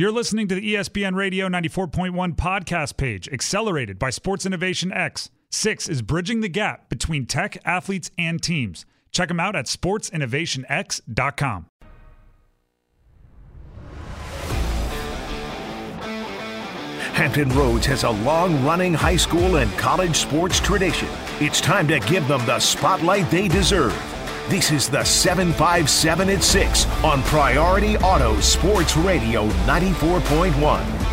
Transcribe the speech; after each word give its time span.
You're 0.00 0.12
listening 0.12 0.48
to 0.48 0.54
the 0.54 0.76
ESPN 0.76 1.14
Radio 1.14 1.46
94.1 1.46 2.34
podcast 2.34 2.96
page, 2.96 3.28
accelerated 3.28 3.98
by 3.98 4.08
Sports 4.08 4.46
Innovation 4.46 4.90
X. 4.90 5.28
Six 5.50 5.90
is 5.90 6.00
bridging 6.00 6.40
the 6.40 6.48
gap 6.48 6.88
between 6.88 7.26
tech, 7.26 7.58
athletes, 7.66 8.10
and 8.16 8.42
teams. 8.42 8.86
Check 9.12 9.28
them 9.28 9.38
out 9.38 9.54
at 9.54 9.66
sportsinnovationx.com. 9.66 11.66
Hampton 17.12 17.50
Roads 17.50 17.84
has 17.84 18.04
a 18.04 18.10
long 18.10 18.64
running 18.64 18.94
high 18.94 19.16
school 19.16 19.56
and 19.56 19.70
college 19.72 20.16
sports 20.16 20.60
tradition. 20.60 21.08
It's 21.40 21.60
time 21.60 21.86
to 21.88 22.00
give 22.00 22.26
them 22.26 22.46
the 22.46 22.58
spotlight 22.58 23.30
they 23.30 23.48
deserve. 23.48 24.09
This 24.48 24.72
is 24.72 24.88
the 24.88 25.04
757 25.04 26.28
at 26.28 26.42
6 26.42 26.86
on 27.04 27.22
Priority 27.24 27.96
Auto 27.98 28.40
Sports 28.40 28.96
Radio 28.96 29.48
94.1. 29.66 31.10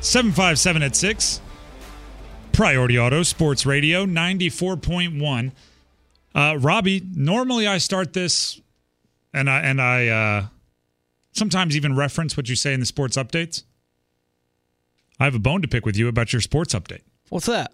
757 0.00 0.82
at 0.82 0.94
6. 0.94 1.40
Priority 2.52 2.98
Auto 2.98 3.22
Sports 3.24 3.66
Radio 3.66 4.06
94.1. 4.06 5.52
Uh, 6.34 6.56
Robbie, 6.60 7.02
normally 7.14 7.66
I 7.66 7.78
start 7.78 8.12
this 8.12 8.60
and 9.34 9.50
I 9.50 9.60
and 9.60 9.82
I 9.82 10.06
uh, 10.08 10.46
sometimes 11.32 11.76
even 11.76 11.96
reference 11.96 12.36
what 12.36 12.48
you 12.48 12.54
say 12.56 12.72
in 12.72 12.80
the 12.80 12.86
sports 12.86 13.16
updates. 13.16 13.64
I 15.18 15.24
have 15.24 15.34
a 15.34 15.38
bone 15.40 15.62
to 15.62 15.68
pick 15.68 15.84
with 15.84 15.96
you 15.96 16.08
about 16.08 16.32
your 16.32 16.40
sports 16.40 16.74
update. 16.74 17.02
What's 17.28 17.46
that? 17.46 17.72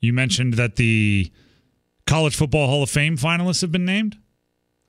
You 0.00 0.12
mentioned 0.12 0.54
that 0.54 0.76
the 0.76 1.30
College 2.06 2.34
Football 2.34 2.66
Hall 2.66 2.82
of 2.82 2.90
Fame 2.90 3.16
finalists 3.16 3.60
have 3.60 3.70
been 3.70 3.84
named. 3.84 4.18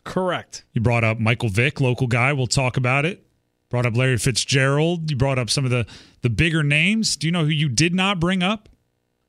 Correct. 0.04 0.64
You 0.74 0.82
brought 0.82 1.04
up 1.04 1.20
Michael 1.20 1.50
Vick, 1.50 1.80
local 1.80 2.08
guy. 2.08 2.34
We'll 2.34 2.48
talk 2.48 2.78
about 2.78 3.06
it. 3.06 3.26
Brought 3.70 3.86
up 3.86 3.96
Larry 3.96 4.18
Fitzgerald. 4.18 5.10
You 5.12 5.18
brought 5.18 5.38
up 5.40 5.50
some 5.50 5.64
of 5.64 5.72
the 5.72 5.86
the 6.22 6.30
bigger 6.30 6.64
names. 6.64 7.16
Do 7.16 7.28
you 7.28 7.32
know 7.32 7.44
who 7.44 7.52
you 7.52 7.70
did 7.70 7.94
not 7.94 8.20
bring 8.20 8.44
up? 8.44 8.70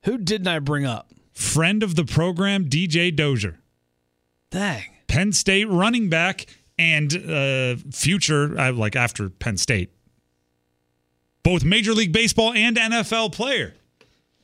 Who 0.04 0.18
didn't 0.18 0.48
I 0.48 0.58
bring 0.58 0.84
up? 0.84 1.12
Friend 1.32 1.82
of 1.82 1.94
the 1.94 2.04
program, 2.04 2.68
DJ 2.68 3.14
Dozier, 3.14 3.58
Dang. 4.50 4.84
Penn 5.06 5.32
State 5.32 5.68
running 5.68 6.08
back 6.08 6.46
and 6.78 7.14
uh, 7.14 7.76
future, 7.90 8.58
uh, 8.58 8.72
like 8.72 8.96
after 8.96 9.30
Penn 9.30 9.56
State, 9.56 9.90
both 11.42 11.64
Major 11.64 11.92
League 11.92 12.12
Baseball 12.12 12.52
and 12.52 12.76
NFL 12.76 13.32
player. 13.32 13.74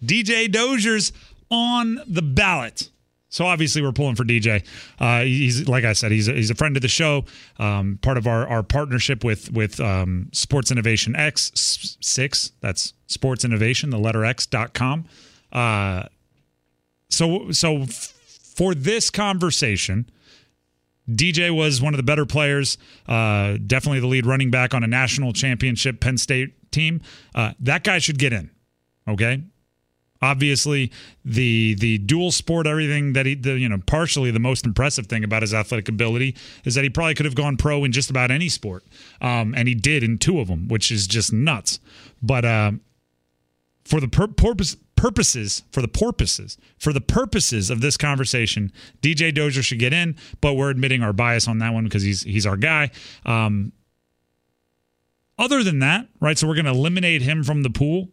DJ 0.02 0.50
Dozier's 0.50 1.12
on 1.50 2.00
the 2.06 2.22
ballot. 2.22 2.90
So 3.30 3.44
obviously 3.46 3.82
we're 3.82 3.92
pulling 3.92 4.14
for 4.14 4.24
DJ. 4.24 4.64
Uh, 4.98 5.22
he's 5.22 5.68
like 5.68 5.84
I 5.84 5.92
said, 5.92 6.12
he's 6.12 6.28
a, 6.28 6.32
he's 6.32 6.50
a 6.50 6.54
friend 6.54 6.76
of 6.76 6.82
the 6.82 6.88
show, 6.88 7.24
um, 7.58 7.98
part 8.00 8.16
of 8.16 8.26
our, 8.26 8.46
our 8.48 8.62
partnership 8.62 9.22
with 9.22 9.52
with 9.52 9.80
um, 9.80 10.30
Sports 10.32 10.70
Innovation 10.70 11.14
X 11.14 11.96
six. 12.00 12.52
That's 12.60 12.94
Sports 13.06 13.44
Innovation, 13.44 13.90
the 13.90 13.98
letter 13.98 14.24
X 14.24 14.46
dot 14.46 14.72
com. 14.72 15.06
Uh, 15.52 16.04
so 17.10 17.50
so 17.50 17.82
f- 17.82 18.14
for 18.56 18.74
this 18.74 19.10
conversation, 19.10 20.08
DJ 21.08 21.54
was 21.54 21.82
one 21.82 21.92
of 21.92 21.98
the 21.98 22.02
better 22.02 22.26
players, 22.26 22.78
uh, 23.06 23.56
definitely 23.66 24.00
the 24.00 24.06
lead 24.06 24.24
running 24.26 24.50
back 24.50 24.72
on 24.74 24.82
a 24.82 24.86
national 24.86 25.32
championship 25.32 26.00
Penn 26.00 26.16
State 26.16 26.70
team. 26.70 27.00
Uh, 27.34 27.52
that 27.60 27.84
guy 27.84 27.98
should 27.98 28.18
get 28.18 28.32
in. 28.32 28.50
Okay, 29.06 29.42
obviously 30.20 30.90
the 31.24 31.74
the 31.74 31.98
dual 31.98 32.30
sport 32.30 32.66
everything 32.66 33.12
that 33.12 33.26
he 33.26 33.34
the 33.34 33.58
you 33.58 33.68
know 33.68 33.78
partially 33.86 34.30
the 34.30 34.38
most 34.38 34.64
impressive 34.64 35.06
thing 35.06 35.24
about 35.24 35.42
his 35.42 35.54
athletic 35.54 35.88
ability 35.88 36.34
is 36.64 36.74
that 36.74 36.84
he 36.84 36.90
probably 36.90 37.14
could 37.14 37.26
have 37.26 37.34
gone 37.34 37.56
pro 37.56 37.84
in 37.84 37.92
just 37.92 38.10
about 38.10 38.30
any 38.30 38.48
sport. 38.48 38.84
Um, 39.20 39.54
and 39.56 39.68
he 39.68 39.74
did 39.74 40.02
in 40.02 40.18
two 40.18 40.40
of 40.40 40.48
them 40.48 40.68
which 40.68 40.90
is 40.90 41.06
just 41.06 41.32
nuts. 41.32 41.80
But 42.22 42.44
uh, 42.44 42.72
for 43.84 44.00
the 44.00 44.08
pur- 44.08 44.28
purpose 44.28 44.76
purposes 44.96 45.62
for 45.70 45.80
the 45.80 45.88
purposes 45.88 46.58
for 46.76 46.92
the 46.92 47.00
purposes 47.00 47.70
of 47.70 47.80
this 47.80 47.96
conversation 47.96 48.72
DJ 49.00 49.32
Dozier 49.32 49.62
should 49.62 49.78
get 49.78 49.92
in 49.92 50.16
but 50.40 50.54
we're 50.54 50.70
admitting 50.70 51.04
our 51.04 51.12
bias 51.12 51.46
on 51.46 51.58
that 51.58 51.72
one 51.72 51.84
because 51.84 52.02
he's 52.02 52.22
he's 52.22 52.46
our 52.46 52.56
guy. 52.56 52.90
Um, 53.24 53.72
other 55.38 55.62
than 55.62 55.78
that 55.78 56.08
right 56.18 56.36
so 56.36 56.48
we're 56.48 56.56
going 56.56 56.64
to 56.64 56.72
eliminate 56.72 57.22
him 57.22 57.44
from 57.44 57.62
the 57.62 57.70
pool 57.70 58.08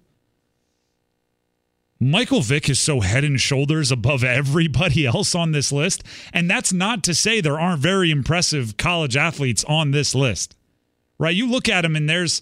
Michael 2.00 2.41
Vick 2.41 2.69
is 2.69 2.79
so 2.79 3.00
head 3.00 3.23
and 3.23 3.39
shoulders 3.39 3.91
above 3.91 4.23
everybody 4.23 5.06
else 5.06 5.33
on 5.33 5.51
this 5.51 5.72
list. 5.72 6.03
And 6.33 6.50
that's 6.50 6.73
not 6.73 7.03
to 7.03 7.16
say 7.16 7.41
there 7.41 7.59
aren't 7.59 7.81
very 7.81 8.11
impressive 8.11 8.78
college 8.78 9.16
athletes 9.16 9.63
on 9.66 9.91
this 9.91 10.13
list, 10.13 10.56
right? 11.17 11.35
You 11.35 11.50
look 11.50 11.69
at 11.69 11.81
them 11.81 11.95
and 11.95 12.09
there's 12.09 12.41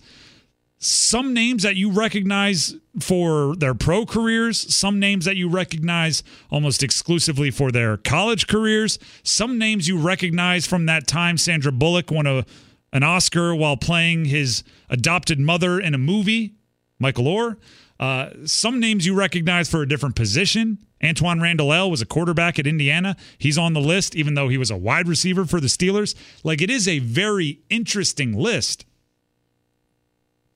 some 0.79 1.33
names 1.33 1.63
that 1.63 1.77
you 1.77 1.89
recognize 1.89 2.75
for 2.99 3.55
their 3.55 3.73
pro 3.73 4.05
careers, 4.05 4.73
some 4.73 4.99
names 4.99 5.23
that 5.23 5.37
you 5.37 5.47
recognize 5.47 6.23
almost 6.51 6.83
exclusively 6.83 7.51
for 7.51 7.71
their 7.71 7.95
college 7.95 8.47
careers, 8.47 8.99
some 9.23 9.57
names 9.57 9.87
you 9.87 9.97
recognize 9.97 10.67
from 10.67 10.85
that 10.87 11.07
time 11.07 11.37
Sandra 11.37 11.71
Bullock 11.71 12.11
won 12.11 12.27
a, 12.27 12.45
an 12.91 13.03
Oscar 13.03 13.55
while 13.55 13.77
playing 13.77 14.25
his 14.25 14.63
adopted 14.89 15.39
mother 15.39 15.79
in 15.79 15.93
a 15.93 15.97
movie, 15.97 16.55
Michael 16.99 17.25
Oher. 17.25 17.55
Uh, 17.99 18.29
some 18.45 18.79
names 18.79 19.05
you 19.05 19.15
recognize 19.15 19.69
for 19.69 19.81
a 19.81 19.87
different 19.87 20.15
position. 20.15 20.79
Antwaan 21.01 21.41
Randle 21.41 21.73
El 21.73 21.91
was 21.91 22.01
a 22.01 22.05
quarterback 22.05 22.57
at 22.57 22.65
Indiana. 22.65 23.15
He's 23.37 23.57
on 23.57 23.73
the 23.73 23.81
list, 23.81 24.15
even 24.15 24.33
though 24.33 24.49
he 24.49 24.57
was 24.57 24.71
a 24.71 24.77
wide 24.77 25.07
receiver 25.07 25.45
for 25.45 25.59
the 25.59 25.67
Steelers. 25.67 26.15
Like 26.43 26.61
it 26.61 26.69
is 26.69 26.87
a 26.87 26.99
very 26.99 27.59
interesting 27.69 28.33
list. 28.33 28.85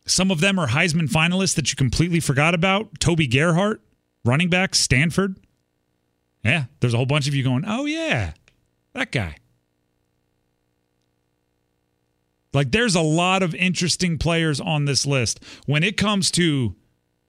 Some 0.06 0.32
of 0.32 0.40
them 0.40 0.58
are 0.58 0.68
Heisman 0.68 1.10
finalists 1.10 1.56
that 1.56 1.70
you 1.70 1.76
completely 1.76 2.22
forgot 2.22 2.54
about. 2.54 3.00
Toby 3.00 3.28
Gerhart, 3.28 3.82
running 4.24 4.50
back, 4.50 4.74
Stanford. 4.74 5.36
Yeah, 6.44 6.66
there's 6.80 6.94
a 6.94 6.98
whole 6.98 7.06
bunch 7.06 7.28
of 7.28 7.36
you 7.36 7.44
going, 7.44 7.66
oh, 7.68 7.86
yeah, 7.86 8.34
that 8.94 9.12
guy. 9.12 9.36
Like 12.54 12.72
there's 12.72 12.96
a 12.96 13.02
lot 13.02 13.44
of 13.44 13.54
interesting 13.54 14.18
players 14.18 14.60
on 14.60 14.86
this 14.86 15.06
list. 15.06 15.44
When 15.66 15.84
it 15.84 15.98
comes 15.98 16.32
to 16.32 16.76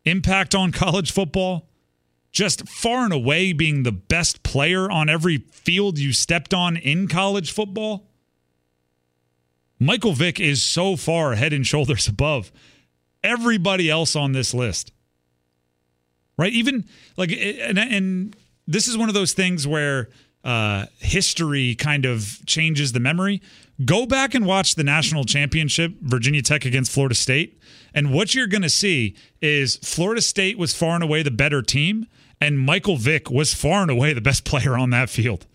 impact 0.09 0.55
on 0.55 0.73
college 0.73 1.13
football, 1.13 1.69
just 2.33 2.69
far 2.69 3.05
and 3.05 3.13
away 3.13 3.53
being 3.53 3.83
the 3.83 3.93
best 3.93 4.43
player 4.43 4.91
on 4.91 5.09
every 5.09 5.39
field 5.51 5.99
you 5.99 6.13
stepped 6.13 6.53
on 6.53 6.77
in 6.77 7.09
college 7.09 7.53
football. 7.53 8.07
Michael 9.79 10.13
Vick 10.13 10.41
is 10.41 10.63
so 10.63 10.97
far 10.97 11.35
head 11.35 11.53
and 11.53 11.67
shoulders 11.67 12.09
above 12.09 12.51
everybody 13.23 13.91
else 13.91 14.17
on 14.17 14.33
this 14.33 14.55
list. 14.55 14.93
Right? 16.37 16.53
Even 16.53 16.85
like, 17.17 17.33
and, 17.33 17.79
and 17.79 18.37
this 18.67 18.87
is 18.87 18.97
one 18.97 19.09
of 19.09 19.15
those 19.15 19.33
things 19.33 19.67
where 19.67 20.09
uh, 20.45 20.87
history 20.99 21.75
kind 21.75 22.05
of 22.05 22.41
changes 22.47 22.93
the 22.93 23.01
memory. 23.01 23.43
Go 23.85 24.07
back 24.07 24.35
and 24.35 24.47
watch 24.47 24.75
the 24.75 24.85
national 24.85 25.25
championship, 25.25 25.95
Virginia 26.01 26.43
Tech 26.43 26.65
against 26.65 26.91
Florida 26.93 27.15
State. 27.15 27.61
And 27.95 28.13
what 28.13 28.35
you're 28.35 28.47
going 28.47 28.63
to 28.63 28.71
see 28.71 29.17
is 29.41 29.77
Florida 29.77 30.21
State 30.21 30.59
was 30.59 30.75
far 30.75 30.95
and 30.95 31.05
away 31.05 31.23
the 31.23 31.31
better 31.31 31.63
team, 31.63 32.07
and 32.41 32.59
Michael 32.59 32.97
Vick 32.97 33.31
was 33.31 33.55
far 33.55 33.83
and 33.83 33.91
away 33.91 34.13
the 34.13 34.21
best 34.21 34.45
player 34.47 34.77
on 34.77 34.91
that 34.91 35.11
field. 35.11 35.47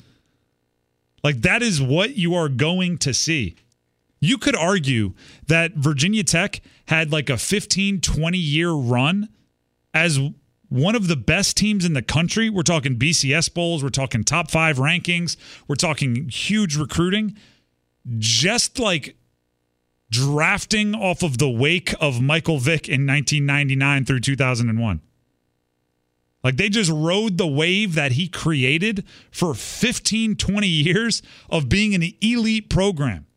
Like, 1.24 1.42
that 1.42 1.62
is 1.62 1.82
what 1.82 2.18
you 2.18 2.36
are 2.36 2.50
going 2.50 2.98
to 3.00 3.14
see. 3.14 3.56
You 4.20 4.38
could 4.38 4.56
argue 4.56 5.14
that 5.48 5.74
Virginia 5.74 6.24
Tech 6.24 6.62
had 6.88 7.12
like 7.12 7.30
a 7.30 7.38
15, 7.38 8.02
20 8.02 8.38
year 8.38 8.72
run 8.72 9.30
as 9.94 10.20
one 10.74 10.96
of 10.96 11.08
the 11.08 11.16
best 11.16 11.56
teams 11.56 11.86
in 11.86 11.94
the 11.94 12.02
country. 12.02 12.50
We're 12.50 12.64
talking 12.64 12.98
BCS 12.98 13.54
bowls, 13.54 13.84
we're 13.84 13.90
talking 13.90 14.24
top 14.24 14.50
five 14.50 14.78
rankings, 14.78 15.38
we're 15.68 15.76
talking 15.76 16.30
huge 16.30 16.76
recruiting. 16.76 17.38
Just 18.18 18.80
like 18.80 19.16
drafting 20.10 20.96
off 20.96 21.22
of 21.22 21.38
the 21.38 21.50
wake 21.50 21.94
of 22.02 22.22
Michael 22.22 22.58
Vick 22.58 22.90
in 22.90 23.06
1999 23.06 24.06
through 24.06 24.20
2001. 24.22 25.02
Like 26.44 26.58
they 26.58 26.70
just 26.70 26.92
rode 26.92 27.38
the 27.38 27.48
wave 27.48 27.94
that 27.94 28.14
he 28.14 28.28
created 28.28 29.06
for 29.32 29.54
15, 29.54 30.36
20 30.36 30.68
years 30.68 31.22
of 31.52 31.70
being 31.70 31.94
an 31.94 32.04
elite 32.20 32.70
program. 32.70 33.28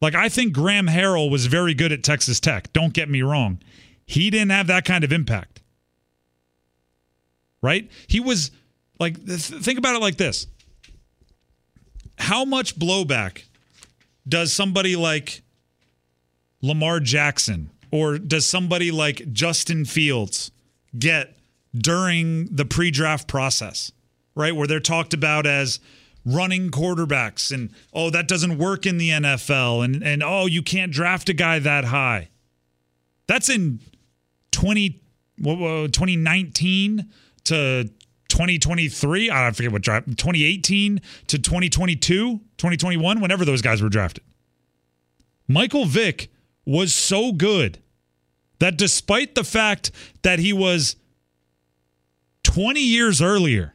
Like 0.00 0.16
I 0.16 0.28
think 0.28 0.52
Graham 0.52 0.88
Harrell 0.88 1.30
was 1.30 1.46
very 1.46 1.74
good 1.74 1.92
at 1.92 2.02
Texas 2.02 2.40
Tech. 2.40 2.72
Don't 2.72 2.92
get 2.92 3.08
me 3.08 3.22
wrong. 3.22 3.60
He 4.06 4.30
didn't 4.30 4.50
have 4.50 4.66
that 4.66 4.84
kind 4.84 5.04
of 5.04 5.12
impact. 5.12 5.60
Right? 7.62 7.90
He 8.06 8.20
was 8.20 8.50
like 8.98 9.16
think 9.24 9.78
about 9.78 9.94
it 9.94 10.00
like 10.00 10.16
this. 10.16 10.46
How 12.18 12.44
much 12.44 12.78
blowback 12.78 13.44
does 14.28 14.52
somebody 14.52 14.96
like 14.96 15.42
Lamar 16.60 17.00
Jackson 17.00 17.70
or 17.90 18.18
does 18.18 18.46
somebody 18.46 18.90
like 18.90 19.32
Justin 19.32 19.84
Fields 19.84 20.50
get 20.98 21.36
during 21.76 22.46
the 22.46 22.64
pre-draft 22.64 23.28
process? 23.28 23.92
Right? 24.34 24.54
Where 24.54 24.66
they're 24.66 24.80
talked 24.80 25.14
about 25.14 25.46
as 25.46 25.78
running 26.24 26.70
quarterbacks 26.70 27.52
and 27.52 27.70
oh 27.92 28.08
that 28.10 28.28
doesn't 28.28 28.56
work 28.56 28.86
in 28.86 28.96
the 28.96 29.10
NFL 29.10 29.84
and 29.84 30.02
and 30.04 30.22
oh 30.22 30.46
you 30.46 30.62
can't 30.62 30.92
draft 30.92 31.28
a 31.28 31.32
guy 31.32 31.58
that 31.58 31.84
high. 31.86 32.28
That's 33.26 33.48
in 33.48 33.80
20 34.52 35.02
what, 35.38 35.58
what, 35.58 35.92
2019 35.92 37.10
to 37.44 37.90
2023. 38.28 39.30
I 39.30 39.50
forget 39.50 39.72
what 39.72 39.82
draft 39.82 40.06
2018 40.06 41.00
to 41.26 41.38
2022, 41.38 42.38
2021, 42.56 43.20
whenever 43.20 43.44
those 43.44 43.60
guys 43.60 43.82
were 43.82 43.88
drafted. 43.88 44.24
Michael 45.48 45.84
Vick 45.84 46.30
was 46.64 46.94
so 46.94 47.32
good 47.32 47.78
that 48.58 48.78
despite 48.78 49.34
the 49.34 49.44
fact 49.44 49.90
that 50.22 50.38
he 50.38 50.52
was 50.52 50.96
20 52.44 52.80
years 52.80 53.20
earlier 53.20 53.74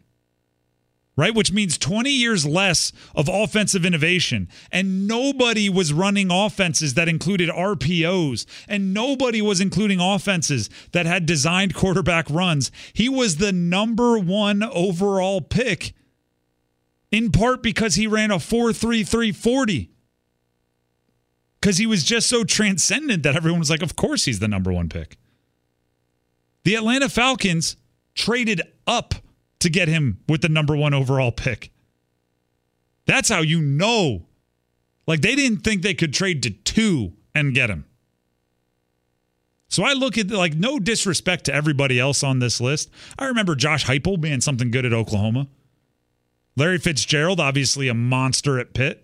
right? 1.17 1.33
Which 1.33 1.51
means 1.51 1.77
20 1.77 2.11
years 2.11 2.45
less 2.45 2.93
of 3.15 3.27
offensive 3.27 3.83
innovation. 3.83 4.47
And 4.71 5.07
nobody 5.07 5.67
was 5.67 5.91
running 5.91 6.29
offenses 6.31 6.93
that 6.93 7.09
included 7.09 7.49
RPOs, 7.49 8.45
and 8.69 8.93
nobody 8.93 9.41
was 9.41 9.59
including 9.59 9.99
offenses 9.99 10.69
that 10.91 11.07
had 11.07 11.25
designed 11.25 11.73
quarterback 11.73 12.29
runs. 12.29 12.71
He 12.93 13.09
was 13.09 13.37
the 13.37 13.51
number 13.51 14.19
one 14.19 14.63
overall 14.63 15.41
pick, 15.41 15.93
in 17.11 17.31
part 17.31 17.63
because 17.63 17.95
he 17.95 18.05
ran 18.05 18.31
a 18.31 18.39
4 18.39 18.71
3 18.71 19.03
3 19.03 19.31
40. 19.31 19.91
Because 21.59 21.79
he 21.79 21.87
was 21.87 22.03
just 22.03 22.29
so 22.29 22.43
transcendent 22.43 23.23
that 23.23 23.35
everyone 23.35 23.59
was 23.59 23.71
like, 23.71 23.81
of 23.81 23.95
course 23.95 24.25
he's 24.25 24.37
the 24.37 24.47
number 24.47 24.71
one 24.71 24.89
pick. 24.89 25.17
The 26.63 26.75
Atlanta 26.75 27.09
Falcons 27.09 27.77
traded 28.13 28.61
up 28.85 29.15
to 29.59 29.69
get 29.69 29.87
him 29.87 30.19
with 30.27 30.41
the 30.41 30.49
number 30.49 30.75
one 30.75 30.93
overall 30.93 31.31
pick. 31.31 31.71
That's 33.05 33.29
how 33.29 33.41
you 33.41 33.61
know. 33.61 34.25
Like 35.07 35.21
they 35.21 35.35
didn't 35.35 35.59
think 35.59 35.81
they 35.81 35.93
could 35.93 36.13
trade 36.13 36.43
to 36.43 36.51
two 36.51 37.13
and 37.33 37.55
get 37.55 37.69
him. 37.69 37.85
So 39.69 39.83
I 39.83 39.93
look 39.93 40.17
at 40.17 40.29
like 40.29 40.55
no 40.55 40.79
disrespect 40.79 41.45
to 41.45 41.53
everybody 41.53 41.99
else 41.99 42.23
on 42.23 42.39
this 42.39 42.61
list. 42.61 42.89
I 43.17 43.25
remember 43.25 43.55
Josh 43.55 43.85
Heupel 43.85 44.19
being 44.19 44.41
something 44.41 44.71
good 44.71 44.85
at 44.85 44.93
Oklahoma. 44.93 45.47
Larry 46.55 46.77
Fitzgerald, 46.77 47.39
obviously 47.39 47.87
a 47.87 47.93
monster 47.93 48.59
at 48.59 48.73
Pitt. 48.73 49.03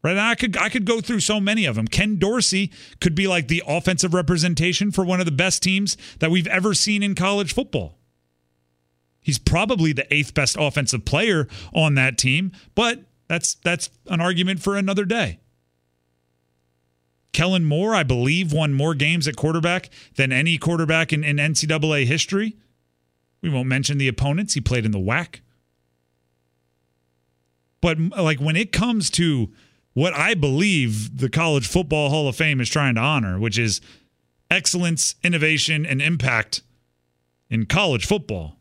Right, 0.00 0.12
and 0.12 0.20
I 0.20 0.36
could 0.36 0.56
I 0.56 0.68
could 0.68 0.84
go 0.84 1.00
through 1.00 1.20
so 1.20 1.40
many 1.40 1.64
of 1.64 1.74
them. 1.74 1.88
Ken 1.88 2.18
Dorsey 2.18 2.70
could 3.00 3.16
be 3.16 3.26
like 3.26 3.48
the 3.48 3.64
offensive 3.66 4.14
representation 4.14 4.92
for 4.92 5.04
one 5.04 5.18
of 5.18 5.26
the 5.26 5.32
best 5.32 5.62
teams 5.62 5.96
that 6.20 6.30
we've 6.30 6.46
ever 6.46 6.72
seen 6.72 7.02
in 7.02 7.16
college 7.16 7.52
football. 7.52 7.98
He's 9.20 9.38
probably 9.38 9.92
the 9.92 10.12
eighth 10.12 10.34
best 10.34 10.56
offensive 10.58 11.04
player 11.04 11.48
on 11.74 11.94
that 11.94 12.16
team, 12.18 12.52
but 12.74 13.04
that's 13.28 13.54
that's 13.56 13.90
an 14.06 14.20
argument 14.20 14.60
for 14.60 14.76
another 14.76 15.04
day. 15.04 15.40
Kellen 17.32 17.64
Moore, 17.64 17.94
I 17.94 18.02
believe, 18.02 18.52
won 18.52 18.72
more 18.72 18.94
games 18.94 19.28
at 19.28 19.36
quarterback 19.36 19.90
than 20.16 20.32
any 20.32 20.58
quarterback 20.58 21.12
in, 21.12 21.22
in 21.22 21.36
NCAA 21.36 22.06
history. 22.06 22.56
We 23.42 23.50
won't 23.50 23.68
mention 23.68 23.98
the 23.98 24.08
opponents. 24.08 24.54
He 24.54 24.60
played 24.60 24.84
in 24.84 24.90
the 24.90 24.98
WAC. 24.98 25.40
But 27.80 27.98
like 28.00 28.40
when 28.40 28.56
it 28.56 28.72
comes 28.72 29.08
to 29.10 29.52
what 29.92 30.14
I 30.14 30.34
believe 30.34 31.18
the 31.18 31.28
College 31.28 31.66
Football 31.66 32.10
Hall 32.10 32.28
of 32.28 32.36
Fame 32.36 32.60
is 32.60 32.68
trying 32.68 32.96
to 32.96 33.00
honor, 33.00 33.38
which 33.38 33.58
is 33.58 33.80
excellence, 34.50 35.14
innovation, 35.22 35.86
and 35.86 36.02
impact 36.02 36.62
in 37.50 37.66
college 37.66 38.06
football, 38.06 38.57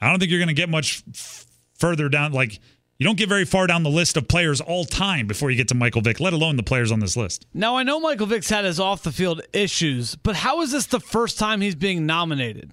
I 0.00 0.08
don't 0.10 0.18
think 0.18 0.30
you're 0.30 0.40
going 0.40 0.48
to 0.48 0.54
get 0.54 0.68
much 0.68 1.02
f- 1.14 1.46
further 1.78 2.08
down. 2.08 2.32
Like, 2.32 2.58
you 2.98 3.04
don't 3.04 3.16
get 3.18 3.28
very 3.28 3.44
far 3.44 3.66
down 3.66 3.82
the 3.82 3.90
list 3.90 4.16
of 4.16 4.28
players 4.28 4.60
all 4.60 4.84
time 4.84 5.26
before 5.26 5.50
you 5.50 5.56
get 5.56 5.68
to 5.68 5.74
Michael 5.74 6.02
Vick, 6.02 6.20
let 6.20 6.32
alone 6.32 6.56
the 6.56 6.62
players 6.62 6.92
on 6.92 7.00
this 7.00 7.16
list. 7.16 7.46
Now, 7.54 7.76
I 7.76 7.82
know 7.82 7.98
Michael 8.00 8.26
Vick's 8.26 8.50
had 8.50 8.64
his 8.64 8.78
off 8.80 9.02
the 9.02 9.12
field 9.12 9.40
issues, 9.52 10.16
but 10.16 10.36
how 10.36 10.60
is 10.62 10.72
this 10.72 10.86
the 10.86 11.00
first 11.00 11.38
time 11.38 11.60
he's 11.60 11.74
being 11.74 12.04
nominated? 12.06 12.72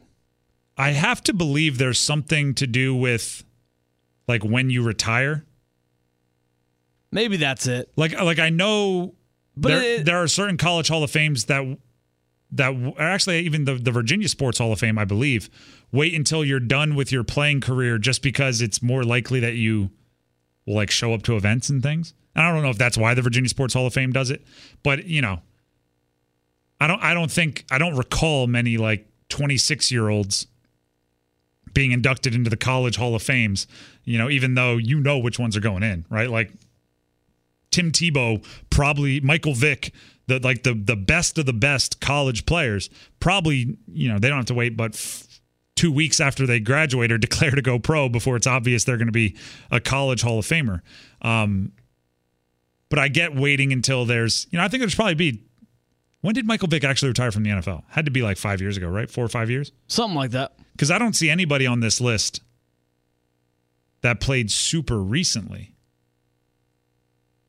I 0.77 0.91
have 0.91 1.23
to 1.23 1.33
believe 1.33 1.77
there's 1.77 1.99
something 1.99 2.53
to 2.55 2.67
do 2.67 2.93
with 2.95 3.43
like 4.27 4.43
when 4.43 4.69
you 4.69 4.83
retire. 4.83 5.43
Maybe 7.11 7.37
that's 7.37 7.67
it. 7.67 7.89
Like 7.95 8.13
like 8.19 8.39
I 8.39 8.49
know 8.49 9.15
But 9.55 9.69
there, 9.69 9.81
it- 9.81 10.05
there 10.05 10.17
are 10.21 10.27
certain 10.27 10.57
college 10.57 10.87
hall 10.89 11.03
of 11.03 11.09
fames 11.11 11.45
that 11.45 11.63
that 12.51 12.73
actually 12.97 13.39
even 13.39 13.65
the, 13.65 13.75
the 13.75 13.91
Virginia 13.91 14.27
Sports 14.27 14.57
Hall 14.57 14.71
of 14.71 14.79
Fame, 14.79 14.97
I 14.97 15.05
believe, 15.05 15.49
wait 15.91 16.13
until 16.13 16.45
you're 16.45 16.59
done 16.59 16.95
with 16.95 17.11
your 17.11 17.23
playing 17.23 17.61
career 17.61 17.97
just 17.97 18.21
because 18.21 18.61
it's 18.61 18.81
more 18.81 19.03
likely 19.03 19.39
that 19.41 19.55
you 19.55 19.89
will 20.65 20.75
like 20.75 20.91
show 20.91 21.13
up 21.13 21.23
to 21.23 21.35
events 21.35 21.69
and 21.69 21.83
things. 21.83 22.13
And 22.35 22.45
I 22.45 22.53
don't 22.53 22.61
know 22.61 22.69
if 22.69 22.77
that's 22.77 22.97
why 22.97 23.13
the 23.13 23.21
Virginia 23.21 23.49
Sports 23.49 23.73
Hall 23.73 23.87
of 23.87 23.93
Fame 23.93 24.11
does 24.11 24.29
it, 24.29 24.45
but 24.83 25.05
you 25.05 25.21
know, 25.21 25.41
I 26.79 26.87
don't 26.87 27.01
I 27.03 27.13
don't 27.13 27.31
think 27.31 27.65
I 27.71 27.77
don't 27.77 27.95
recall 27.95 28.47
many 28.47 28.77
like 28.77 29.07
26 29.29 29.91
year 29.91 30.09
olds 30.09 30.47
being 31.73 31.91
inducted 31.91 32.33
into 32.33 32.49
the 32.49 32.57
college 32.57 32.95
hall 32.95 33.13
of 33.13 33.21
fames, 33.21 33.67
you 34.03 34.17
know, 34.17 34.29
even 34.29 34.55
though 34.55 34.77
you 34.77 34.99
know 34.99 35.17
which 35.17 35.37
ones 35.37 35.57
are 35.57 35.61
going 35.61 35.83
in, 35.83 36.05
right? 36.09 36.29
Like 36.29 36.51
Tim 37.71 37.91
Tebow, 37.91 38.43
probably 38.69 39.19
Michael 39.19 39.53
Vick, 39.53 39.93
the 40.27 40.39
like 40.39 40.63
the 40.63 40.73
the 40.73 40.95
best 40.95 41.37
of 41.37 41.45
the 41.45 41.53
best 41.53 41.99
college 42.01 42.45
players, 42.45 42.89
probably 43.19 43.77
you 43.87 44.09
know 44.11 44.19
they 44.19 44.27
don't 44.27 44.37
have 44.37 44.45
to 44.47 44.53
wait 44.53 44.75
but 44.77 44.93
f- 44.95 45.39
two 45.75 45.91
weeks 45.91 46.19
after 46.19 46.45
they 46.45 46.59
graduate 46.59 47.11
or 47.11 47.17
declare 47.27 47.51
to 47.51 47.61
go 47.61 47.79
pro 47.79 48.09
before 48.09 48.35
it's 48.35 48.47
obvious 48.47 48.83
they're 48.83 48.97
going 48.97 49.07
to 49.07 49.11
be 49.11 49.35
a 49.71 49.79
college 49.79 50.21
Hall 50.21 50.39
of 50.39 50.45
Famer. 50.45 50.81
Um, 51.21 51.71
but 52.89 52.99
I 52.99 53.07
get 53.09 53.35
waiting 53.35 53.71
until 53.73 54.05
there's 54.05 54.47
you 54.51 54.57
know 54.57 54.63
I 54.63 54.67
think 54.67 54.81
there's 54.81 54.95
probably 54.95 55.15
be 55.15 55.43
when 56.21 56.33
did 56.33 56.45
Michael 56.47 56.67
Vick 56.67 56.83
actually 56.83 57.09
retire 57.09 57.31
from 57.31 57.43
the 57.43 57.51
NFL? 57.51 57.83
Had 57.89 58.05
to 58.05 58.11
be 58.11 58.21
like 58.21 58.37
five 58.37 58.59
years 58.59 58.75
ago, 58.75 58.89
right? 58.89 59.09
Four 59.09 59.23
or 59.25 59.29
five 59.29 59.49
years 59.49 59.71
Something 59.87 60.15
like 60.17 60.31
that. 60.31 60.53
because 60.73 60.89
I 60.91 60.97
don't 60.99 61.15
see 61.15 61.29
anybody 61.29 61.65
on 61.67 61.79
this 61.79 62.01
list 62.01 62.41
that 64.01 64.19
played 64.19 64.51
super 64.51 64.97
recently. 64.99 65.71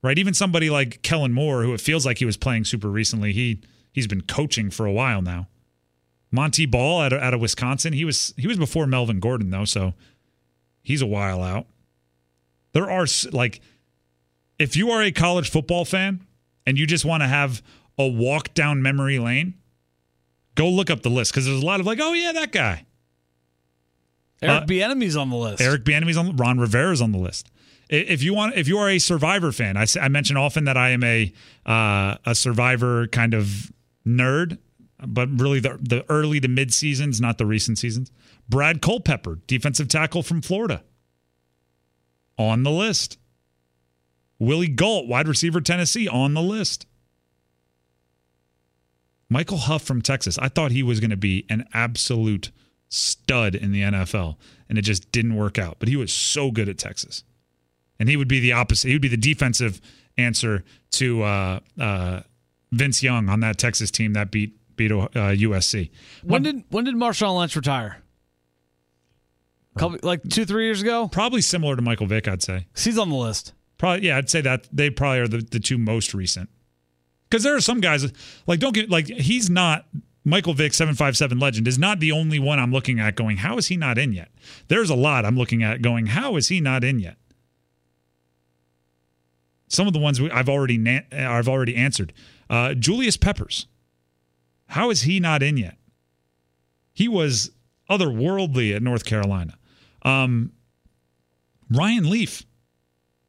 Right? 0.03 0.19
Even 0.19 0.33
somebody 0.35 0.71
like 0.71 1.03
Kellen 1.03 1.33
Moore, 1.33 1.63
who 1.63 1.75
it 1.75 1.81
feels 1.81 2.07
like 2.07 2.19
he 2.19 2.25
was 2.25 2.37
playing 2.37 2.65
super 2.65 2.89
recently, 2.89 3.33
he 3.33 3.61
he's 3.93 4.07
been 4.07 4.23
coaching 4.23 4.71
for 4.71 4.87
a 4.87 4.93
while 4.93 5.23
now. 5.23 5.49
Montee 6.31 6.67
Ball 6.67 7.01
out 7.01 7.13
of, 7.13 7.21
out 7.23 7.35
of 7.35 7.41
Wisconsin, 7.41 7.93
he 7.93 8.05
was 8.05 8.35
he 8.37 8.47
was 8.47 8.59
before 8.59 8.87
Melvin 8.87 9.19
Gordon 9.19 9.51
though, 9.51 9.65
so 9.65 9.95
he's 10.83 11.03
a 11.03 11.07
while 11.07 11.43
out. 11.43 11.67
There 12.73 12.91
are 12.91 13.07
like 13.33 13.61
if 14.59 14.77
you 14.77 14.91
are 14.91 15.03
a 15.03 15.11
college 15.11 15.51
football 15.51 15.85
fan 15.85 16.25
and 16.67 16.79
you 16.79 16.87
just 16.87 17.05
want 17.05 17.23
to 17.23 17.27
have 17.27 17.63
a 17.99 18.07
walk 18.07 18.55
down 18.55 18.83
memory 18.83 19.19
lane, 19.19 19.55
go 20.55 20.69
look 20.69 20.91
up 20.91 21.03
the 21.03 21.11
list 21.11 21.33
because 21.33 21.47
there's 21.47 21.63
a 21.63 21.67
lot 21.67 21.81
of 21.81 21.87
like, 21.87 21.99
oh 22.01 22.13
yeah, 22.13 22.33
that 22.33 22.53
guy. 22.53 22.85
Eric 24.41 24.63
Uh, 24.63 24.67
Bieniemy's 24.67 25.17
on 25.17 25.31
the 25.31 25.37
list. 25.37 25.61
Eric 25.61 25.85
Bieniemy's 25.85 26.17
on 26.17 26.37
Ron 26.37 26.59
Rivera's 26.59 27.01
on 27.01 27.11
the 27.13 27.19
list. 27.19 27.51
If 27.89 28.23
you 28.23 28.35
want, 28.35 28.55
if 28.57 28.69
you 28.69 28.79
are 28.79 28.89
a 28.89 28.99
Survivor 28.99 29.51
fan, 29.51 29.77
I, 29.77 29.87
I 30.01 30.09
mention 30.09 30.37
often 30.37 30.65
that 30.65 30.77
I 30.77 30.91
am 30.91 31.03
a 31.03 31.33
uh, 31.65 32.17
a 32.27 32.35
Survivor 32.35 33.07
kind 33.07 33.33
of 33.33 33.73
nerd, 34.07 34.59
but 35.07 35.29
really 35.41 35.61
the 35.61 35.79
the 35.81 36.05
early 36.11 36.41
to 36.41 36.49
mid 36.49 36.75
seasons, 36.75 37.21
not 37.21 37.39
the 37.39 37.47
recent 37.47 37.79
seasons. 37.79 38.11
Brad 38.49 38.83
Culpepper, 38.83 39.41
defensive 39.47 39.89
tackle 39.89 40.23
from 40.23 40.43
Florida, 40.43 40.83
on 42.39 42.63
the 42.63 42.71
list. 42.71 43.19
Willie 44.39 44.69
Gault, 44.69 45.09
wide 45.09 45.27
receiver, 45.27 45.61
Tennessee, 45.61 46.07
on 46.07 46.35
the 46.35 46.43
list. 46.43 46.87
Michael 49.29 49.59
Huff 49.59 49.83
from 49.83 50.01
Texas. 50.01 50.39
I 50.39 50.49
thought 50.49 50.71
he 50.71 50.83
was 50.83 51.01
going 51.01 51.11
to 51.11 51.17
be 51.17 51.45
an 51.51 51.67
absolute 51.75 52.51
stud 52.89 53.55
in 53.55 53.73
the 53.73 53.83
NFL, 53.83 54.37
and 54.69 54.79
it 54.79 54.83
just 54.83 55.11
didn't 55.13 55.37
work 55.37 55.59
out. 55.59 55.77
But 55.79 55.89
he 55.89 55.97
was 55.97 56.13
so 56.13 56.51
good 56.51 56.69
at 56.69 56.79
Texas, 56.79 57.25
and 57.99 58.09
he 58.09 58.17
would 58.17 58.29
be 58.29 58.41
the 58.41 58.53
opposite. 58.53 58.89
He 58.89 58.95
would 58.95 59.03
be 59.03 59.09
the 59.09 59.17
defensive 59.17 59.81
answer 60.17 60.65
to 60.93 61.23
uh, 61.23 61.61
uh, 61.79 62.21
Vince 62.73 63.03
Young 63.03 63.29
on 63.29 63.41
that 63.41 63.59
Texas 63.59 63.91
team 63.91 64.13
that 64.15 64.31
beat 64.31 64.55
beat 64.77 64.93
uh, 64.93 65.09
USC. 65.15 65.91
when 66.23 66.43
did 66.43 66.65
when 66.71 66.85
did 66.85 66.95
Marshawn 66.95 67.39
Lynch 67.39 67.57
retire? 67.57 67.99
Couple, 69.77 69.99
like 70.03 70.23
two 70.29 70.45
three 70.45 70.65
years 70.65 70.83
ago. 70.83 71.09
Probably 71.09 71.41
similar 71.41 71.77
to 71.77 71.83
Michael 71.83 72.07
Vick, 72.07 72.27
I'd 72.27 72.43
say. 72.43 72.67
He's 72.77 72.99
on 72.99 73.11
the 73.11 73.17
list. 73.17 73.53
Probably, 73.79 74.09
yeah, 74.09 74.17
I'd 74.17 74.29
say 74.29 74.41
that 74.41 74.67
they 74.73 74.91
probably 74.91 75.21
are 75.21 75.29
the, 75.29 75.39
the 75.39 75.61
two 75.61 75.79
most 75.79 76.15
recent. 76.15 76.49
Because 77.31 77.45
there 77.45 77.55
are 77.55 77.61
some 77.61 77.81
guys 77.81 78.11
like 78.47 78.61
don't 78.61 78.75
get 78.75 78.91
like 78.91 79.07
he's 79.07 79.49
not 79.49 79.87
Michael 80.25 80.55
Vick 80.55 80.75
seven 80.75 80.95
five 80.95 81.17
seven 81.17 81.39
legend 81.39 81.69
is 81.69 81.79
not 81.79 82.01
the 82.01 82.13
only 82.13 82.39
one 82.39 82.59
I'm 82.59 82.73
looking 82.73 82.99
at 82.99 83.15
going 83.17 83.39
how 83.39 83.57
is 83.59 83.69
he 83.69 83.77
not 83.77 83.99
in 83.99 84.13
yet? 84.13 84.31
There's 84.69 84.91
a 84.91 84.97
lot 84.97 85.25
I'm 85.25 85.37
looking 85.37 85.63
at 85.63 85.83
going 85.83 86.07
how 86.07 86.37
is 86.37 86.49
he 86.49 86.61
not 86.61 86.83
in 86.83 86.99
yet? 86.99 87.17
Some 89.69 89.87
of 89.87 89.93
the 89.93 89.99
ones 89.99 90.21
I've 90.21 90.49
already 90.49 90.79
na- 90.79 91.01
I've 91.13 91.49
already 91.49 91.77
answered. 91.77 92.13
Uh, 92.51 92.75
Julius 92.75 93.17
Peppers, 93.17 93.67
how 94.67 94.91
is 94.91 95.03
he 95.03 95.21
not 95.21 95.43
in 95.43 95.57
yet? 95.57 95.77
He 96.93 97.09
was 97.09 97.51
otherworldly 97.89 98.75
at 98.75 98.83
North 98.83 99.05
Carolina. 99.05 99.57
Um, 100.03 100.53
Ryan 101.71 102.09
Leaf. 102.09 102.45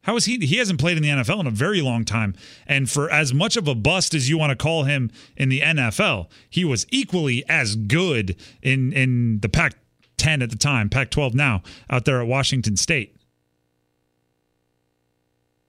How 0.04 0.16
is 0.16 0.26
he? 0.26 0.38
He 0.38 0.58
hasn't 0.58 0.80
played 0.80 0.98
in 0.98 1.04
the 1.04 1.10
NFL 1.10 1.42
in 1.42 1.48
a 1.48 1.52
very 1.52 1.82
long 1.82 2.06
time. 2.06 2.34
And 2.66 2.90
for 2.90 3.12
as 3.12 3.34
much 3.34 3.58
of 3.58 3.68
a 3.68 3.76
bust 3.76 4.14
as 4.14 4.30
you 4.30 4.38
want 4.38 4.52
to 4.52 4.56
call 4.56 4.86
him 4.86 5.12
in 5.36 5.50
the 5.50 5.60
NFL, 5.60 6.30
he 6.50 6.64
was 6.64 6.88
equally 6.90 7.44
as 7.50 7.76
good 7.76 8.36
in 8.62 8.94
in 8.94 9.42
the 9.42 9.50
Pac 9.50 9.76
10 10.18 10.42
at 10.42 10.50
the 10.50 10.56
time, 10.56 10.90
Pac 10.90 11.10
12 11.12 11.34
now, 11.34 11.62
out 11.90 12.06
there 12.06 12.22
at 12.22 12.28
Washington 12.28 12.78
State. 12.78 13.16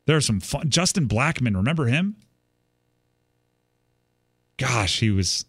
There's 0.07 0.27
some 0.27 0.41
fun. 0.41 0.71
Justin 0.71 1.09
Blackmon, 1.09 1.55
remember 1.55 1.87
him? 1.87 2.17
Gosh, 4.57 5.01
he 5.01 5.11
was 5.11 5.45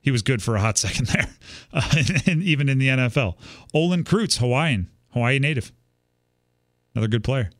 he 0.00 0.10
was 0.10 0.22
good 0.22 0.42
for 0.42 0.56
a 0.56 0.60
hot 0.60 0.78
second 0.84 1.06
there, 1.08 1.28
uh, 1.72 2.02
and 2.26 2.42
even 2.42 2.68
in 2.68 2.78
the 2.78 2.88
NFL. 2.88 3.36
Olin 3.74 4.04
Kreutz, 4.04 4.38
Hawaiian, 4.38 4.90
Hawaii 5.10 5.38
native, 5.38 5.72
another 6.94 7.08
good 7.08 7.24
player. 7.24 7.50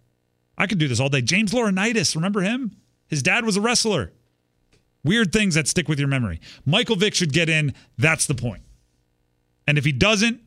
I 0.56 0.66
could 0.66 0.78
do 0.78 0.88
this 0.88 1.00
all 1.00 1.08
day. 1.08 1.22
James 1.22 1.52
Laurinaitis, 1.52 2.14
remember 2.14 2.42
him? 2.42 2.76
His 3.06 3.22
dad 3.22 3.44
was 3.44 3.56
a 3.56 3.60
wrestler. 3.60 4.12
Weird 5.04 5.32
things 5.32 5.54
that 5.54 5.66
stick 5.66 5.88
with 5.88 5.98
your 5.98 6.08
memory. 6.08 6.40
Michael 6.64 6.96
Vick 6.96 7.14
should 7.14 7.32
get 7.32 7.48
in. 7.48 7.74
That's 7.98 8.26
the 8.26 8.34
point. 8.34 8.62
And 9.66 9.78
if 9.78 9.84
he 9.84 9.92
doesn't, 9.92 10.40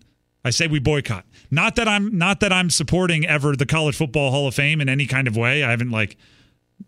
I 0.43 0.51
say 0.51 0.67
we 0.67 0.79
boycott. 0.79 1.25
Not 1.51 1.75
that 1.75 1.87
I'm 1.87 2.17
not 2.17 2.39
that 2.39 2.51
I'm 2.51 2.69
supporting 2.69 3.25
ever 3.25 3.55
the 3.55 3.65
College 3.65 3.95
Football 3.95 4.31
Hall 4.31 4.47
of 4.47 4.55
Fame 4.55 4.81
in 4.81 4.89
any 4.89 5.05
kind 5.05 5.27
of 5.27 5.37
way. 5.37 5.63
I 5.63 5.71
haven't 5.71 5.91
like 5.91 6.17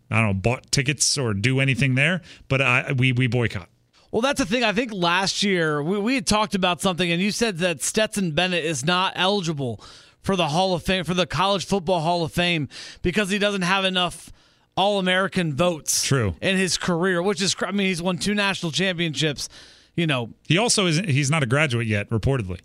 I 0.10 0.18
don't 0.18 0.28
know 0.28 0.34
bought 0.34 0.72
tickets 0.72 1.18
or 1.18 1.34
do 1.34 1.60
anything 1.60 1.96
there, 1.96 2.22
but 2.48 2.62
I, 2.62 2.94
we 2.94 3.12
we 3.12 3.28
boycott. 3.28 3.70
Well, 4.12 4.22
that's 4.22 4.40
the 4.40 4.46
thing. 4.46 4.64
I 4.64 4.72
think 4.72 4.94
last 4.94 5.44
year 5.44 5.84
we, 5.84 6.00
we 6.00 6.16
had 6.16 6.26
talked 6.26 6.56
about 6.56 6.82
something, 6.82 7.12
and 7.12 7.22
you 7.22 7.32
said 7.32 7.58
that 7.60 7.82
Stetson 7.82 8.32
Bennett 8.32 8.64
is 8.64 8.86
not 8.86 9.14
eligible 9.16 9.84
for 10.22 10.36
the 10.36 10.48
Hall 10.48 10.74
of 10.74 10.84
Fame, 10.84 11.04
for 11.04 11.14
the 11.14 11.26
College 11.26 11.66
Football 11.66 12.02
Hall 12.02 12.24
of 12.24 12.34
Fame, 12.34 12.68
because 13.02 13.30
he 13.30 13.40
doesn't 13.40 13.62
have 13.62 13.86
enough 13.86 14.32
All 14.76 15.00
American 15.00 15.56
votes. 15.56 16.04
True. 16.04 16.36
In 16.42 16.58
his 16.58 16.78
career, 16.78 17.22
which 17.22 17.42
is, 17.42 17.56
I 17.62 17.72
mean, 17.72 17.88
he's 17.88 18.02
won 18.02 18.18
two 18.18 18.34
national 18.34 18.72
championships. 18.72 19.50
You 19.96 20.08
know, 20.08 20.30
he 20.48 20.58
also 20.58 20.86
isn't. 20.86 21.10
He's 21.10 21.32
not 21.32 21.44
a 21.44 21.46
graduate 21.46 21.88
yet, 21.88 22.10
reportedly. 22.10 22.60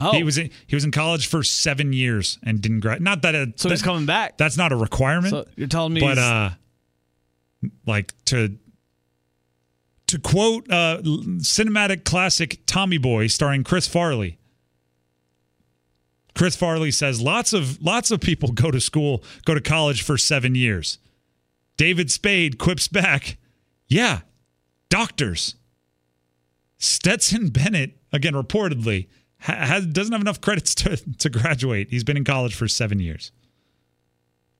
Oh, 0.00 0.12
he 0.12 0.22
was 0.22 0.38
in, 0.38 0.50
he 0.66 0.74
was 0.74 0.84
in 0.84 0.90
college 0.90 1.26
for 1.26 1.42
seven 1.42 1.92
years 1.92 2.38
and 2.42 2.60
didn't 2.60 2.80
graduate. 2.80 3.02
Not 3.02 3.22
that 3.22 3.34
it, 3.34 3.60
so 3.60 3.68
that, 3.68 3.74
he's 3.74 3.82
coming 3.82 4.06
back. 4.06 4.38
That's 4.38 4.56
not 4.56 4.72
a 4.72 4.76
requirement. 4.76 5.30
So 5.30 5.46
you're 5.56 5.68
telling 5.68 5.92
me, 5.92 6.00
but 6.00 6.16
uh, 6.16 6.50
like 7.86 8.14
to 8.26 8.56
to 10.06 10.18
quote 10.18 10.70
uh, 10.70 10.98
cinematic 11.02 12.04
classic 12.04 12.60
Tommy 12.66 12.98
Boy 12.98 13.26
starring 13.26 13.62
Chris 13.62 13.86
Farley. 13.86 14.38
Chris 16.34 16.56
Farley 16.56 16.90
says 16.90 17.20
lots 17.20 17.52
of 17.52 17.82
lots 17.82 18.10
of 18.10 18.20
people 18.20 18.52
go 18.52 18.70
to 18.70 18.80
school, 18.80 19.22
go 19.44 19.54
to 19.54 19.60
college 19.60 20.02
for 20.02 20.16
7 20.16 20.54
years. 20.54 20.98
David 21.76 22.10
Spade 22.10 22.58
quips 22.58 22.88
back, 22.88 23.36
"Yeah, 23.86 24.20
doctors." 24.88 25.56
Stetson 26.78 27.48
Bennett 27.48 27.98
again 28.10 28.32
reportedly 28.32 29.08
has, 29.40 29.86
doesn't 29.86 30.12
have 30.12 30.20
enough 30.20 30.40
credits 30.40 30.74
to 30.76 30.96
to 30.96 31.30
graduate. 31.30 31.88
He's 31.90 32.04
been 32.04 32.16
in 32.16 32.24
college 32.24 32.54
for 32.54 32.68
7 32.68 32.98
years. 33.00 33.32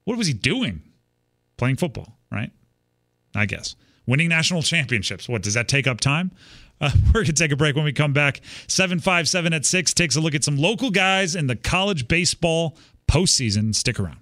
What 0.04 0.18
was 0.18 0.26
he 0.26 0.32
doing? 0.32 0.82
Playing 1.56 1.76
football, 1.76 2.18
right? 2.30 2.50
I 3.34 3.46
guess 3.46 3.76
winning 4.06 4.28
national 4.28 4.62
championships. 4.62 5.28
What 5.28 5.42
does 5.42 5.54
that 5.54 5.68
take 5.68 5.87
up 5.87 6.00
time? 6.00 6.32
Uh, 6.80 6.90
we're 7.06 7.12
going 7.12 7.26
to 7.26 7.32
take 7.32 7.52
a 7.52 7.56
break 7.56 7.76
when 7.76 7.84
we 7.84 7.92
come 7.92 8.12
back. 8.12 8.40
757 8.66 9.52
at 9.52 9.64
6 9.64 9.94
takes 9.94 10.16
a 10.16 10.20
look 10.20 10.34
at 10.34 10.44
some 10.44 10.56
local 10.56 10.90
guys 10.90 11.37
in 11.37 11.46
the 11.46 11.56
college 11.56 12.08
baseball 12.08 12.76
postseason. 13.08 13.75
Stick 13.75 14.00
around. 14.00 14.18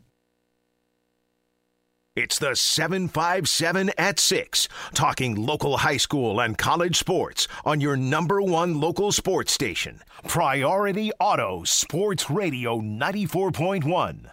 It's 2.18 2.40
the 2.40 2.56
757 2.56 3.92
at 3.96 4.18
6, 4.18 4.68
talking 4.92 5.36
local 5.36 5.76
high 5.76 5.98
school 5.98 6.40
and 6.40 6.58
college 6.58 6.96
sports 6.96 7.46
on 7.64 7.80
your 7.80 7.96
number 7.96 8.42
one 8.42 8.80
local 8.80 9.12
sports 9.12 9.52
station, 9.52 10.02
Priority 10.26 11.12
Auto 11.20 11.62
Sports 11.62 12.28
Radio 12.28 12.80
94.1. 12.80 14.32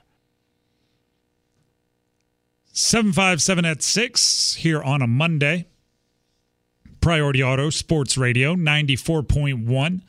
757 2.71 3.65
at 3.65 3.83
6 3.83 4.55
here 4.55 4.81
on 4.81 5.03
a 5.03 5.07
Monday. 5.07 5.67
Priority 7.01 7.43
Auto 7.43 7.69
Sports 7.69 8.17
Radio 8.17 8.55
94.1. 8.55 10.01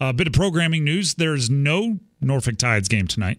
A 0.00 0.12
bit 0.14 0.28
of 0.28 0.32
programming 0.32 0.82
news. 0.82 1.12
There's 1.12 1.50
no 1.50 1.98
Norfolk 2.22 2.56
Tides 2.56 2.88
game 2.88 3.06
tonight. 3.06 3.38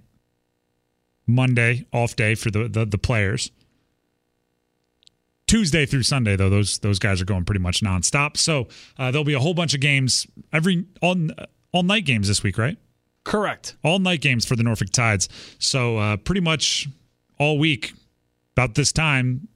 Monday, 1.26 1.88
off 1.92 2.16
day 2.16 2.36
for 2.36 2.52
the, 2.52 2.68
the, 2.68 2.86
the 2.86 3.00
players. 3.00 3.50
Tuesday 5.50 5.88
through 5.88 6.04
Sunday, 6.04 6.36
though, 6.36 6.52
those 6.52 6.78
those 6.78 7.00
guys 7.00 7.20
are 7.20 7.26
going 7.26 7.44
pretty 7.44 7.60
much 7.60 7.82
nonstop. 7.82 8.38
So 8.38 8.68
uh, 9.00 9.10
there'll 9.10 9.26
be 9.26 9.34
a 9.34 9.40
whole 9.40 9.56
bunch 9.56 9.74
of 9.74 9.80
games 9.80 10.28
every 10.54 10.86
all 11.02 11.18
all 11.74 11.82
night 11.82 12.06
games 12.06 12.28
this 12.28 12.44
week, 12.44 12.60
right? 12.60 12.78
Correct. 13.24 13.76
All 13.84 13.98
night 13.98 14.22
games 14.22 14.46
for 14.46 14.56
the 14.56 14.62
Norfolk 14.62 14.92
Tides. 14.92 15.28
So 15.58 15.98
uh, 15.98 16.18
pretty 16.18 16.42
much 16.42 16.88
all 17.40 17.58
week 17.58 17.94
about 18.56 18.76
this 18.76 18.92
time, 18.92 19.48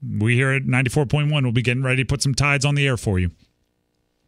we 0.00 0.36
here 0.36 0.50
at 0.50 0.62
94.1 0.62 1.42
will 1.42 1.50
be 1.50 1.62
getting 1.62 1.82
ready 1.82 2.04
to 2.04 2.06
put 2.06 2.22
some 2.22 2.34
tides 2.34 2.64
on 2.64 2.76
the 2.76 2.86
air 2.86 2.96
for 2.96 3.18
you. 3.18 3.32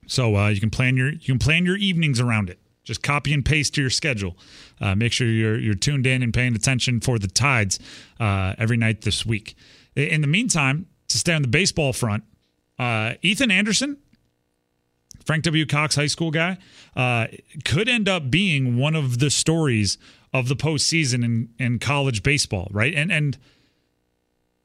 So 0.09 0.35
uh, 0.35 0.49
you 0.49 0.59
can 0.59 0.71
plan 0.71 0.97
your 0.97 1.12
you 1.12 1.19
can 1.21 1.38
plan 1.38 1.64
your 1.64 1.76
evenings 1.76 2.19
around 2.19 2.50
it. 2.50 2.59
Just 2.83 3.05
copy 3.05 3.33
and 3.33 3.45
paste 3.45 3.76
to 3.76 3.81
your 3.81 3.91
schedule. 3.91 4.37
Uh, 4.81 4.97
make 4.97 5.12
sure 5.12 5.29
you're 5.29 5.57
you're 5.57 5.76
tuned 5.76 6.05
in 6.05 6.21
and 6.21 6.35
paying 6.35 6.57
attention 6.57 6.99
for 7.00 7.21
the 7.21 7.29
tides 7.29 7.79
uh, 8.19 8.55
every 8.59 8.76
night 8.76 9.02
this 9.02 9.25
week. 9.25 9.55
In 9.95 10.21
the 10.21 10.26
meantime, 10.26 10.87
to 11.12 11.19
stay 11.19 11.33
on 11.33 11.42
the 11.42 11.49
baseball 11.49 11.92
front, 11.92 12.25
uh, 12.78 13.14
Ethan 13.23 13.50
Anderson, 13.50 13.99
Frank 15.25 15.45
W. 15.45 15.66
Cox 15.66 15.95
High 15.95 16.07
School 16.07 16.31
guy, 16.31 16.59
uh, 16.97 17.28
could 17.64 17.88
end 17.88 18.09
up 18.09 18.31
being 18.31 18.76
one 18.76 18.97
of 18.97 19.19
the 19.19 19.31
stories 19.31 19.99
of 20.33 20.49
the 20.49 20.57
postseason 20.57 21.25
in, 21.25 21.49
in 21.59 21.78
college 21.78 22.23
baseball, 22.23 22.69
right? 22.73 22.95
And 22.95 23.12
and 23.12 23.38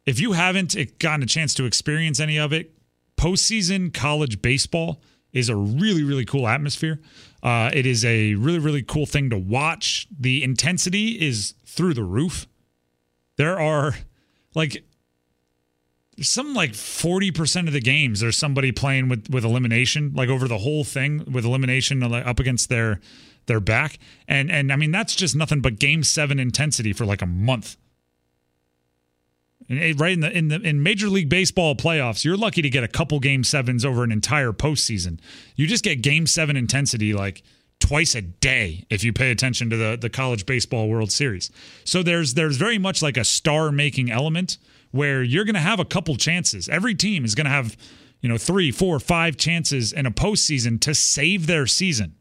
if 0.06 0.20
you 0.20 0.32
haven't 0.32 0.76
gotten 1.00 1.22
a 1.22 1.26
chance 1.26 1.54
to 1.56 1.66
experience 1.66 2.20
any 2.20 2.40
of 2.40 2.54
it, 2.54 2.72
postseason 3.18 3.94
college 3.94 4.42
baseball 4.42 5.02
is 5.34 5.50
a 5.50 5.56
really, 5.56 6.04
really 6.04 6.24
cool 6.24 6.48
atmosphere. 6.48 7.02
Uh, 7.44 7.70
it 7.74 7.86
is 7.86 8.06
a 8.06 8.34
really, 8.36 8.60
really 8.60 8.82
cool 8.82 9.06
thing 9.06 9.30
to 9.30 9.38
watch. 9.38 10.08
The 10.18 10.44
intensity 10.44 11.22
is 11.22 11.54
through 11.66 11.94
the 11.94 12.04
roof. 12.04 12.48
There 13.36 13.60
are 13.60 13.96
like 14.56 14.87
there's 16.18 16.30
some 16.30 16.54
like 16.54 16.72
40% 16.72 17.68
of 17.68 17.74
the 17.74 17.80
games 17.80 18.20
there's 18.20 18.38
somebody 18.38 18.72
playing 18.72 19.08
with 19.08 19.30
with 19.30 19.46
elimination 19.46 20.14
like 20.14 20.30
over 20.30 20.48
the 20.48 20.58
whole 20.58 20.84
thing 20.84 21.24
with 21.32 21.46
elimination 21.46 22.04
up 22.04 22.40
against 22.40 22.70
their 22.70 23.00
their 23.46 23.60
back 23.60 24.00
and 24.28 24.52
and 24.52 24.74
I 24.74 24.76
mean 24.76 24.92
that's 24.92 25.16
just 25.16 25.36
nothing 25.36 25.62
but 25.62 25.80
game 25.80 26.04
7 26.04 26.40
intensity 26.40 26.92
for 26.92 27.06
like 27.06 27.22
a 27.22 27.28
month 27.28 27.78
and 29.70 30.00
right 30.00 30.14
in 30.14 30.22
the 30.22 30.32
in 30.36 30.48
the 30.48 30.62
in 30.62 30.82
Major 30.82 31.10
League 31.10 31.30
Baseball 31.30 31.76
playoffs, 31.76 32.24
you're 32.24 32.38
lucky 32.38 32.62
to 32.62 32.70
get 32.70 32.84
a 32.84 32.88
couple 32.88 33.20
game 33.20 33.44
sevens 33.44 33.84
over 33.84 34.04
an 34.04 34.12
entire 34.12 34.54
postseason. 34.54 35.20
You 35.56 35.68
just 35.68 35.84
get 35.84 36.02
game 36.02 36.26
seven 36.26 36.56
intensity 36.56 37.14
like 37.14 37.44
twice 37.80 38.16
a 38.16 38.22
day 38.22 38.86
if 38.90 39.04
you 39.04 39.12
pay 39.12 39.30
attention 39.30 39.70
to 39.70 39.78
the 39.78 39.98
the 40.00 40.10
college 40.10 40.46
baseball 40.46 40.88
World 40.88 41.12
Series. 41.12 41.52
So 41.84 42.02
there's 42.02 42.36
there's 42.36 42.56
very 42.56 42.78
much 42.78 43.02
like 43.02 43.18
a 43.18 43.26
star 43.26 43.72
making 43.72 44.10
element 44.10 44.58
where 44.98 45.24
you're 45.24 45.46
going 45.46 45.56
to 45.56 45.62
have 45.62 45.80
a 45.80 45.86
couple 45.86 46.16
chances. 46.16 46.68
Every 46.68 46.96
team 46.96 47.24
is 47.24 47.36
going 47.36 47.46
to 47.46 47.52
have 47.52 47.78
you 48.20 48.28
know 48.28 48.38
three, 48.38 48.72
four, 48.72 49.00
five 49.00 49.38
chances 49.38 49.94
in 49.94 50.06
a 50.06 50.12
postseason 50.12 50.82
to 50.82 50.94
save 50.94 51.48
their 51.48 51.68
season. 51.68 52.16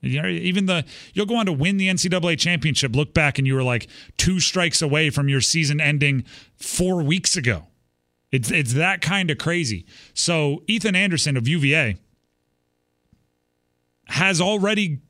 You 0.00 0.22
know, 0.22 0.28
even 0.28 0.66
the 0.66 0.84
you'll 1.12 1.26
go 1.26 1.36
on 1.36 1.46
to 1.46 1.52
win 1.52 1.76
the 1.76 1.88
NCAA 1.88 2.38
championship. 2.38 2.96
Look 2.96 3.12
back 3.12 3.38
and 3.38 3.46
you 3.46 3.54
were 3.54 3.62
like 3.62 3.88
two 4.16 4.40
strikes 4.40 4.80
away 4.80 5.10
from 5.10 5.28
your 5.28 5.40
season 5.40 5.80
ending 5.80 6.24
four 6.56 7.02
weeks 7.02 7.36
ago. 7.36 7.66
It's 8.32 8.50
it's 8.50 8.74
that 8.74 9.02
kind 9.02 9.30
of 9.30 9.38
crazy. 9.38 9.84
So 10.14 10.62
Ethan 10.66 10.96
Anderson 10.96 11.36
of 11.36 11.46
UVA 11.48 11.96
has 14.06 14.40
already 14.40 15.00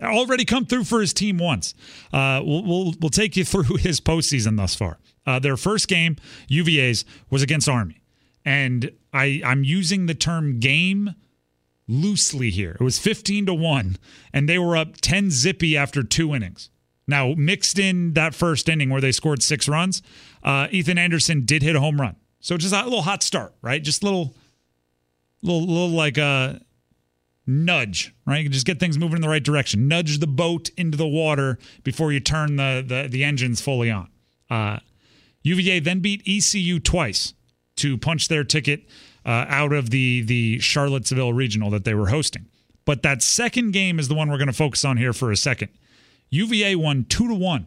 already 0.00 0.44
come 0.44 0.64
through 0.64 0.84
for 0.84 1.00
his 1.00 1.12
team 1.12 1.38
once. 1.38 1.74
Uh, 2.12 2.40
we'll, 2.44 2.64
we'll 2.64 2.94
we'll 3.00 3.10
take 3.10 3.36
you 3.36 3.44
through 3.44 3.76
his 3.78 4.00
postseason 4.00 4.56
thus 4.56 4.74
far. 4.74 4.98
Uh, 5.26 5.38
their 5.38 5.56
first 5.56 5.88
game, 5.88 6.16
UVA's, 6.48 7.04
was 7.30 7.42
against 7.42 7.68
Army, 7.68 8.00
and 8.44 8.90
I 9.12 9.40
I'm 9.44 9.64
using 9.64 10.06
the 10.06 10.14
term 10.14 10.60
game 10.60 11.14
loosely 11.88 12.50
here. 12.50 12.76
It 12.78 12.84
was 12.84 12.98
15 12.98 13.46
to 13.46 13.54
1, 13.54 13.96
and 14.32 14.48
they 14.48 14.58
were 14.58 14.76
up 14.76 15.00
10 15.00 15.30
zippy 15.30 15.76
after 15.76 16.02
two 16.02 16.34
innings. 16.34 16.70
Now, 17.08 17.34
mixed 17.36 17.78
in 17.78 18.14
that 18.14 18.34
first 18.34 18.68
inning 18.68 18.90
where 18.90 19.00
they 19.00 19.12
scored 19.12 19.42
six 19.42 19.68
runs, 19.68 20.02
uh, 20.42 20.66
Ethan 20.70 20.98
Anderson 20.98 21.44
did 21.44 21.62
hit 21.62 21.76
a 21.76 21.80
home 21.80 22.00
run. 22.00 22.16
So 22.40 22.56
just 22.56 22.74
a 22.74 22.82
little 22.82 23.02
hot 23.02 23.22
start, 23.22 23.54
right? 23.62 23.82
Just 23.82 24.02
a 24.02 24.06
little, 24.06 24.34
little, 25.42 25.66
little 25.66 25.90
like 25.90 26.18
a 26.18 26.60
nudge, 27.46 28.12
right? 28.26 28.42
you 28.42 28.48
Just 28.48 28.66
get 28.66 28.80
things 28.80 28.98
moving 28.98 29.16
in 29.16 29.22
the 29.22 29.28
right 29.28 29.42
direction. 29.42 29.88
Nudge 29.88 30.18
the 30.18 30.26
boat 30.26 30.70
into 30.76 30.96
the 30.96 31.06
water 31.06 31.58
before 31.84 32.12
you 32.12 32.20
turn 32.20 32.56
the 32.56 32.84
the, 32.86 33.08
the 33.08 33.24
engines 33.24 33.60
fully 33.60 33.90
on. 33.90 34.08
Uh, 34.50 34.78
UVA 35.46 35.78
then 35.78 36.00
beat 36.00 36.22
ECU 36.26 36.80
twice 36.80 37.32
to 37.76 37.96
punch 37.96 38.26
their 38.26 38.42
ticket 38.42 38.88
uh, 39.24 39.46
out 39.48 39.72
of 39.72 39.90
the 39.90 40.22
the 40.22 40.58
Charlottesville 40.58 41.32
regional 41.32 41.70
that 41.70 41.84
they 41.84 41.94
were 41.94 42.08
hosting. 42.08 42.46
But 42.84 43.02
that 43.02 43.22
second 43.22 43.72
game 43.72 43.98
is 43.98 44.08
the 44.08 44.14
one 44.14 44.28
we're 44.28 44.38
going 44.38 44.46
to 44.46 44.52
focus 44.52 44.84
on 44.84 44.96
here 44.96 45.12
for 45.12 45.30
a 45.30 45.36
second. 45.36 45.68
UVA 46.30 46.74
won 46.74 47.04
two 47.04 47.28
to 47.28 47.34
one. 47.34 47.66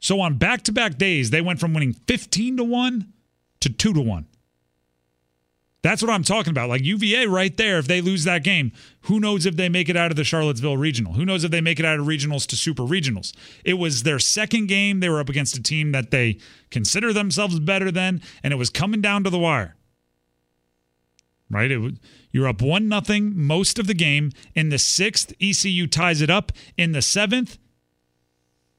So 0.00 0.20
on 0.20 0.36
back 0.36 0.62
to 0.62 0.72
back 0.72 0.98
days, 0.98 1.30
they 1.30 1.40
went 1.40 1.60
from 1.60 1.72
winning 1.72 1.92
15 1.92 2.58
to 2.58 2.64
1 2.64 3.12
to 3.60 3.68
2 3.68 3.94
to 3.94 4.00
1. 4.00 4.26
That's 5.82 6.02
what 6.02 6.10
I'm 6.10 6.24
talking 6.24 6.50
about. 6.50 6.68
Like 6.68 6.82
UVA 6.82 7.26
right 7.26 7.56
there, 7.56 7.78
if 7.78 7.86
they 7.86 8.00
lose 8.00 8.24
that 8.24 8.42
game, 8.42 8.72
who 9.02 9.20
knows 9.20 9.46
if 9.46 9.56
they 9.56 9.68
make 9.68 9.88
it 9.88 9.96
out 9.96 10.10
of 10.10 10.16
the 10.16 10.24
Charlottesville 10.24 10.76
regional? 10.76 11.12
Who 11.12 11.24
knows 11.24 11.44
if 11.44 11.50
they 11.50 11.60
make 11.60 11.78
it 11.78 11.84
out 11.84 12.00
of 12.00 12.06
regionals 12.06 12.46
to 12.48 12.56
super 12.56 12.82
regionals? 12.82 13.32
It 13.64 13.74
was 13.74 14.02
their 14.02 14.18
second 14.18 14.66
game. 14.66 15.00
They 15.00 15.08
were 15.08 15.20
up 15.20 15.28
against 15.28 15.56
a 15.56 15.62
team 15.62 15.92
that 15.92 16.10
they 16.10 16.38
consider 16.70 17.12
themselves 17.12 17.60
better 17.60 17.90
than, 17.90 18.20
and 18.42 18.52
it 18.52 18.56
was 18.56 18.70
coming 18.70 19.00
down 19.00 19.22
to 19.24 19.30
the 19.30 19.38
wire. 19.38 19.76
Right? 21.48 21.70
It 21.70 21.94
you're 22.32 22.48
up 22.48 22.60
one 22.60 22.88
nothing 22.88 23.32
most 23.36 23.78
of 23.78 23.86
the 23.86 23.94
game. 23.94 24.32
In 24.54 24.70
the 24.70 24.78
sixth, 24.78 25.32
ECU 25.40 25.86
ties 25.86 26.20
it 26.20 26.30
up. 26.30 26.50
In 26.76 26.92
the 26.92 27.00
seventh, 27.00 27.58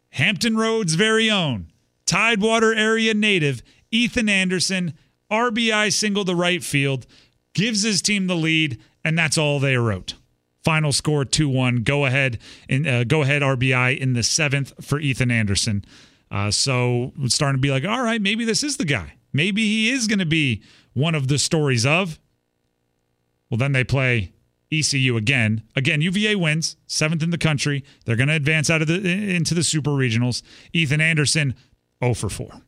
Hampton 0.09 0.57
Roads' 0.57 0.95
very 0.95 1.29
own 1.31 1.71
Tidewater 2.05 2.73
area 2.73 3.13
native 3.13 3.63
Ethan 3.91 4.29
Anderson 4.29 4.97
RBI 5.31 5.93
single 5.93 6.25
to 6.25 6.35
right 6.35 6.63
field, 6.63 7.05
gives 7.53 7.83
his 7.83 8.01
team 8.01 8.27
the 8.27 8.35
lead, 8.35 8.79
and 9.03 9.17
that's 9.17 9.37
all 9.37 9.59
they 9.59 9.77
wrote. 9.77 10.13
Final 10.63 10.91
score 10.91 11.23
2-1. 11.23 11.83
Go 11.83 12.05
ahead 12.05 12.39
and 12.67 12.87
uh, 12.87 13.03
go 13.03 13.21
ahead 13.21 13.41
RBI 13.41 13.97
in 13.97 14.13
the 14.13 14.23
seventh 14.23 14.73
for 14.85 14.99
Ethan 14.99 15.31
Anderson. 15.31 15.85
Uh, 16.29 16.51
so 16.51 17.13
it's 17.19 17.35
starting 17.35 17.57
to 17.57 17.61
be 17.61 17.71
like, 17.71 17.85
all 17.85 18.03
right, 18.03 18.21
maybe 18.21 18.43
this 18.43 18.63
is 18.63 18.77
the 18.77 18.85
guy. 18.85 19.13
Maybe 19.31 19.61
he 19.61 19.89
is 19.89 20.07
going 20.07 20.19
to 20.19 20.25
be 20.25 20.61
one 20.93 21.15
of 21.15 21.27
the 21.27 21.37
stories 21.37 21.85
of. 21.85 22.19
Well, 23.49 23.57
then 23.57 23.71
they 23.71 23.83
play 23.83 24.33
ECU 24.71 25.15
again. 25.15 25.63
Again, 25.75 26.01
UVA 26.01 26.35
wins, 26.35 26.75
seventh 26.87 27.23
in 27.23 27.29
the 27.29 27.37
country. 27.37 27.83
They're 28.05 28.15
going 28.15 28.27
to 28.27 28.35
advance 28.35 28.69
out 28.69 28.81
of 28.81 28.87
the 28.87 28.95
into 29.35 29.53
the 29.53 29.63
super 29.63 29.91
regionals. 29.91 30.41
Ethan 30.73 30.99
Anderson, 30.99 31.55
0 32.03 32.13
for 32.13 32.29
4. 32.29 32.61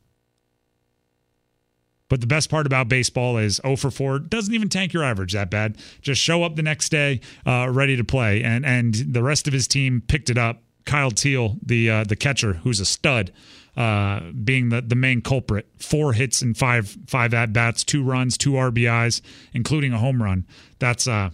But 2.09 2.21
the 2.21 2.27
best 2.27 2.49
part 2.49 2.65
about 2.65 2.89
baseball 2.89 3.37
is 3.37 3.61
0 3.63 3.75
for 3.77 3.91
4 3.91 4.19
doesn't 4.19 4.53
even 4.53 4.67
tank 4.67 4.93
your 4.93 5.03
average 5.03 5.33
that 5.33 5.49
bad. 5.49 5.77
Just 6.01 6.21
show 6.21 6.43
up 6.43 6.55
the 6.55 6.63
next 6.63 6.89
day 6.89 7.21
uh, 7.45 7.69
ready 7.71 7.95
to 7.95 8.03
play. 8.03 8.43
And 8.43 8.65
and 8.65 8.93
the 8.95 9.23
rest 9.23 9.47
of 9.47 9.53
his 9.53 9.67
team 9.67 10.01
picked 10.05 10.29
it 10.29 10.37
up. 10.37 10.63
Kyle 10.85 11.11
Teel, 11.11 11.57
the 11.63 11.89
uh, 11.89 12.03
the 12.03 12.15
catcher, 12.15 12.53
who's 12.53 12.79
a 12.79 12.85
stud, 12.85 13.31
uh, 13.77 14.21
being 14.43 14.69
the, 14.69 14.81
the 14.81 14.95
main 14.95 15.21
culprit. 15.21 15.67
Four 15.77 16.13
hits 16.13 16.41
and 16.41 16.57
five 16.57 16.97
five 17.07 17.33
at 17.33 17.53
bats, 17.53 17.83
two 17.83 18.03
runs, 18.03 18.37
two 18.37 18.53
RBIs, 18.53 19.21
including 19.53 19.93
a 19.93 19.99
home 19.99 20.21
run. 20.21 20.47
That's 20.79 21.07
uh 21.07 21.29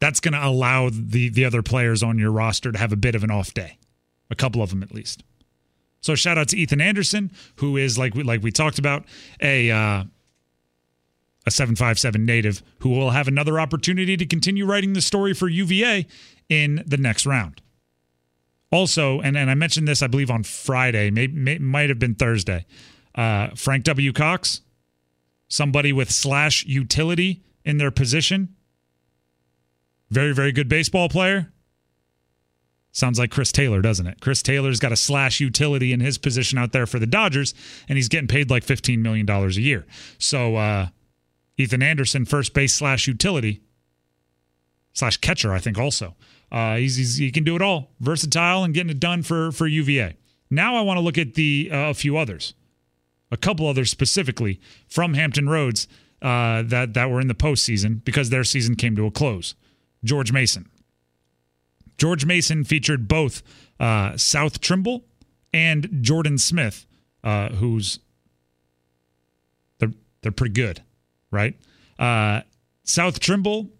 that's 0.00 0.20
going 0.20 0.34
to 0.34 0.44
allow 0.44 0.90
the 0.90 1.28
the 1.28 1.44
other 1.44 1.62
players 1.62 2.02
on 2.02 2.18
your 2.18 2.30
roster 2.30 2.72
to 2.72 2.78
have 2.78 2.92
a 2.92 2.96
bit 2.96 3.14
of 3.14 3.22
an 3.22 3.30
off 3.30 3.52
day, 3.52 3.78
a 4.30 4.34
couple 4.34 4.62
of 4.62 4.70
them 4.70 4.82
at 4.82 4.94
least. 4.94 5.22
So 6.04 6.14
shout 6.14 6.36
out 6.36 6.48
to 6.48 6.58
Ethan 6.58 6.82
Anderson, 6.82 7.32
who 7.56 7.78
is 7.78 7.96
like 7.96 8.14
we 8.14 8.24
like 8.24 8.42
we 8.42 8.52
talked 8.52 8.78
about 8.78 9.06
a 9.40 9.70
uh, 9.70 10.04
a 11.46 11.50
seven 11.50 11.76
five 11.76 11.98
seven 11.98 12.26
native 12.26 12.62
who 12.80 12.90
will 12.90 13.12
have 13.12 13.26
another 13.26 13.58
opportunity 13.58 14.14
to 14.18 14.26
continue 14.26 14.66
writing 14.66 14.92
the 14.92 15.00
story 15.00 15.32
for 15.32 15.48
UVA 15.48 16.06
in 16.50 16.84
the 16.86 16.98
next 16.98 17.24
round. 17.24 17.62
Also, 18.70 19.22
and, 19.22 19.34
and 19.34 19.50
I 19.50 19.54
mentioned 19.54 19.88
this, 19.88 20.02
I 20.02 20.06
believe, 20.06 20.30
on 20.30 20.42
Friday, 20.42 21.10
may, 21.10 21.26
may 21.26 21.56
might 21.56 21.88
have 21.88 21.98
been 21.98 22.14
Thursday. 22.14 22.66
Uh, 23.14 23.48
Frank 23.56 23.84
W. 23.84 24.12
Cox, 24.12 24.60
somebody 25.48 25.90
with 25.90 26.10
slash 26.10 26.66
utility 26.66 27.42
in 27.64 27.78
their 27.78 27.90
position, 27.90 28.54
very, 30.10 30.34
very 30.34 30.52
good 30.52 30.68
baseball 30.68 31.08
player. 31.08 31.50
Sounds 32.94 33.18
like 33.18 33.32
Chris 33.32 33.50
Taylor, 33.50 33.82
doesn't 33.82 34.06
it? 34.06 34.20
Chris 34.20 34.40
Taylor's 34.40 34.78
got 34.78 34.92
a 34.92 34.96
slash 34.96 35.40
utility 35.40 35.92
in 35.92 35.98
his 35.98 36.16
position 36.16 36.58
out 36.58 36.70
there 36.70 36.86
for 36.86 37.00
the 37.00 37.08
Dodgers, 37.08 37.52
and 37.88 37.98
he's 37.98 38.08
getting 38.08 38.28
paid 38.28 38.50
like 38.50 38.64
$15 38.64 39.00
million 39.00 39.28
a 39.28 39.48
year. 39.48 39.84
So, 40.16 40.54
uh, 40.54 40.86
Ethan 41.58 41.82
Anderson, 41.82 42.24
first 42.24 42.54
base 42.54 42.72
slash 42.72 43.08
utility, 43.08 43.62
slash 44.92 45.16
catcher, 45.16 45.52
I 45.52 45.58
think 45.58 45.76
also. 45.76 46.14
Uh, 46.52 46.76
he's, 46.76 46.94
he's, 46.94 47.16
he 47.16 47.32
can 47.32 47.42
do 47.42 47.56
it 47.56 47.62
all, 47.62 47.90
versatile 47.98 48.62
and 48.62 48.72
getting 48.72 48.90
it 48.90 49.00
done 49.00 49.24
for, 49.24 49.50
for 49.50 49.66
UVA. 49.66 50.16
Now 50.48 50.76
I 50.76 50.82
want 50.82 50.96
to 50.98 51.00
look 51.00 51.18
at 51.18 51.34
the 51.34 51.70
uh, 51.72 51.90
a 51.90 51.94
few 51.94 52.16
others, 52.16 52.54
a 53.32 53.36
couple 53.36 53.66
others 53.66 53.90
specifically 53.90 54.60
from 54.86 55.14
Hampton 55.14 55.48
Roads 55.48 55.88
uh, 56.22 56.62
that 56.62 56.94
that 56.94 57.10
were 57.10 57.20
in 57.20 57.26
the 57.26 57.34
postseason 57.34 58.04
because 58.04 58.30
their 58.30 58.44
season 58.44 58.76
came 58.76 58.94
to 58.94 59.06
a 59.06 59.10
close. 59.10 59.56
George 60.04 60.32
Mason, 60.32 60.68
George 61.98 62.26
Mason 62.26 62.64
featured 62.64 63.08
both 63.08 63.42
uh, 63.80 64.16
South 64.16 64.60
Trimble 64.60 65.04
and 65.52 65.88
Jordan 66.00 66.38
Smith, 66.38 66.86
uh, 67.22 67.50
who's 67.50 67.98
they're 69.78 69.92
they're 70.22 70.32
pretty 70.32 70.54
good, 70.54 70.82
right? 71.30 71.56
Uh, 71.98 72.42
South 72.82 73.20
Trimble 73.20 73.70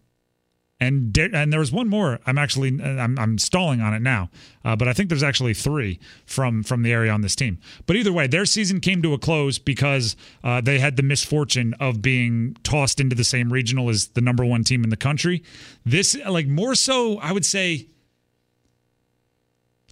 and 0.81 1.16
and 1.16 1.53
there 1.53 1.61
was 1.61 1.72
one 1.72 1.88
more. 1.88 2.20
I'm 2.27 2.37
actually 2.37 2.81
I'm, 2.83 3.18
I'm 3.18 3.38
stalling 3.38 3.81
on 3.81 3.94
it 3.94 4.03
now, 4.03 4.31
uh, 4.64 4.77
but 4.77 4.88
I 4.88 4.92
think 4.92 5.09
there's 5.09 5.22
actually 5.22 5.55
three 5.55 5.98
from 6.27 6.62
from 6.62 6.83
the 6.83 6.92
area 6.92 7.12
on 7.12 7.20
this 7.20 7.37
team. 7.37 7.59
But 7.87 7.96
either 7.96 8.12
way, 8.12 8.27
their 8.27 8.44
season 8.44 8.81
came 8.81 9.00
to 9.03 9.14
a 9.14 9.18
close 9.18 9.59
because 9.59 10.16
uh, 10.42 10.61
they 10.61 10.79
had 10.81 10.96
the 10.96 11.03
misfortune 11.03 11.74
of 11.81 12.03
being 12.03 12.57
tossed 12.64 13.00
into 13.00 13.14
the 13.14 13.24
same 13.24 13.53
regional 13.53 13.88
as 13.88 14.09
the 14.09 14.20
number 14.20 14.44
one 14.44 14.64
team 14.64 14.85
in 14.85 14.90
the 14.90 14.96
country. 14.96 15.42
This 15.87 16.16
like 16.29 16.46
more 16.46 16.74
so, 16.74 17.18
I 17.18 17.33
would 17.33 17.46
say 17.46 17.87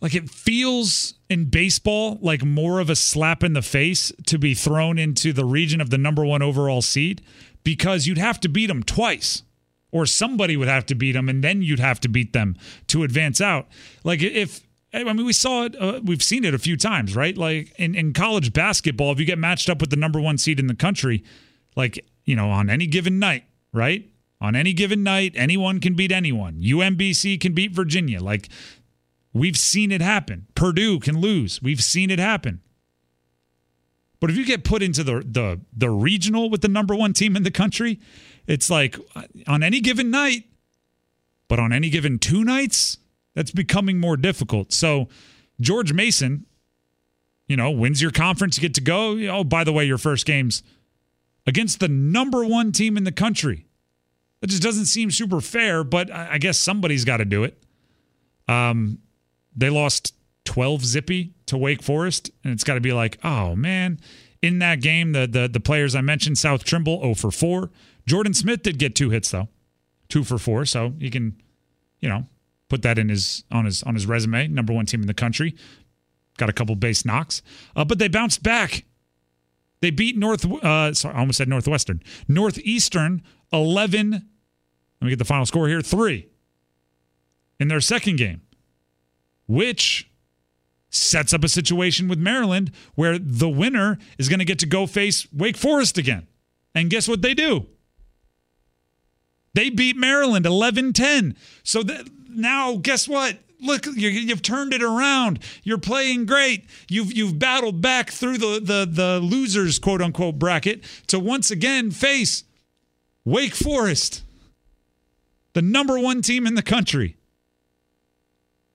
like 0.02 0.14
it 0.14 0.28
feels 0.28 1.14
in 1.30 1.46
baseball 1.46 2.18
like 2.20 2.44
more 2.44 2.80
of 2.80 2.90
a 2.90 2.96
slap 2.96 3.42
in 3.42 3.54
the 3.54 3.62
face 3.62 4.12
to 4.26 4.38
be 4.38 4.52
thrown 4.52 4.98
into 4.98 5.32
the 5.32 5.44
region 5.44 5.80
of 5.80 5.88
the 5.88 5.96
number 5.96 6.24
one 6.24 6.42
overall 6.42 6.82
seed 6.82 7.22
because 7.64 8.06
you'd 8.06 8.18
have 8.18 8.38
to 8.40 8.48
beat 8.48 8.66
them 8.66 8.82
twice 8.82 9.44
or 9.92 10.04
somebody 10.04 10.56
would 10.56 10.68
have 10.68 10.84
to 10.84 10.94
beat 10.94 11.12
them 11.12 11.28
and 11.28 11.42
then 11.42 11.62
you'd 11.62 11.78
have 11.78 12.00
to 12.00 12.08
beat 12.08 12.34
them 12.34 12.56
to 12.88 13.02
advance 13.02 13.40
out 13.40 13.68
like 14.04 14.20
if 14.20 14.60
I 14.94 15.04
mean, 15.04 15.24
we 15.24 15.32
saw 15.32 15.64
it. 15.64 15.80
Uh, 15.80 16.00
we've 16.04 16.22
seen 16.22 16.44
it 16.44 16.52
a 16.52 16.58
few 16.58 16.76
times, 16.76 17.16
right? 17.16 17.36
Like 17.36 17.72
in, 17.78 17.94
in 17.94 18.12
college 18.12 18.52
basketball, 18.52 19.12
if 19.12 19.18
you 19.18 19.24
get 19.24 19.38
matched 19.38 19.70
up 19.70 19.80
with 19.80 19.88
the 19.90 19.96
number 19.96 20.20
one 20.20 20.36
seed 20.36 20.60
in 20.60 20.66
the 20.66 20.74
country, 20.74 21.24
like, 21.76 22.04
you 22.24 22.36
know, 22.36 22.50
on 22.50 22.68
any 22.68 22.86
given 22.86 23.18
night, 23.18 23.44
right? 23.72 24.06
On 24.40 24.54
any 24.54 24.72
given 24.72 25.02
night, 25.02 25.32
anyone 25.34 25.80
can 25.80 25.94
beat 25.94 26.12
anyone. 26.12 26.60
UMBC 26.60 27.40
can 27.40 27.54
beat 27.54 27.72
Virginia. 27.72 28.20
Like, 28.20 28.48
We've 29.32 29.56
seen 29.56 29.90
it 29.90 30.00
happen. 30.00 30.46
Purdue 30.54 31.00
can 31.00 31.20
lose. 31.20 31.62
We've 31.62 31.82
seen 31.82 32.10
it 32.10 32.18
happen. 32.18 32.60
But 34.20 34.30
if 34.30 34.36
you 34.36 34.44
get 34.44 34.62
put 34.62 34.82
into 34.82 35.02
the 35.02 35.24
the 35.26 35.60
the 35.72 35.90
regional 35.90 36.48
with 36.48 36.60
the 36.60 36.68
number 36.68 36.94
one 36.94 37.12
team 37.12 37.34
in 37.34 37.42
the 37.42 37.50
country, 37.50 37.98
it's 38.46 38.70
like 38.70 38.96
on 39.48 39.62
any 39.62 39.80
given 39.80 40.10
night, 40.10 40.44
but 41.48 41.58
on 41.58 41.72
any 41.72 41.90
given 41.90 42.18
two 42.18 42.44
nights, 42.44 42.98
that's 43.34 43.50
becoming 43.50 43.98
more 43.98 44.16
difficult. 44.16 44.72
So 44.72 45.08
George 45.60 45.92
Mason, 45.92 46.46
you 47.48 47.56
know, 47.56 47.70
wins 47.70 48.00
your 48.00 48.12
conference, 48.12 48.56
you 48.56 48.60
get 48.60 48.74
to 48.74 48.80
go. 48.80 49.18
Oh, 49.28 49.44
by 49.44 49.64
the 49.64 49.72
way, 49.72 49.86
your 49.86 49.98
first 49.98 50.24
game's 50.24 50.62
against 51.46 51.80
the 51.80 51.88
number 51.88 52.44
one 52.44 52.70
team 52.70 52.96
in 52.96 53.04
the 53.04 53.12
country. 53.12 53.66
That 54.40 54.50
just 54.50 54.62
doesn't 54.62 54.86
seem 54.86 55.10
super 55.10 55.40
fair, 55.40 55.84
but 55.84 56.10
I 56.12 56.38
guess 56.38 56.58
somebody's 56.58 57.04
got 57.04 57.18
to 57.18 57.24
do 57.24 57.44
it. 57.44 57.62
Um, 58.48 58.98
they 59.54 59.70
lost 59.70 60.14
12 60.44 60.84
zippy 60.84 61.32
to 61.46 61.56
Wake 61.56 61.82
Forest, 61.82 62.30
and 62.44 62.52
it's 62.52 62.64
got 62.64 62.74
to 62.74 62.80
be 62.80 62.92
like, 62.92 63.18
oh 63.24 63.54
man. 63.56 64.00
In 64.40 64.58
that 64.58 64.80
game, 64.80 65.12
the 65.12 65.28
the 65.28 65.48
the 65.48 65.60
players 65.60 65.94
I 65.94 66.00
mentioned, 66.00 66.36
South 66.36 66.64
Trimble 66.64 67.00
0 67.00 67.14
for 67.14 67.30
4. 67.30 67.70
Jordan 68.06 68.34
Smith 68.34 68.62
did 68.62 68.78
get 68.78 68.94
two 68.94 69.10
hits 69.10 69.30
though, 69.30 69.48
two 70.08 70.24
for 70.24 70.38
four. 70.38 70.64
So 70.64 70.94
he 70.98 71.10
can, 71.10 71.40
you 72.00 72.08
know, 72.08 72.26
put 72.68 72.82
that 72.82 72.98
in 72.98 73.08
his 73.08 73.44
on 73.50 73.64
his 73.64 73.82
on 73.82 73.94
his 73.94 74.06
resume. 74.06 74.48
Number 74.48 74.72
one 74.72 74.86
team 74.86 75.00
in 75.00 75.06
the 75.06 75.14
country, 75.14 75.54
got 76.36 76.48
a 76.48 76.52
couple 76.52 76.74
base 76.74 77.04
knocks, 77.04 77.42
uh, 77.76 77.84
but 77.84 77.98
they 77.98 78.08
bounced 78.08 78.42
back. 78.42 78.84
They 79.80 79.90
beat 79.90 80.16
North. 80.16 80.44
Uh, 80.44 80.94
sorry, 80.94 81.14
I 81.14 81.20
almost 81.20 81.38
said 81.38 81.48
Northwestern. 81.48 82.02
Northeastern 82.28 83.22
11. 83.52 84.10
Let 84.12 84.22
me 85.00 85.10
get 85.10 85.18
the 85.18 85.24
final 85.24 85.46
score 85.46 85.68
here. 85.68 85.82
Three 85.82 86.28
in 87.58 87.68
their 87.68 87.80
second 87.80 88.16
game 88.16 88.42
which 89.52 90.10
sets 90.88 91.34
up 91.34 91.44
a 91.44 91.48
situation 91.48 92.08
with 92.08 92.18
Maryland 92.18 92.72
where 92.94 93.18
the 93.18 93.48
winner 93.48 93.98
is 94.18 94.28
going 94.28 94.38
to 94.38 94.44
get 94.46 94.58
to 94.60 94.66
go 94.66 94.86
face 94.86 95.26
Wake 95.32 95.58
Forest 95.58 95.98
again. 95.98 96.26
And 96.74 96.88
guess 96.88 97.06
what 97.06 97.20
they 97.20 97.34
do? 97.34 97.66
They 99.54 99.68
beat 99.68 99.96
Maryland 99.96 100.46
11 100.46 100.94
10. 100.94 101.36
So 101.62 101.82
that, 101.82 102.08
now, 102.30 102.76
guess 102.76 103.06
what? 103.06 103.38
Look, 103.60 103.84
you, 103.86 104.08
you've 104.08 104.42
turned 104.42 104.72
it 104.72 104.82
around. 104.82 105.38
You're 105.62 105.78
playing 105.78 106.26
great. 106.26 106.64
You've 106.88 107.12
you've 107.12 107.38
battled 107.38 107.80
back 107.80 108.10
through 108.10 108.38
the 108.38 108.58
the 108.58 108.88
the 108.90 109.20
losers 109.20 109.78
quote 109.78 110.02
unquote 110.02 110.38
bracket 110.38 110.82
to 111.08 111.20
once 111.20 111.50
again 111.50 111.92
face 111.92 112.42
Wake 113.24 113.54
Forest, 113.54 114.24
the 115.52 115.62
number 115.62 115.98
one 115.98 116.22
team 116.22 116.44
in 116.46 116.56
the 116.56 116.62
country. 116.62 117.16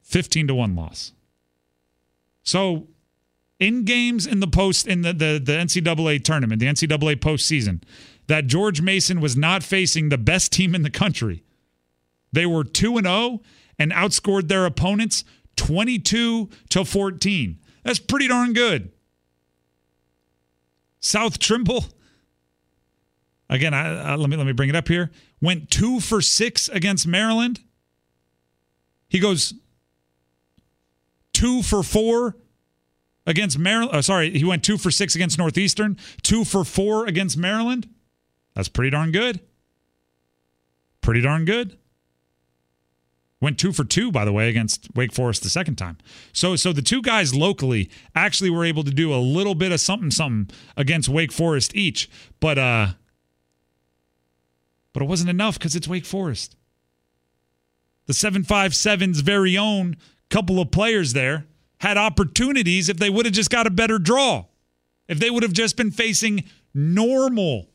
15 0.07 0.47
to 0.47 0.55
1 0.55 0.75
loss. 0.75 1.11
So 2.43 2.87
in 3.59 3.83
games 3.83 4.25
in 4.25 4.39
the 4.39 4.47
post 4.47 4.87
in 4.87 5.01
the, 5.01 5.13
the, 5.13 5.41
the 5.43 5.51
NCAA 5.51 6.23
tournament, 6.23 6.59
the 6.59 6.67
NCAA 6.67 7.17
postseason, 7.17 7.83
that 8.27 8.47
George 8.47 8.81
Mason 8.81 9.19
was 9.19 9.35
not 9.35 9.63
facing 9.63 10.09
the 10.09 10.17
best 10.17 10.51
team 10.51 10.73
in 10.73 10.81
the 10.81 10.89
country. 10.89 11.43
They 12.31 12.45
were 12.45 12.63
2 12.63 12.97
and 12.97 13.07
0 13.07 13.41
and 13.77 13.91
outscored 13.91 14.47
their 14.47 14.65
opponents 14.65 15.23
22 15.57 16.49
to 16.69 16.85
14. 16.85 17.59
That's 17.83 17.99
pretty 17.99 18.27
darn 18.27 18.53
good. 18.53 18.91
South 20.99 21.39
Trimble 21.39 21.85
again, 23.49 23.73
I, 23.73 24.13
uh, 24.13 24.17
let 24.17 24.29
me 24.29 24.37
let 24.37 24.45
me 24.45 24.53
bring 24.53 24.69
it 24.69 24.75
up 24.75 24.87
here. 24.87 25.11
Went 25.41 25.69
2 25.69 25.99
for 25.99 26.21
6 26.21 26.69
against 26.69 27.07
Maryland. 27.07 27.61
He 29.09 29.19
goes 29.19 29.53
2 31.37 31.61
for 31.61 31.83
4 31.83 32.35
against 33.27 33.59
Maryland. 33.59 33.91
Oh, 33.93 34.01
sorry, 34.01 34.31
he 34.31 34.43
went 34.43 34.63
2 34.63 34.79
for 34.79 34.89
6 34.89 35.15
against 35.15 35.37
Northeastern, 35.37 35.95
2 36.23 36.43
for 36.43 36.63
4 36.63 37.05
against 37.05 37.37
Maryland. 37.37 37.87
That's 38.55 38.69
pretty 38.69 38.89
darn 38.89 39.11
good. 39.11 39.39
Pretty 41.01 41.21
darn 41.21 41.45
good. 41.45 41.77
Went 43.39 43.59
two 43.59 43.71
for 43.71 43.83
two, 43.83 44.11
by 44.11 44.25
the 44.25 44.33
way, 44.33 44.49
against 44.49 44.87
Wake 44.95 45.13
Forest 45.13 45.43
the 45.43 45.49
second 45.49 45.75
time. 45.75 45.99
So, 46.33 46.55
so 46.55 46.73
the 46.73 46.81
two 46.81 47.03
guys 47.03 47.35
locally 47.35 47.91
actually 48.15 48.49
were 48.49 48.65
able 48.65 48.83
to 48.83 48.89
do 48.89 49.13
a 49.13 49.21
little 49.21 49.53
bit 49.53 49.71
of 49.71 49.79
something, 49.79 50.09
something 50.09 50.49
against 50.75 51.07
Wake 51.07 51.31
Forest 51.31 51.75
each, 51.75 52.09
but 52.39 52.57
uh, 52.57 52.87
but 54.91 55.03
it 55.03 55.05
wasn't 55.05 55.29
enough 55.29 55.59
because 55.59 55.75
it's 55.75 55.87
Wake 55.87 56.05
Forest. 56.05 56.55
The 58.07 58.13
757's 58.13 59.19
very 59.19 59.55
own 59.55 59.97
couple 60.29 60.59
of 60.59 60.71
players 60.71 61.13
there 61.13 61.45
had 61.79 61.97
opportunities 61.97 62.89
if 62.89 62.97
they 62.97 63.09
would 63.09 63.25
have 63.25 63.33
just 63.33 63.49
got 63.49 63.67
a 63.67 63.71
better 63.71 63.99
draw. 63.99 64.45
If 65.07 65.19
they 65.19 65.29
would 65.29 65.43
have 65.43 65.53
just 65.53 65.77
been 65.77 65.91
facing 65.91 66.43
normal 66.73 67.69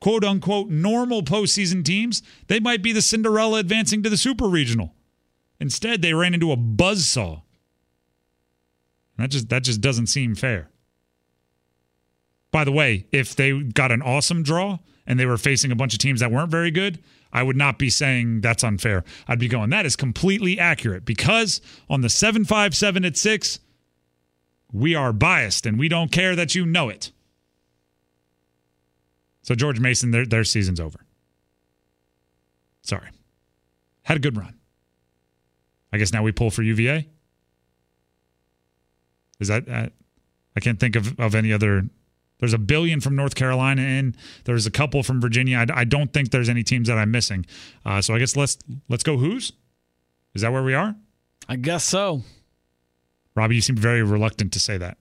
quote 0.00 0.24
unquote 0.24 0.68
normal 0.68 1.22
postseason 1.22 1.84
teams, 1.84 2.22
they 2.48 2.60
might 2.60 2.82
be 2.82 2.92
the 2.92 3.00
Cinderella 3.00 3.58
advancing 3.58 4.02
to 4.02 4.10
the 4.10 4.16
Super 4.16 4.48
Regional. 4.48 4.94
Instead, 5.60 6.02
they 6.02 6.12
ran 6.12 6.34
into 6.34 6.52
a 6.52 6.56
buzzsaw. 6.56 7.42
That 9.16 9.30
just 9.30 9.48
that 9.48 9.62
just 9.62 9.80
doesn't 9.80 10.08
seem 10.08 10.34
fair. 10.34 10.70
By 12.50 12.64
the 12.64 12.72
way, 12.72 13.06
if 13.12 13.34
they 13.34 13.58
got 13.62 13.92
an 13.92 14.02
awesome 14.02 14.42
draw 14.42 14.78
and 15.06 15.18
they 15.18 15.26
were 15.26 15.38
facing 15.38 15.72
a 15.72 15.76
bunch 15.76 15.92
of 15.92 16.00
teams 16.00 16.20
that 16.20 16.30
weren't 16.30 16.50
very 16.50 16.70
good, 16.70 17.02
I 17.34 17.42
would 17.42 17.56
not 17.56 17.78
be 17.78 17.90
saying 17.90 18.40
that's 18.40 18.62
unfair. 18.62 19.04
I'd 19.26 19.40
be 19.40 19.48
going, 19.48 19.70
that 19.70 19.84
is 19.84 19.96
completely 19.96 20.58
accurate 20.58 21.04
because 21.04 21.60
on 21.90 22.00
the 22.00 22.08
757 22.08 23.04
at 23.04 23.16
6, 23.16 23.58
we 24.72 24.94
are 24.94 25.12
biased 25.12 25.66
and 25.66 25.78
we 25.78 25.88
don't 25.88 26.12
care 26.12 26.36
that 26.36 26.54
you 26.54 26.64
know 26.64 26.88
it. 26.88 27.10
So 29.42 29.54
George 29.54 29.78
Mason, 29.78 30.10
their 30.10 30.24
their 30.24 30.42
season's 30.42 30.80
over. 30.80 31.04
Sorry. 32.82 33.10
Had 34.02 34.16
a 34.16 34.20
good 34.20 34.36
run. 34.36 34.54
I 35.92 35.98
guess 35.98 36.12
now 36.12 36.22
we 36.22 36.32
pull 36.32 36.50
for 36.50 36.62
UVA. 36.62 37.08
Is 39.38 39.48
that 39.48 39.68
uh, 39.68 39.88
I 40.56 40.60
can't 40.60 40.80
think 40.80 40.96
of, 40.96 41.18
of 41.20 41.34
any 41.34 41.52
other. 41.52 41.84
There's 42.44 42.52
a 42.52 42.58
billion 42.58 43.00
from 43.00 43.16
North 43.16 43.34
Carolina 43.34 43.80
in. 43.80 44.14
There's 44.44 44.66
a 44.66 44.70
couple 44.70 45.02
from 45.02 45.18
Virginia. 45.18 45.56
I, 45.56 45.80
I 45.80 45.84
don't 45.84 46.12
think 46.12 46.30
there's 46.30 46.50
any 46.50 46.62
teams 46.62 46.88
that 46.88 46.98
I'm 46.98 47.10
missing. 47.10 47.46
Uh, 47.86 48.02
so 48.02 48.14
I 48.14 48.18
guess 48.18 48.36
let's 48.36 48.58
let's 48.90 49.02
go. 49.02 49.16
Who's? 49.16 49.52
Is 50.34 50.42
that 50.42 50.52
where 50.52 50.62
we 50.62 50.74
are? 50.74 50.94
I 51.48 51.56
guess 51.56 51.84
so. 51.84 52.20
Robbie, 53.34 53.54
you 53.54 53.62
seem 53.62 53.76
very 53.76 54.02
reluctant 54.02 54.52
to 54.52 54.60
say 54.60 54.76
that. 54.76 54.98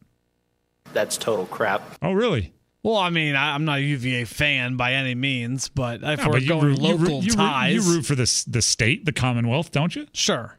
That's 0.94 1.18
total 1.18 1.46
crap. 1.48 1.82
Oh, 2.02 2.14
really? 2.14 2.54
Well, 2.82 2.96
I 2.96 3.10
mean, 3.10 3.36
I, 3.36 3.56
am 3.56 3.66
not 3.66 3.80
a 3.80 3.82
UVA 3.82 4.24
fan 4.24 4.78
by 4.78 4.94
any 4.94 5.14
means, 5.16 5.68
but 5.68 6.02
if 6.02 6.20
No, 6.22 6.28
we're 6.28 6.40
but 6.40 6.48
going 6.48 6.64
root- 6.66 6.80
you 6.80 6.92
root- 6.96 7.00
local 7.02 7.24
you 7.24 7.30
root- 7.32 7.36
ties, 7.36 7.74
you 7.74 7.94
root 7.96 8.06
for 8.06 8.16
the 8.16 8.44
the 8.48 8.62
state, 8.62 9.04
the 9.04 9.12
Commonwealth, 9.12 9.72
don't 9.72 9.94
you? 9.98 10.08
sure. 10.14 10.58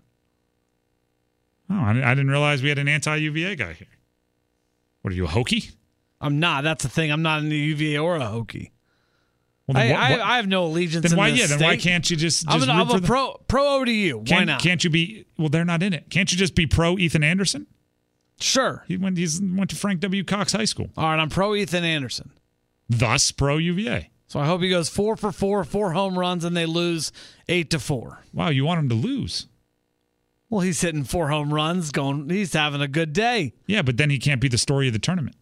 Oh, 1.71 1.81
I, 1.81 1.93
I 2.11 2.15
didn't 2.15 2.29
realize 2.31 2.63
we 2.63 2.69
had 2.69 2.77
an 2.79 2.89
anti 2.89 3.17
UVA 3.17 3.57
guy 3.57 3.73
here. 3.73 3.89
What 5.01 5.13
are 5.15 5.17
you, 5.17 5.25
a 5.25 5.29
Hokie? 5.29 5.73
I'm 6.25 6.41
not. 6.41 6.65
That's 6.65 6.83
the 6.83 6.89
thing. 6.89 7.11
I'm 7.13 7.23
not 7.23 7.41
in 7.41 7.49
the 7.49 7.57
UVA 7.57 7.99
or 7.99 8.17
a 8.17 8.21
Hokie. 8.21 8.71
Well, 9.67 9.79
I, 9.79 9.91
what- 9.91 9.97
I, 10.01 10.11
what- 10.11 10.21
I 10.21 10.37
have 10.37 10.47
no 10.47 10.65
allegiance. 10.67 11.09
then 11.09 11.17
why? 11.19 11.31
the 11.31 11.37
Yeah, 11.39 11.47
then 11.47 11.61
why 11.61 11.77
can't 11.77 12.09
you 12.11 12.17
just? 12.17 12.45
I'm, 12.49 12.63
an, 12.63 12.71
I'm 12.71 12.91
a 12.91 13.01
pro 13.01 13.41
pro 13.49 13.81
ODU. 13.81 14.19
Why 14.19 14.25
Can't, 14.25 14.47
not? 14.47 14.61
can't 14.63 14.83
you 14.85 14.91
be? 14.91 15.27
Well, 15.39 15.49
they're 15.49 15.65
not 15.65 15.83
in 15.83 15.93
it. 15.93 16.11
Can't 16.11 16.31
you 16.31 16.37
just 16.39 16.55
be 16.55 16.67
pro 16.67 16.99
Ethan 16.99 17.23
Anderson? 17.25 17.67
Sure. 18.41 18.85
He 18.89 18.97
went. 18.97 19.17
He's 19.17 19.41
went 19.41 19.71
to 19.71 19.77
Frank 19.77 20.01
W. 20.01 20.25
Cox 20.25 20.53
High 20.53 20.65
School. 20.67 20.91
All 20.97 21.05
right. 21.05 21.19
I'm 21.21 21.31
pro 21.31 21.55
Ethan 21.55 21.85
Anderson. 21.85 22.33
Thus, 22.89 23.31
pro 23.33 23.57
UVA. 23.57 24.11
So 24.27 24.41
I 24.41 24.47
hope 24.47 24.61
he 24.63 24.69
goes 24.69 24.89
four 24.89 25.17
for 25.17 25.31
four, 25.33 25.63
four 25.65 25.93
home 25.93 26.19
runs, 26.19 26.45
and 26.45 26.57
they 26.57 26.67
lose 26.67 27.13
eight 27.49 27.71
to 27.71 27.79
four. 27.79 28.25
Wow, 28.33 28.49
you 28.49 28.65
want 28.65 28.81
him 28.81 28.89
to 28.89 28.95
lose? 28.95 29.47
Well, 30.51 30.61
he's 30.61 30.81
hitting 30.81 31.05
four 31.05 31.29
home 31.29 31.53
runs, 31.55 31.91
going. 31.91 32.29
He's 32.29 32.53
having 32.53 32.81
a 32.83 32.89
good 32.89 33.13
day. 33.13 33.55
Yeah, 33.67 33.83
but 33.83 33.97
then 33.97 34.11
he 34.11 34.19
can't 34.19 34.41
be 34.41 34.49
the 34.49 34.59
story 34.59 34.87
of 34.89 34.93
the 34.93 34.99
tournament. 34.99 35.37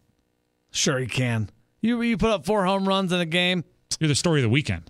Sure, 0.73 0.97
he 0.99 1.07
can. 1.07 1.49
You 1.81 2.01
you 2.01 2.17
put 2.17 2.31
up 2.31 2.45
four 2.45 2.65
home 2.65 2.87
runs 2.87 3.13
in 3.13 3.19
a 3.19 3.25
game. 3.25 3.63
You're 3.99 4.07
the 4.07 4.15
story 4.15 4.39
of 4.39 4.43
the 4.43 4.49
weekend, 4.49 4.89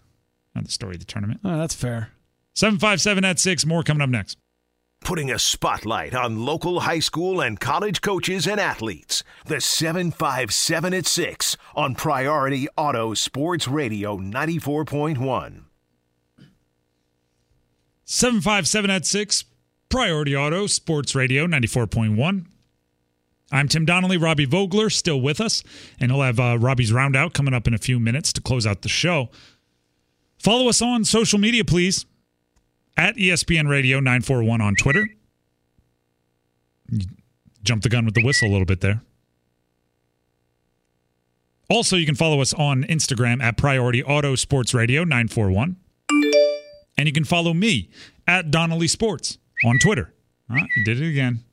not 0.56 0.64
the 0.64 0.72
story 0.72 0.96
of 0.96 1.00
the 1.00 1.06
tournament. 1.06 1.42
Oh, 1.44 1.58
that's 1.58 1.76
fair. 1.76 2.10
Seven 2.56 2.80
five 2.80 3.02
seven 3.02 3.26
at 3.26 3.38
six. 3.38 3.66
More 3.66 3.84
coming 3.84 4.02
up 4.02 4.10
next. 4.10 4.38
Putting 5.04 5.30
a 5.30 5.38
spotlight 5.38 6.16
on 6.16 6.46
local 6.46 6.80
high 6.82 7.00
school 7.00 7.42
and 7.42 7.60
college 7.60 8.00
coaches 8.00 8.48
and 8.48 8.58
athletes. 8.58 9.22
The 9.46 9.60
757 9.60 10.94
at 10.94 11.06
6 11.06 11.58
on 11.76 11.94
Priority 11.96 12.70
Auto 12.78 13.14
Sports 13.14 13.68
Radio 13.68 14.18
94.1. 14.18 15.64
757 18.06 18.90
at 18.90 19.06
6, 19.06 19.44
Priority 19.90 20.38
Auto, 20.38 20.68
Sports 20.68 21.16
Radio 21.16 21.48
94.1. 21.48 22.46
I'm 23.54 23.68
Tim 23.68 23.86
Donnelly, 23.86 24.18
Robbie 24.18 24.46
Vogler 24.46 24.90
still 24.90 25.22
with 25.22 25.40
us, 25.40 25.64
and 26.00 26.12
he'll 26.12 26.24
have 26.24 26.40
uh, 26.40 26.58
Robbie's 26.60 26.92
Roundout 26.92 27.34
coming 27.34 27.54
up 27.54 27.68
in 27.68 27.76
a 27.76 27.78
few 27.78 28.00
minutes 28.00 28.34
to 28.34 28.42
close 28.42 28.66
out 28.66 28.82
the 28.82 28.90
show. 28.90 29.30
Follow 30.40 30.68
us 30.68 30.82
on 30.82 31.06
social 31.06 31.38
media, 31.38 31.64
please, 31.64 32.08
at 32.98 33.16
ESPN 33.16 33.70
Radio 33.70 34.00
941 34.00 34.60
on 34.60 34.74
Twitter. 34.76 35.08
Jumped 37.62 37.84
the 37.84 37.90
gun 37.90 38.06
with 38.06 38.16
the 38.16 38.24
whistle 38.24 38.50
a 38.50 38.52
little 38.52 38.66
bit 38.66 38.82
there. 38.82 39.04
Also, 41.70 41.96
you 41.96 42.08
can 42.08 42.16
follow 42.16 42.42
us 42.42 42.56
on 42.56 42.84
Instagram 42.86 43.42
at 43.42 43.56
Priority 43.56 44.04
Auto 44.04 44.34
Sports 44.34 44.74
Radio 44.74 45.04
941. 45.04 45.76
And 46.98 47.08
you 47.08 47.14
can 47.14 47.24
follow 47.24 47.54
me 47.54 47.92
at 48.28 48.50
Donnelly 48.50 48.88
Sports 48.88 49.38
on 49.64 49.78
Twitter. 49.78 50.12
All 50.50 50.56
right, 50.56 50.68
did 50.86 51.00
it 51.00 51.08
again. 51.08 51.44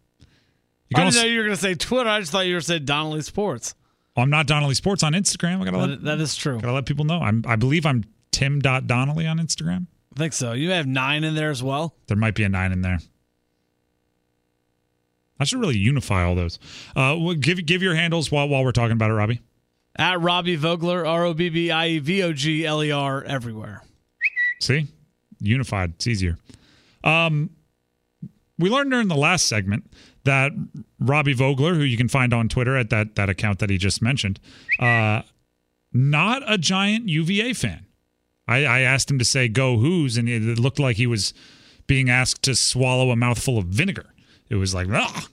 You 0.90 1.00
I 1.02 1.04
didn't 1.04 1.14
know 1.22 1.28
you 1.28 1.38
were 1.38 1.44
going 1.44 1.56
to 1.56 1.60
say 1.62 1.74
Twitter. 1.74 2.10
I 2.10 2.20
just 2.20 2.32
thought 2.32 2.46
you 2.46 2.54
were 2.54 2.60
saying 2.60 2.84
Donnelly 2.84 3.22
Sports. 3.22 3.74
I'm 4.16 4.28
not 4.28 4.46
Donnelly 4.46 4.74
Sports 4.74 5.02
on 5.02 5.12
Instagram. 5.12 5.60
I 5.62 5.64
gotta 5.66 5.76
That, 5.78 5.86
let, 5.88 6.02
that 6.02 6.20
is 6.20 6.36
true. 6.36 6.58
gotta 6.60 6.72
let 6.72 6.84
people 6.86 7.04
know. 7.04 7.20
I'm, 7.20 7.44
I 7.46 7.56
believe 7.56 7.86
I'm 7.86 8.04
Tim.Donnelly 8.32 9.26
on 9.26 9.38
Instagram. 9.38 9.86
I 10.14 10.18
think 10.18 10.32
so. 10.32 10.52
You 10.52 10.70
have 10.72 10.86
nine 10.86 11.22
in 11.24 11.34
there 11.36 11.50
as 11.50 11.62
well. 11.62 11.94
There 12.08 12.16
might 12.16 12.34
be 12.34 12.42
a 12.42 12.48
nine 12.48 12.72
in 12.72 12.82
there. 12.82 12.98
I 15.38 15.44
should 15.44 15.60
really 15.60 15.78
unify 15.78 16.24
all 16.24 16.34
those. 16.34 16.58
Uh, 16.94 17.16
well, 17.18 17.34
give 17.34 17.64
give 17.64 17.82
your 17.82 17.94
handles 17.94 18.30
while 18.30 18.48
while 18.48 18.62
we're 18.64 18.72
talking 18.72 18.92
about 18.92 19.10
it, 19.10 19.14
Robbie. 19.14 19.40
At 19.96 20.20
Robbie 20.20 20.56
Vogler, 20.56 21.06
R 21.06 21.24
O 21.26 21.32
B 21.34 21.48
B 21.48 21.70
I 21.70 21.88
E 21.88 21.98
V 21.98 22.22
O 22.24 22.32
G 22.32 22.66
L 22.66 22.82
E 22.82 22.90
R, 22.90 23.22
everywhere. 23.24 23.82
See, 24.60 24.86
unified. 25.40 25.94
It's 25.94 26.06
easier. 26.06 26.36
Um, 27.04 27.50
we 28.58 28.68
learned 28.68 28.90
during 28.90 29.08
the 29.08 29.16
last 29.16 29.46
segment 29.46 29.90
that 30.24 30.52
Robbie 30.98 31.32
Vogler, 31.32 31.74
who 31.74 31.82
you 31.82 31.96
can 31.96 32.08
find 32.08 32.32
on 32.34 32.48
Twitter 32.48 32.76
at 32.76 32.90
that 32.90 33.14
that 33.16 33.28
account 33.28 33.58
that 33.60 33.70
he 33.70 33.78
just 33.78 34.02
mentioned, 34.02 34.38
uh, 34.78 35.22
not 35.92 36.42
a 36.50 36.58
giant 36.58 37.08
UVA 37.08 37.52
fan. 37.52 37.86
I, 38.46 38.64
I 38.64 38.80
asked 38.80 39.10
him 39.10 39.18
to 39.18 39.24
say 39.24 39.48
"Go 39.48 39.78
Hoos," 39.78 40.16
and 40.16 40.28
it 40.28 40.58
looked 40.58 40.78
like 40.78 40.96
he 40.96 41.06
was 41.06 41.32
being 41.86 42.10
asked 42.10 42.42
to 42.44 42.54
swallow 42.54 43.10
a 43.10 43.16
mouthful 43.16 43.58
of 43.58 43.66
vinegar. 43.66 44.06
It 44.48 44.56
was 44.56 44.74
like, 44.74 44.88
ah, 44.90 45.28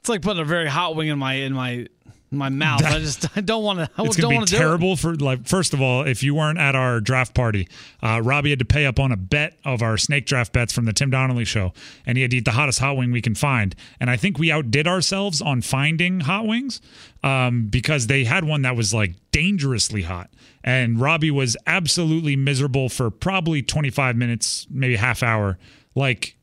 It's 0.00 0.08
like 0.08 0.22
putting 0.22 0.42
a 0.42 0.44
very 0.44 0.68
hot 0.68 0.96
wing 0.96 1.08
in 1.08 1.18
my 1.18 1.34
in 1.34 1.52
my 1.52 1.86
my 2.32 2.48
mouth. 2.48 2.84
I 2.84 2.98
just 2.98 3.26
I 3.36 3.40
don't 3.40 3.62
want 3.62 3.78
to. 3.80 3.90
I 3.96 4.04
it's 4.04 4.16
gonna 4.16 4.40
be 4.40 4.46
terrible 4.46 4.96
for 4.96 5.14
like. 5.14 5.46
First 5.46 5.74
of 5.74 5.80
all, 5.80 6.06
if 6.06 6.22
you 6.22 6.34
weren't 6.34 6.58
at 6.58 6.74
our 6.74 7.00
draft 7.00 7.34
party, 7.34 7.68
uh, 8.02 8.20
Robbie 8.22 8.50
had 8.50 8.58
to 8.58 8.64
pay 8.64 8.86
up 8.86 8.98
on 8.98 9.12
a 9.12 9.16
bet 9.16 9.58
of 9.64 9.82
our 9.82 9.96
snake 9.96 10.26
draft 10.26 10.52
bets 10.52 10.72
from 10.72 10.84
the 10.84 10.92
Tim 10.92 11.10
Donnelly 11.10 11.44
show, 11.44 11.72
and 12.06 12.16
he 12.16 12.22
had 12.22 12.30
to 12.32 12.38
eat 12.38 12.44
the 12.44 12.52
hottest 12.52 12.78
hot 12.78 12.96
wing 12.96 13.12
we 13.12 13.22
can 13.22 13.34
find. 13.34 13.74
And 14.00 14.10
I 14.10 14.16
think 14.16 14.38
we 14.38 14.50
outdid 14.50 14.86
ourselves 14.86 15.40
on 15.40 15.62
finding 15.62 16.20
hot 16.20 16.46
wings 16.46 16.80
um, 17.22 17.66
because 17.66 18.06
they 18.06 18.24
had 18.24 18.44
one 18.44 18.62
that 18.62 18.76
was 18.76 18.92
like 18.92 19.14
dangerously 19.30 20.02
hot, 20.02 20.30
and 20.64 21.00
Robbie 21.00 21.30
was 21.30 21.56
absolutely 21.66 22.36
miserable 22.36 22.88
for 22.88 23.10
probably 23.10 23.62
25 23.62 24.16
minutes, 24.16 24.66
maybe 24.70 24.96
half 24.96 25.22
hour. 25.22 25.58
Like 25.94 26.36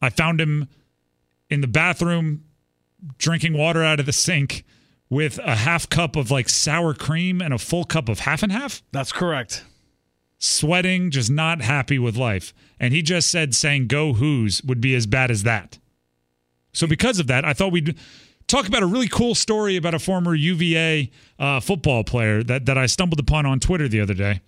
I 0.00 0.10
found 0.10 0.40
him 0.40 0.68
in 1.50 1.60
the 1.60 1.66
bathroom 1.66 2.44
drinking 3.18 3.56
water 3.56 3.82
out 3.82 4.00
of 4.00 4.06
the 4.06 4.12
sink 4.12 4.64
with 5.10 5.38
a 5.38 5.56
half 5.56 5.88
cup 5.88 6.16
of 6.16 6.30
like 6.30 6.48
sour 6.48 6.94
cream 6.94 7.40
and 7.40 7.52
a 7.54 7.58
full 7.58 7.84
cup 7.84 8.08
of 8.08 8.20
half 8.20 8.42
and 8.42 8.50
half, 8.52 8.82
That's 8.92 9.12
correct. 9.12 9.64
sweating, 10.38 11.10
just 11.10 11.30
not 11.30 11.62
happy 11.62 11.98
with 11.98 12.16
life. 12.16 12.52
And 12.80 12.92
he 12.92 13.02
just 13.02 13.30
said 13.30 13.54
saying 13.54 13.86
go 13.86 14.14
Hoos 14.14 14.62
would 14.62 14.80
be 14.80 14.94
as 14.94 15.06
bad 15.06 15.30
as 15.30 15.42
that. 15.44 15.78
So 16.72 16.86
because 16.86 17.18
of 17.20 17.26
that, 17.28 17.44
I 17.44 17.52
thought 17.52 17.72
we'd 17.72 17.96
talk 18.46 18.66
about 18.66 18.82
a 18.82 18.86
really 18.86 19.08
cool 19.08 19.34
story 19.34 19.76
about 19.76 19.94
a 19.94 19.98
former 19.98 20.34
UVA 20.34 21.10
uh, 21.38 21.60
football 21.60 22.02
player 22.04 22.42
that, 22.42 22.66
that 22.66 22.76
I 22.76 22.86
stumbled 22.86 23.20
upon 23.20 23.46
on 23.46 23.60
Twitter 23.60 23.88
the 23.88 24.00
other 24.00 24.14
day. 24.14 24.40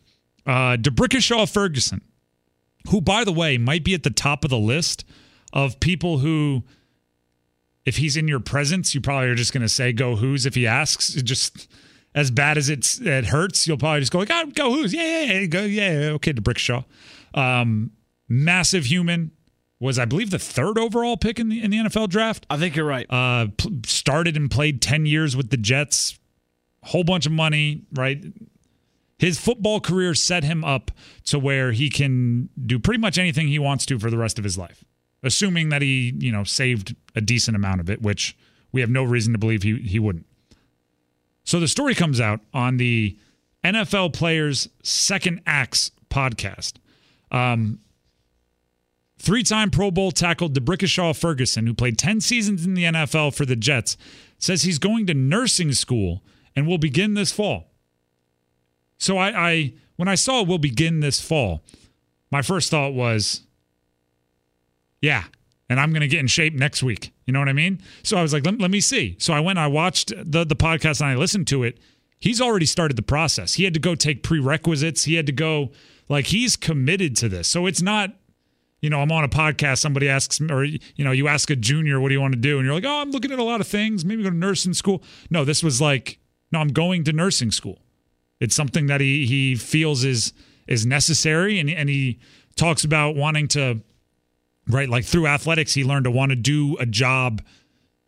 Uh, 0.45 0.77
DeBrickashaw 0.77 1.51
Ferguson, 1.51 2.03
who, 2.91 3.01
by 3.01 3.25
the 3.25 3.33
way, 3.33 3.59
might 3.59 3.85
be 3.85 3.95
at 3.95 4.03
the 4.03 4.11
top 4.11 4.45
of 4.45 4.51
the 4.51 4.59
list 4.59 5.05
of 5.53 5.81
people 5.81 6.19
who 6.19 6.65
if 7.87 7.99
he's 7.99 8.17
in 8.17 8.27
your 8.29 8.41
presence, 8.41 8.95
you 8.95 9.01
probably 9.01 9.29
are 9.29 9.35
just 9.37 9.53
going 9.53 9.63
to 9.63 9.69
say 9.69 9.93
"Go 9.93 10.17
Hoos" 10.17 10.45
if 10.45 10.55
he 10.57 10.67
asks. 10.67 11.15
It 11.15 11.23
just 11.23 11.69
as 12.15 12.31
bad 12.31 12.59
as 12.59 12.69
it's 12.69 13.01
it 13.01 13.27
hurts, 13.27 13.67
you'll 13.67 13.79
probably 13.79 14.01
just 14.01 14.13
go 14.13 14.19
like, 14.19 14.31
oh, 14.31 14.47
"Go 14.55 14.75
Hoos?" 14.75 14.93
Yeah, 14.93 15.23
yeah, 15.23 15.33
yeah, 15.33 15.47
go, 15.47 15.63
yeah, 15.63 16.11
okay. 16.15 16.33
DeBrickashaw, 16.33 16.85
um, 17.35 17.93
massive 18.29 18.87
human 18.87 19.31
was 19.79 19.99
I 19.99 20.05
believe 20.05 20.31
the 20.31 20.39
third 20.39 20.79
overall 20.79 21.17
pick 21.17 21.39
in 21.39 21.49
the 21.49 21.63
in 21.63 21.71
the 21.71 21.79
NFL 21.79 22.09
draft. 22.09 22.45
I 22.51 22.59
think 22.59 22.75
you're 22.75 22.85
right. 22.85 23.07
Uh, 23.09 23.47
p- 23.57 23.81
started 23.87 24.37
and 24.37 24.51
played 24.51 24.83
ten 24.83 25.07
years 25.07 25.37
with 25.37 25.51
the 25.51 25.57
Jets, 25.57 26.19
whole 26.83 27.05
bunch 27.05 27.25
of 27.25 27.33
money, 27.33 27.83
right? 27.93 28.25
His 29.19 29.39
football 29.39 29.81
career 29.81 30.15
set 30.15 30.45
him 30.45 30.63
up 30.63 30.91
to 31.27 31.39
where 31.39 31.73
he 31.73 31.89
can 31.89 32.51
do 32.67 32.79
pretty 32.79 33.01
much 33.01 33.17
anything 33.17 33.49
he 33.49 33.59
wants 33.59 33.87
to 33.87 33.99
for 33.99 34.11
the 34.11 34.19
rest 34.19 34.39
of 34.39 34.45
his 34.45 34.59
life 34.59 34.85
assuming 35.23 35.71
that 35.71 35.83
he, 35.83 36.15
you 36.19 36.33
know, 36.33 36.45
saved 36.45 36.95
a 37.15 37.21
decent 37.21 37.57
amount 37.57 37.81
of 37.81 37.91
it, 37.91 38.03
which 38.03 38.37
we 38.73 38.81
have 38.81 38.91
no 38.91 39.03
reason 39.03 39.33
to 39.33 39.39
believe 39.39 39.63
he 39.63 39.77
he 39.79 39.99
wouldn't. 39.99 40.27
So 41.45 41.61
the 41.61 41.69
story 41.69 41.95
comes 41.95 42.21
out 42.21 42.41
on 42.53 42.77
the 42.77 43.17
NFL 43.65 44.13
Players 44.13 44.69
Second 44.83 45.41
Acts 45.47 45.91
podcast. 46.11 46.75
Um, 47.31 47.81
three-time 49.19 49.71
Pro 49.71 49.91
Bowl 49.91 50.13
tackle 50.13 50.49
DeBrickashaw 50.49 51.19
Ferguson, 51.19 51.67
who 51.67 51.75
played 51.75 51.99
10 51.99 52.21
seasons 52.21 52.65
in 52.65 52.75
the 52.75 52.85
NFL 52.85 53.35
for 53.35 53.45
the 53.45 53.57
Jets, 53.57 53.97
says 54.39 54.63
he's 54.63 54.79
going 54.79 55.07
to 55.07 55.15
nursing 55.15 55.73
school 55.73 56.23
and 56.55 56.67
will 56.67 56.79
begin 56.79 57.15
this 57.15 57.33
fall. 57.33 57.71
So 58.99 59.19
I, 59.19 59.51
I 59.51 59.73
when 59.97 60.09
I 60.09 60.15
saw 60.15 60.43
will 60.43 60.59
begin 60.59 61.01
this 61.01 61.21
fall, 61.21 61.63
my 62.31 62.43
first 62.43 62.71
thought 62.71 62.93
was, 62.93 63.43
yeah. 65.01 65.25
And 65.69 65.81
I'm 65.81 65.91
going 65.91 66.03
to 66.03 66.09
get 66.09 66.21
in 66.21 66.29
shape 66.29 66.55
next 66.55 66.83
week. 66.83 67.13
You 67.25 67.33
know 67.33 67.41
what 67.41 67.49
I 67.49 67.53
mean? 67.53 67.81
So 68.05 68.17
I 68.17 68.23
was 68.23 68.33
like, 68.33 68.47
let, 68.47 68.61
let 68.61 68.71
me 68.71 68.81
see. 68.81 69.17
So 69.19 69.35
I 69.35 69.41
went, 69.41 69.59
I 69.59 69.67
watched 69.67 70.13
the, 70.17 70.45
the 70.45 70.55
podcast 70.55 71.01
and 71.01 71.11
I 71.11 71.17
listened 71.17 71.49
to 71.49 71.65
it. 71.65 71.79
He's 72.19 72.41
already 72.41 72.67
started 72.67 72.97
the 72.97 73.03
process. 73.03 73.55
He 73.55 73.65
had 73.65 73.75
to 73.75 73.81
go 73.81 73.95
take 73.95 74.23
prerequisites. 74.23 75.05
He 75.05 75.15
had 75.15 75.27
to 75.27 75.33
go, 75.33 75.73
like, 76.09 76.27
he's 76.27 76.57
committed 76.57 77.17
to 77.17 77.29
this. 77.29 77.49
So 77.49 77.67
it's 77.67 77.83
not, 77.83 78.11
you 78.81 78.89
know, 78.89 79.01
I'm 79.01 79.11
on 79.11 79.25
a 79.25 79.29
podcast, 79.29 79.79
somebody 79.79 80.09
asks, 80.09 80.41
me 80.41 80.53
or, 80.53 80.65
you 80.65 80.79
know, 80.99 81.11
you 81.11 81.27
ask 81.27 81.51
a 81.51 81.57
junior, 81.57 82.01
what 82.01 82.09
do 82.09 82.15
you 82.15 82.21
want 82.21 82.35
to 82.35 82.41
do? 82.41 82.59
And 82.59 82.65
you're 82.65 82.75
like, 82.75 82.85
oh, 82.85 83.03
I'm 83.03 83.11
looking 83.11 83.33
at 83.33 83.39
a 83.39 83.45
lot 83.45 83.61
of 83.61 83.67
things, 83.67 84.05
maybe 84.05 84.23
go 84.23 84.31
to 84.31 84.37
nursing 84.37 84.73
school. 84.73 85.03
No, 85.31 85.45
this 85.45 85.63
was 85.63 85.81
like, 85.81 86.19
no, 86.53 86.61
I'm 86.61 86.69
going 86.69 87.03
to 87.05 87.13
nursing 87.13 87.51
school. 87.51 87.81
It's 88.39 88.55
something 88.55 88.87
that 88.87 89.01
he 89.01 89.27
he 89.27 89.55
feels 89.55 90.05
is 90.05 90.33
is 90.67 90.85
necessary, 90.85 91.59
and 91.59 91.71
and 91.71 91.89
he 91.89 92.19
talks 92.55 92.85
about 92.85 93.17
wanting 93.17 93.49
to 93.49 93.81
right? 94.69 94.89
Like 94.89 95.05
through 95.05 95.27
athletics, 95.27 95.75
he 95.75 95.85
learned 95.85 96.05
to 96.05 96.11
want 96.11 96.31
to 96.31 96.37
do 96.37 96.77
a 96.79 96.87
job 96.87 97.43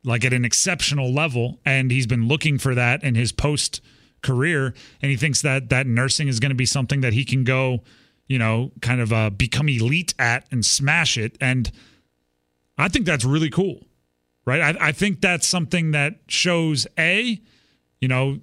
like 0.04 0.24
at 0.24 0.32
an 0.32 0.44
exceptional 0.44 1.12
level, 1.12 1.60
and 1.64 1.90
he's 1.90 2.06
been 2.06 2.28
looking 2.28 2.58
for 2.58 2.74
that 2.74 3.02
in 3.02 3.14
his 3.14 3.32
post 3.32 3.80
career, 4.22 4.74
and 5.02 5.10
he 5.10 5.16
thinks 5.16 5.42
that 5.42 5.70
that 5.70 5.86
nursing 5.86 6.28
is 6.28 6.40
going 6.40 6.50
to 6.50 6.56
be 6.56 6.66
something 6.66 7.00
that 7.00 7.12
he 7.12 7.24
can 7.24 7.44
go, 7.44 7.82
you 8.26 8.38
know, 8.38 8.72
kind 8.80 9.00
of 9.00 9.12
uh, 9.12 9.30
become 9.30 9.68
elite 9.68 10.14
at 10.18 10.46
and 10.50 10.64
smash 10.64 11.18
it, 11.18 11.36
and 11.40 11.70
I 12.76 12.88
think 12.88 13.06
that's 13.06 13.24
really 13.24 13.50
cool, 13.50 13.86
right? 14.44 14.76
I, 14.76 14.88
I 14.88 14.92
think 14.92 15.20
that's 15.20 15.46
something 15.46 15.90
that 15.90 16.20
shows 16.28 16.86
a, 16.96 17.40
you 18.00 18.08
know, 18.08 18.38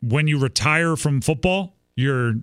when 0.00 0.28
you 0.28 0.38
retire 0.38 0.96
from 0.96 1.20
football, 1.20 1.74
you're 1.96 2.34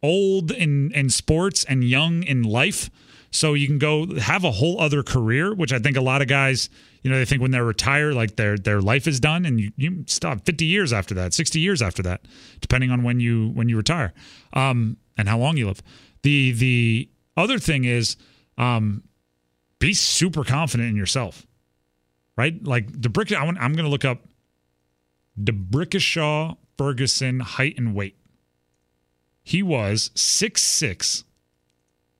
old 0.00 0.50
in 0.52 0.92
in 0.92 1.10
sports 1.10 1.64
and 1.64 1.84
young 1.84 2.22
in 2.22 2.42
life 2.42 2.90
so 3.32 3.54
you 3.54 3.66
can 3.66 3.78
go 3.78 4.14
have 4.16 4.44
a 4.44 4.50
whole 4.50 4.78
other 4.78 5.02
career, 5.02 5.54
which 5.54 5.72
I 5.72 5.78
think 5.78 5.96
a 5.96 6.02
lot 6.02 6.20
of 6.20 6.28
guys, 6.28 6.68
you 7.02 7.10
know, 7.10 7.18
they 7.18 7.24
think 7.24 7.40
when 7.40 7.50
they're 7.50 7.64
retired, 7.64 8.14
like 8.14 8.36
their 8.36 8.58
their 8.58 8.82
life 8.82 9.08
is 9.08 9.18
done, 9.18 9.46
and 9.46 9.58
you, 9.58 9.72
you 9.76 10.04
stop 10.06 10.44
50 10.44 10.66
years 10.66 10.92
after 10.92 11.14
that, 11.14 11.32
60 11.32 11.58
years 11.58 11.80
after 11.80 12.02
that, 12.02 12.26
depending 12.60 12.90
on 12.90 13.02
when 13.02 13.20
you 13.20 13.48
when 13.54 13.70
you 13.70 13.76
retire, 13.78 14.12
um, 14.52 14.98
and 15.16 15.28
how 15.28 15.38
long 15.38 15.56
you 15.56 15.66
live. 15.66 15.82
The 16.22 16.52
the 16.52 17.08
other 17.36 17.58
thing 17.58 17.84
is, 17.84 18.16
um, 18.58 19.02
be 19.78 19.94
super 19.94 20.44
confident 20.44 20.90
in 20.90 20.96
yourself, 20.96 21.46
right? 22.36 22.62
Like 22.62 23.00
the 23.00 23.08
brick. 23.08 23.32
I 23.32 23.44
want, 23.44 23.58
I'm 23.58 23.72
going 23.72 23.86
to 23.86 23.90
look 23.90 24.04
up 24.04 24.26
the 25.38 25.52
DeBrickashaw 25.52 26.58
Ferguson 26.76 27.40
height 27.40 27.78
and 27.78 27.94
weight. 27.94 28.16
He 29.42 29.62
was 29.62 30.10
six 30.14 30.62
six 30.62 31.24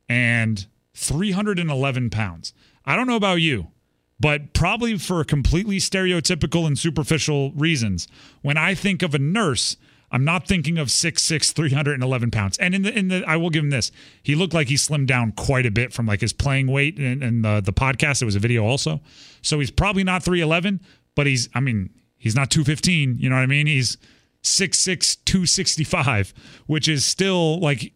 and 0.08 0.66
311 0.94 2.10
pounds. 2.10 2.52
I 2.84 2.96
don't 2.96 3.06
know 3.06 3.16
about 3.16 3.36
you, 3.36 3.68
but 4.20 4.52
probably 4.52 4.98
for 4.98 5.24
completely 5.24 5.78
stereotypical 5.78 6.66
and 6.66 6.78
superficial 6.78 7.52
reasons, 7.52 8.08
when 8.42 8.56
I 8.56 8.74
think 8.74 9.02
of 9.02 9.14
a 9.14 9.18
nurse, 9.18 9.76
I'm 10.12 10.24
not 10.24 10.46
thinking 10.46 10.76
of 10.76 10.88
6'6", 10.88 11.52
311 11.52 12.30
pounds. 12.30 12.58
And 12.58 12.74
in 12.74 12.82
the 12.82 12.96
in 12.96 13.08
the 13.08 13.24
I 13.26 13.36
will 13.36 13.48
give 13.50 13.64
him 13.64 13.70
this. 13.70 13.90
He 14.22 14.34
looked 14.34 14.52
like 14.52 14.68
he 14.68 14.74
slimmed 14.74 15.06
down 15.06 15.32
quite 15.32 15.64
a 15.64 15.70
bit 15.70 15.92
from 15.92 16.06
like 16.06 16.20
his 16.20 16.34
playing 16.34 16.66
weight 16.66 16.98
and, 16.98 17.22
and 17.22 17.44
the, 17.44 17.62
the 17.62 17.72
podcast. 17.72 18.20
It 18.20 18.26
was 18.26 18.36
a 18.36 18.38
video 18.38 18.64
also. 18.64 19.00
So 19.40 19.58
he's 19.58 19.70
probably 19.70 20.04
not 20.04 20.22
311, 20.22 20.82
but 21.14 21.26
he's 21.26 21.48
I 21.54 21.60
mean, 21.60 21.90
he's 22.18 22.36
not 22.36 22.50
215, 22.50 23.16
you 23.18 23.30
know 23.30 23.36
what 23.36 23.42
I 23.42 23.46
mean? 23.46 23.66
He's 23.66 23.96
6'6", 24.44 25.16
265, 25.24 26.34
which 26.66 26.88
is 26.88 27.04
still 27.04 27.58
like 27.60 27.92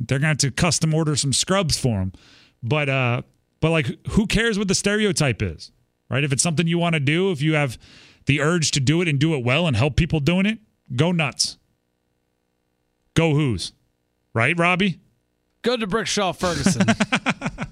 they're 0.00 0.18
going 0.18 0.36
to 0.36 0.46
have 0.46 0.52
to 0.54 0.60
custom 0.60 0.92
order 0.94 1.14
some 1.14 1.32
scrubs 1.32 1.78
for 1.78 2.00
him. 2.00 2.12
But 2.62 2.88
uh 2.88 3.22
but 3.60 3.70
like 3.70 3.86
who 4.10 4.26
cares 4.26 4.58
what 4.58 4.68
the 4.68 4.74
stereotype 4.74 5.42
is? 5.42 5.70
Right? 6.08 6.24
If 6.24 6.32
it's 6.32 6.42
something 6.42 6.66
you 6.66 6.78
want 6.78 6.94
to 6.94 7.00
do, 7.00 7.30
if 7.30 7.40
you 7.40 7.54
have 7.54 7.78
the 8.26 8.40
urge 8.40 8.72
to 8.72 8.80
do 8.80 9.00
it 9.00 9.08
and 9.08 9.18
do 9.18 9.34
it 9.34 9.44
well 9.44 9.66
and 9.66 9.76
help 9.76 9.96
people 9.96 10.20
doing 10.20 10.46
it, 10.46 10.58
go 10.96 11.12
nuts. 11.12 11.56
Go 13.14 13.34
Hoos. 13.34 13.72
Right, 14.34 14.58
Robbie? 14.58 15.00
Go 15.62 15.76
DeBrickashaw 15.76 16.36
Ferguson. 16.36 16.82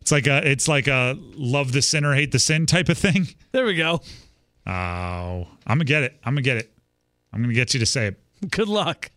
It's 0.00 0.12
like 0.12 0.26
a 0.26 0.50
it's 0.50 0.66
like 0.66 0.88
a 0.88 1.16
love 1.36 1.70
the 1.72 1.82
sinner, 1.82 2.14
hate 2.14 2.32
the 2.32 2.38
sin 2.38 2.66
type 2.66 2.88
of 2.88 2.98
thing. 2.98 3.28
there 3.52 3.64
we 3.64 3.74
go. 3.74 4.00
Oh, 4.66 4.70
I'm 4.72 5.46
gonna 5.66 5.84
get 5.84 6.02
it. 6.02 6.18
I'm 6.24 6.34
gonna 6.34 6.42
get 6.42 6.56
it. 6.56 6.72
I'm 7.32 7.42
gonna 7.42 7.54
get 7.54 7.74
you 7.74 7.80
to 7.80 7.86
say 7.86 8.08
it. 8.08 8.50
Good 8.50 8.68
luck. 8.68 9.10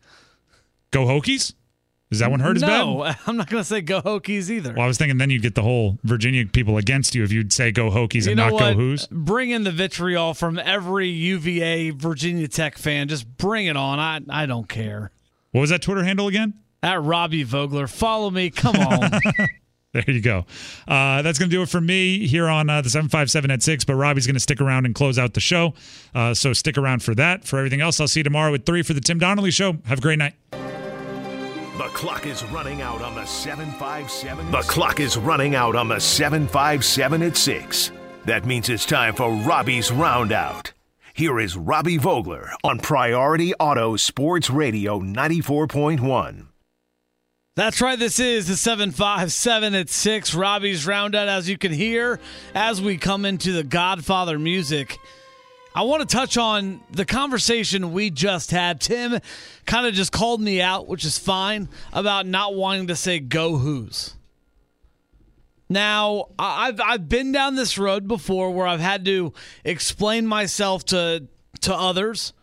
Go 0.92 1.06
Hokies? 1.06 1.54
Is 2.14 2.20
that 2.20 2.32
one 2.32 2.40
hurt 2.40 2.56
as 2.56 2.62
bad? 2.62 2.86
No, 2.86 3.04
I'm 3.28 3.38
not 3.38 3.50
going 3.50 3.62
to 3.62 3.68
say 3.68 3.82
go 3.82 4.02
Hokies 4.02 4.50
either. 4.50 4.74
Well, 4.74 4.84
I 4.84 4.88
was 4.88 4.98
thinking 4.98 5.18
then 5.18 5.30
you'd 5.30 5.42
get 5.42 5.56
the 5.56 5.62
whole 5.62 6.00
Virginia 6.04 6.46
people 6.46 6.78
against 6.78 7.16
you 7.16 7.24
if 7.24 7.32
you'd 7.32 7.52
say 7.52 7.72
go 7.72 7.90
Hokies 7.90 8.26
you 8.26 8.32
and 8.32 8.38
not 8.38 8.54
what? 8.54 8.60
go 8.60 8.74
Hoos. 8.74 9.08
Bring 9.08 9.50
in 9.50 9.64
the 9.64 9.72
vitriol 9.72 10.34
from 10.34 10.60
every 10.60 11.10
UVA 11.10 11.90
Virginia 11.92 12.48
Tech 12.48 12.78
fan. 12.78 13.08
Just 13.08 13.38
bring 13.38 13.66
it 13.66 13.76
on. 13.78 14.00
I 14.00 14.22
I 14.30 14.46
don't 14.46 14.70
care. 14.70 15.12
What 15.52 15.62
was 15.62 15.70
that 15.70 15.82
Twitter 15.82 16.04
handle 16.04 16.28
again? 16.28 16.54
At 16.82 17.02
Robbie 17.02 17.44
Vogler, 17.44 17.88
follow 17.88 18.30
me. 18.30 18.50
Come 18.50 18.76
on. 18.76 19.12
There 19.94 20.04
you 20.08 20.22
go. 20.22 20.48
Uh, 20.88 21.22
that's 21.22 21.38
going 21.38 21.52
to 21.52 21.56
do 21.56 21.62
it 21.62 21.70
for 21.70 21.80
me 21.80 22.26
here 22.26 22.48
on 22.50 22.68
uh, 22.68 22.82
the 22.82 22.90
757 22.90 23.52
at 23.52 23.62
6. 23.62 23.86
But 23.86 23.94
Robbie's 23.94 24.26
going 24.26 24.34
to 24.34 24.40
stick 24.40 24.60
around 24.60 24.88
and 24.88 24.96
close 24.96 25.20
out 25.20 25.36
the 25.36 25.40
show. 25.40 25.76
Uh, 26.16 26.34
so 26.34 26.52
stick 26.52 26.80
around 26.80 27.04
for 27.04 27.14
that. 27.14 27.46
For 27.46 27.60
everything 27.60 27.80
else, 27.80 28.02
I'll 28.02 28.08
see 28.08 28.22
you 28.22 28.24
tomorrow 28.24 28.56
at 28.56 28.66
3 28.66 28.82
for 28.82 28.94
the 28.94 29.02
Tim 29.02 29.20
Donnelly 29.20 29.52
Show. 29.52 29.78
Have 29.86 30.00
a 30.00 30.02
great 30.02 30.18
night. 30.18 30.34
The 31.76 31.86
clock 31.86 32.28
is 32.28 32.44
running 32.46 32.84
out 32.84 33.02
on 33.02 33.16
the 33.16 33.26
757. 33.26 34.52
The 34.52 34.62
clock 34.62 35.00
is 35.00 35.18
running 35.18 35.56
out 35.56 35.76
on 35.76 35.88
the 35.88 36.00
757 36.00 37.24
at 37.24 37.36
6. 37.36 37.92
That 38.26 38.46
means 38.46 38.70
it's 38.70 38.86
time 38.86 39.16
for 39.16 39.34
Robbie's 39.34 39.90
Roundout. 39.90 40.72
Here 41.16 41.40
is 41.40 41.58
Robbie 41.58 41.98
Vogler 41.98 42.52
on 42.64 42.78
Priority 42.78 43.56
Auto 43.56 43.96
Sports 43.96 44.52
Radio 44.52 45.00
94.1. 45.00 46.46
That's 47.56 47.82
right. 47.82 47.98
This 47.98 48.20
is 48.20 48.48
the 48.48 48.56
757 48.56 49.74
at 49.74 49.90
6. 49.90 50.36
Robbie's 50.36 50.86
Roundout, 50.86 51.26
as 51.28 51.50
you 51.50 51.58
can 51.58 51.72
hear, 51.72 52.20
as 52.54 52.84
we 52.84 52.98
come 52.98 53.26
into 53.26 53.52
the 53.52 53.64
Godfather 53.64 54.38
music. 54.38 54.96
I 55.76 55.84
want 55.84 56.08
to 56.08 56.16
touch 56.16 56.38
on 56.38 56.82
the 56.92 57.06
conversation 57.06 57.94
we 57.94 58.12
just 58.12 58.52
had. 58.52 58.80
Tim 58.80 59.20
kind 59.66 59.88
of 59.88 59.94
just 59.94 60.12
called 60.12 60.40
me 60.40 60.62
out, 60.62 60.88
which 60.88 61.04
is 61.04 61.18
fine, 61.18 61.68
about 61.92 62.28
not 62.28 62.54
wanting 62.54 62.88
to 62.88 62.96
say 62.96 63.20
go 63.20 63.58
Hoos. 63.58 64.16
Now, 65.70 66.30
I've 66.38 66.80
I've 66.80 67.10
been 67.10 67.32
down 67.32 67.56
this 67.56 67.80
road 67.80 68.08
before 68.08 68.52
where 68.52 68.68
I've 68.68 68.80
had 68.80 69.06
to 69.06 69.34
explain 69.64 70.28
myself 70.28 70.86
to 70.86 71.28
to 71.62 71.74
others 71.74 72.34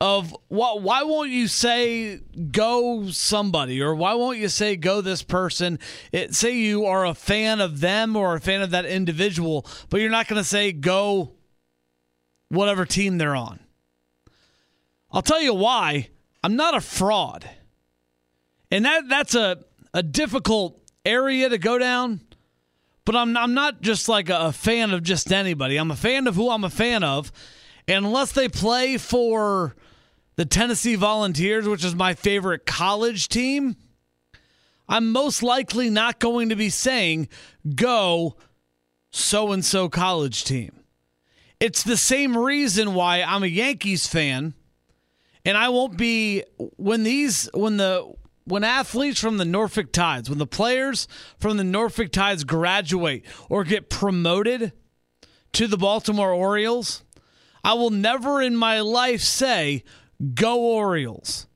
of 0.00 0.36
what 0.48 0.82
why 0.82 1.04
won't 1.04 1.30
you 1.30 1.48
say 1.48 2.20
go 2.50 3.08
somebody 3.08 3.80
or 3.80 3.94
why 3.94 4.12
won't 4.14 4.38
you 4.38 4.48
say 4.48 4.76
go 4.76 5.00
this 5.00 5.22
person 5.22 5.78
it, 6.12 6.34
say 6.34 6.54
you 6.54 6.84
are 6.84 7.06
a 7.06 7.14
fan 7.14 7.60
of 7.60 7.80
them 7.80 8.16
or 8.16 8.34
a 8.34 8.40
fan 8.40 8.60
of 8.60 8.70
that 8.70 8.84
individual 8.84 9.64
but 9.88 10.00
you're 10.00 10.10
not 10.10 10.26
going 10.26 10.40
to 10.40 10.46
say 10.46 10.72
go 10.72 11.33
whatever 12.48 12.84
team 12.84 13.18
they're 13.18 13.36
on. 13.36 13.60
I'll 15.10 15.22
tell 15.22 15.40
you 15.40 15.54
why. 15.54 16.08
I'm 16.42 16.56
not 16.56 16.74
a 16.74 16.80
fraud. 16.80 17.48
And 18.70 18.84
that 18.84 19.08
that's 19.08 19.34
a, 19.34 19.58
a 19.92 20.02
difficult 20.02 20.80
area 21.04 21.48
to 21.48 21.58
go 21.58 21.78
down 21.78 22.20
but 23.04 23.16
I'm, 23.16 23.36
I'm 23.36 23.54
not 23.54 23.82
just 23.82 24.08
like 24.08 24.30
a, 24.30 24.46
a 24.46 24.52
fan 24.52 24.92
of 24.92 25.02
just 25.02 25.32
anybody. 25.32 25.76
I'm 25.76 25.90
a 25.90 25.96
fan 25.96 26.26
of 26.26 26.34
who 26.34 26.50
i'm 26.50 26.64
a 26.64 26.70
fan 26.70 27.04
of. 27.04 27.30
And 27.86 28.06
unless 28.06 28.32
they 28.32 28.48
play 28.48 28.96
for 28.96 29.76
the 30.36 30.46
Tennessee 30.46 30.94
Volunteers, 30.94 31.68
which 31.68 31.84
is 31.84 31.94
my 31.94 32.14
favorite 32.14 32.64
college 32.64 33.28
team, 33.28 33.76
I'm 34.88 35.12
most 35.12 35.42
likely 35.42 35.90
not 35.90 36.18
going 36.18 36.48
to 36.48 36.56
be 36.56 36.70
saying, 36.70 37.28
go 37.74 38.36
so 39.10 39.52
and 39.52 39.64
so 39.64 39.88
college 39.88 40.44
team. 40.44 40.83
It's 41.64 41.82
the 41.82 41.96
same 41.96 42.36
reason 42.36 42.92
why 42.92 43.22
I'm 43.22 43.42
a 43.42 43.46
Yankees 43.46 44.06
fan, 44.06 44.52
and 45.46 45.56
I 45.56 45.70
won't 45.70 45.96
be 45.96 46.44
when 46.58 47.04
these, 47.04 47.48
when 47.54 47.78
the, 47.78 48.12
when 48.44 48.64
athletes 48.64 49.18
from 49.18 49.38
the 49.38 49.46
Norfolk 49.46 49.90
Tides, 49.90 50.28
when 50.28 50.36
the 50.36 50.46
players 50.46 51.08
from 51.38 51.56
the 51.56 51.64
Norfolk 51.64 52.12
Tides 52.12 52.44
graduate 52.44 53.24
or 53.48 53.64
get 53.64 53.88
promoted 53.88 54.72
to 55.54 55.66
the 55.66 55.78
Baltimore 55.78 56.34
Orioles, 56.34 57.02
I 57.64 57.72
will 57.72 57.88
never 57.88 58.42
in 58.42 58.56
my 58.56 58.80
life 58.80 59.22
say, 59.22 59.84
go 60.34 60.60
Orioles. 60.60 61.46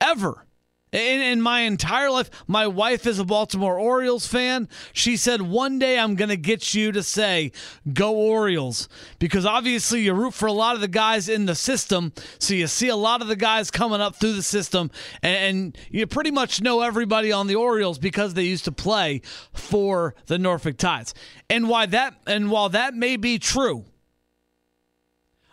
Ever. 0.00 0.46
In, 0.92 1.22
in, 1.22 1.40
my 1.40 1.60
entire 1.60 2.10
life, 2.10 2.28
my 2.46 2.66
wife 2.66 3.06
is 3.06 3.18
a 3.18 3.24
Baltimore 3.24 3.78
Orioles 3.78 4.26
fan. 4.26 4.68
She 4.92 5.16
said, 5.16 5.40
One 5.40 5.78
day 5.78 5.98
I'm 5.98 6.16
going 6.16 6.28
to 6.28 6.36
get 6.36 6.74
you 6.74 6.92
to 6.92 7.02
say, 7.02 7.52
Go 7.94 8.12
Orioles. 8.14 8.90
Because 9.18 9.46
obviously 9.46 10.02
you 10.02 10.12
root 10.12 10.34
for 10.34 10.46
a 10.46 10.52
lot 10.52 10.74
of 10.74 10.82
the 10.82 10.88
guys 10.88 11.30
in 11.30 11.46
the 11.46 11.54
system. 11.54 12.12
So 12.38 12.52
you 12.52 12.66
see 12.66 12.88
a 12.88 12.96
lot 12.96 13.22
of 13.22 13.28
the 13.28 13.36
guys 13.36 13.70
coming 13.70 14.02
up 14.02 14.16
through 14.16 14.34
the 14.34 14.42
system. 14.42 14.90
And, 15.22 15.36
and 15.36 15.78
you 15.90 16.06
pretty 16.06 16.30
much 16.30 16.60
know 16.60 16.82
everybody 16.82 17.32
on 17.32 17.46
the 17.46 17.54
Orioles 17.54 17.98
because 17.98 18.34
they 18.34 18.44
used 18.44 18.66
to 18.66 18.72
play 18.72 19.22
for 19.54 20.14
the 20.26 20.38
Norfolk 20.38 20.76
Tides. 20.76 21.14
And 21.48 21.70
why 21.70 21.86
that 21.86 22.20
and 22.26 22.50
while 22.50 22.68
that 22.68 22.94
may 22.94 23.16
be 23.16 23.38
true, 23.38 23.86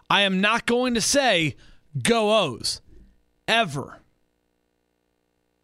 I 0.10 0.24
am 0.24 0.42
not 0.42 0.66
going 0.66 0.96
to 0.96 1.02
say 1.02 1.56
go 2.04 2.38
O's 2.38 2.82
ever. 3.48 4.00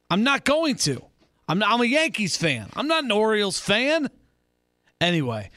I'm 0.10 0.24
not 0.24 0.46
going 0.46 0.76
to. 0.76 1.04
I'm, 1.48 1.60
not, 1.60 1.72
I'm 1.72 1.82
a 1.82 1.86
Yankees 1.86 2.38
fan. 2.38 2.70
I'm 2.76 2.88
not 2.88 3.04
an 3.04 3.12
Orioles 3.12 3.60
fan. 3.60 4.10
Anyway, 5.00 5.52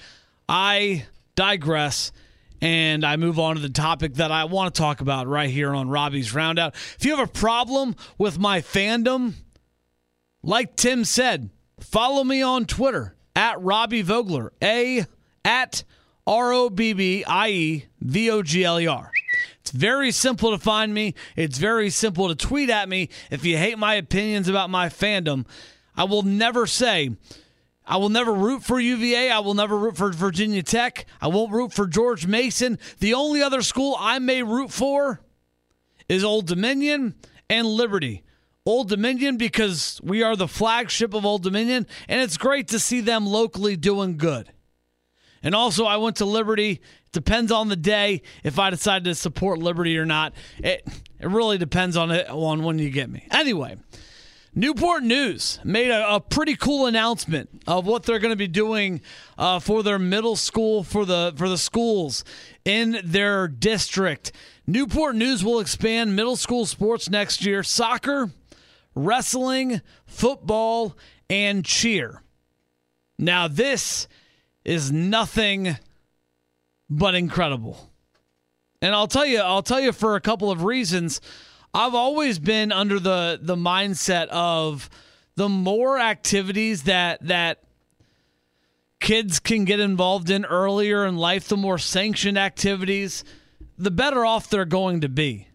I 0.49 1.07
digress 1.35 2.13
and 2.61 3.05
I 3.05 3.17
move 3.17 3.39
on 3.39 3.57
to 3.57 3.63
the 3.63 3.69
topic 3.69 4.15
that 4.15 4.33
I 4.33 4.45
want 4.45 4.75
to 4.75 4.79
talk 4.79 5.01
about 5.01 5.27
right 5.29 5.49
here 5.49 5.75
on 5.75 5.89
Robbie's 5.89 6.35
Roundup. 6.35 6.75
If 6.99 7.05
you 7.05 7.17
have 7.17 7.29
a 7.29 7.33
problem 7.33 7.95
with 8.19 8.39
my 8.39 8.61
fandom, 8.61 9.35
like 10.43 10.77
Tim 10.77 11.05
said, 11.05 11.51
follow 11.81 12.25
me 12.25 12.43
on 12.43 12.65
Twitter 12.67 13.15
at 13.37 13.61
Robbie 13.63 14.03
Vogler, 14.03 14.53
A 14.63 15.07
at 15.45 15.85
R 16.27 16.53
O 16.53 16.71
B 16.71 16.93
B 16.93 17.25
I 17.25 17.49
E 17.49 17.85
V 18.01 18.31
O 18.31 18.43
G 18.43 18.65
L 18.65 18.81
E 18.81 18.87
R. 18.87 19.13
It's 19.68 19.76
very 19.76 20.12
simple 20.12 20.52
to 20.52 20.59
find 20.59 20.94
me. 20.94 21.14
It's 21.37 21.59
very 21.59 21.90
simple 21.90 22.28
to 22.28 22.35
tweet 22.35 22.70
at 22.70 22.88
me 22.88 23.11
if 23.31 23.44
you 23.44 23.59
hate 23.59 23.76
my 23.76 23.96
opinions 23.96 24.48
about 24.48 24.70
my 24.70 24.88
fandom. 24.88 25.44
I 25.94 26.04
will 26.04 26.22
never 26.22 26.66
say, 26.66 27.11
I 27.85 27.98
will 27.98 28.09
never 28.09 28.33
root 28.33 28.64
for 28.64 28.81
UVA. 28.81 29.31
I 29.31 29.40
will 29.40 29.52
never 29.52 29.76
root 29.76 29.98
for 29.98 30.11
Virginia 30.11 30.62
Tech. 30.62 31.04
I 31.20 31.26
won't 31.26 31.52
root 31.52 31.74
for 31.74 31.87
George 31.87 32.26
Mason. 32.26 32.78
The 33.00 33.12
only 33.12 33.42
other 33.42 33.61
school 33.61 33.94
I 33.98 34.18
may 34.20 34.42
root 34.42 34.70
for 34.70 35.20
is 36.09 36.24
Old 36.24 36.46
Dominion 36.46 37.14
and 37.50 37.66
Liberty. 37.66 38.24
Old 38.64 38.88
Dominion 38.88 39.37
because 39.37 40.00
we 40.02 40.22
are 40.22 40.35
the 40.35 40.48
flagship 40.48 41.12
of 41.12 41.26
Old 41.26 41.42
Dominion, 41.42 41.87
and 42.09 42.22
it's 42.22 42.38
great 42.38 42.68
to 42.68 42.78
see 42.78 43.02
them 43.02 43.26
locally 43.26 43.76
doing 43.76 44.16
good. 44.16 44.50
And 45.42 45.54
also, 45.54 45.85
I 45.85 45.98
went 45.98 46.16
to 46.16 46.24
Liberty 46.24 46.81
Depends 47.12 47.51
on 47.51 47.68
the 47.68 47.77
day 47.77 48.23
if 48.44 48.59
I 48.59 48.71
decide 48.71 49.05
to 49.05 49.14
support 49.14 49.59
Liberty 49.59 49.97
or 49.99 50.07
not. 50.07 50.35
It 50.59 50.87
it 51.21 51.29
really 51.29 51.59
depends 51.59 51.97
on 51.97 52.11
it 52.11 52.29
on 52.29 52.62
when 52.62 52.79
you 52.79 52.90
get 52.90 53.11
me. 53.11 53.27
Anyway, 53.31 53.77
Newport 54.55 55.03
News 55.03 55.61
made 55.64 55.90
a, 55.90 56.16
a 56.16 56.21
pretty 56.21 56.57
cool 56.57 56.87
announcement 56.87 57.49
of 57.66 57.87
what 57.87 58.05
they're 58.05 58.18
going 58.18 58.33
to 58.33 58.37
be 58.37 58.49
doing 58.49 59.01
uh, 59.37 59.59
for 59.59 59.83
their 59.83 59.99
middle 59.99 60.37
school 60.37 60.83
for 60.83 61.05
the 61.05 61.33
for 61.37 61.49
the 61.49 61.59
schools 61.59 62.25
in 62.64 63.01
their 63.05 63.49
district. 63.49 64.33
Newport 64.66 65.16
News 65.16 65.44
will 65.44 65.61
expand 65.61 66.14
middle 66.14 66.37
school 66.37 66.66
sports 66.66 67.09
next 67.09 67.44
year: 67.44 67.62
soccer, 67.62 68.31
wrestling, 68.94 69.81
football, 70.07 70.97
and 71.31 71.64
cheer. 71.64 72.23
Now 73.18 73.49
this 73.49 74.09
is 74.64 74.92
nothing 74.92 75.77
but 76.88 77.14
incredible. 77.14 77.90
And 78.81 78.94
I'll 78.94 79.09
tell 79.09 79.27
you, 79.27 79.40
I'll 79.40 79.62
tell 79.62 79.81
you 79.81 79.92
for 79.92 80.14
a 80.16 80.20
couple 80.20 80.51
of 80.51 80.64
reasons. 80.64 81.20
I've 81.74 81.94
always 81.94 82.38
been 82.38 82.72
under 82.72 82.98
the 82.98 83.38
the 83.40 83.57
mindset 83.57 84.29
of 84.29 84.88
the 85.35 85.48
more 85.48 85.98
activities 85.98 86.85
that 86.85 87.27
that 87.27 87.62
kids 89.01 89.38
can 89.40 89.64
get 89.64 89.81
involved 89.81 90.31
in 90.31 90.44
earlier 90.44 91.07
in 91.07 91.16
life, 91.16 91.48
the 91.48 91.57
more 91.57 91.79
sanctioned 91.79 92.38
activities, 92.38 93.24
the 93.77 93.90
better 93.90 94.24
off 94.24 94.51
they're 94.51 94.64
going 94.64 95.03
to 95.03 95.09
be. 95.09 95.46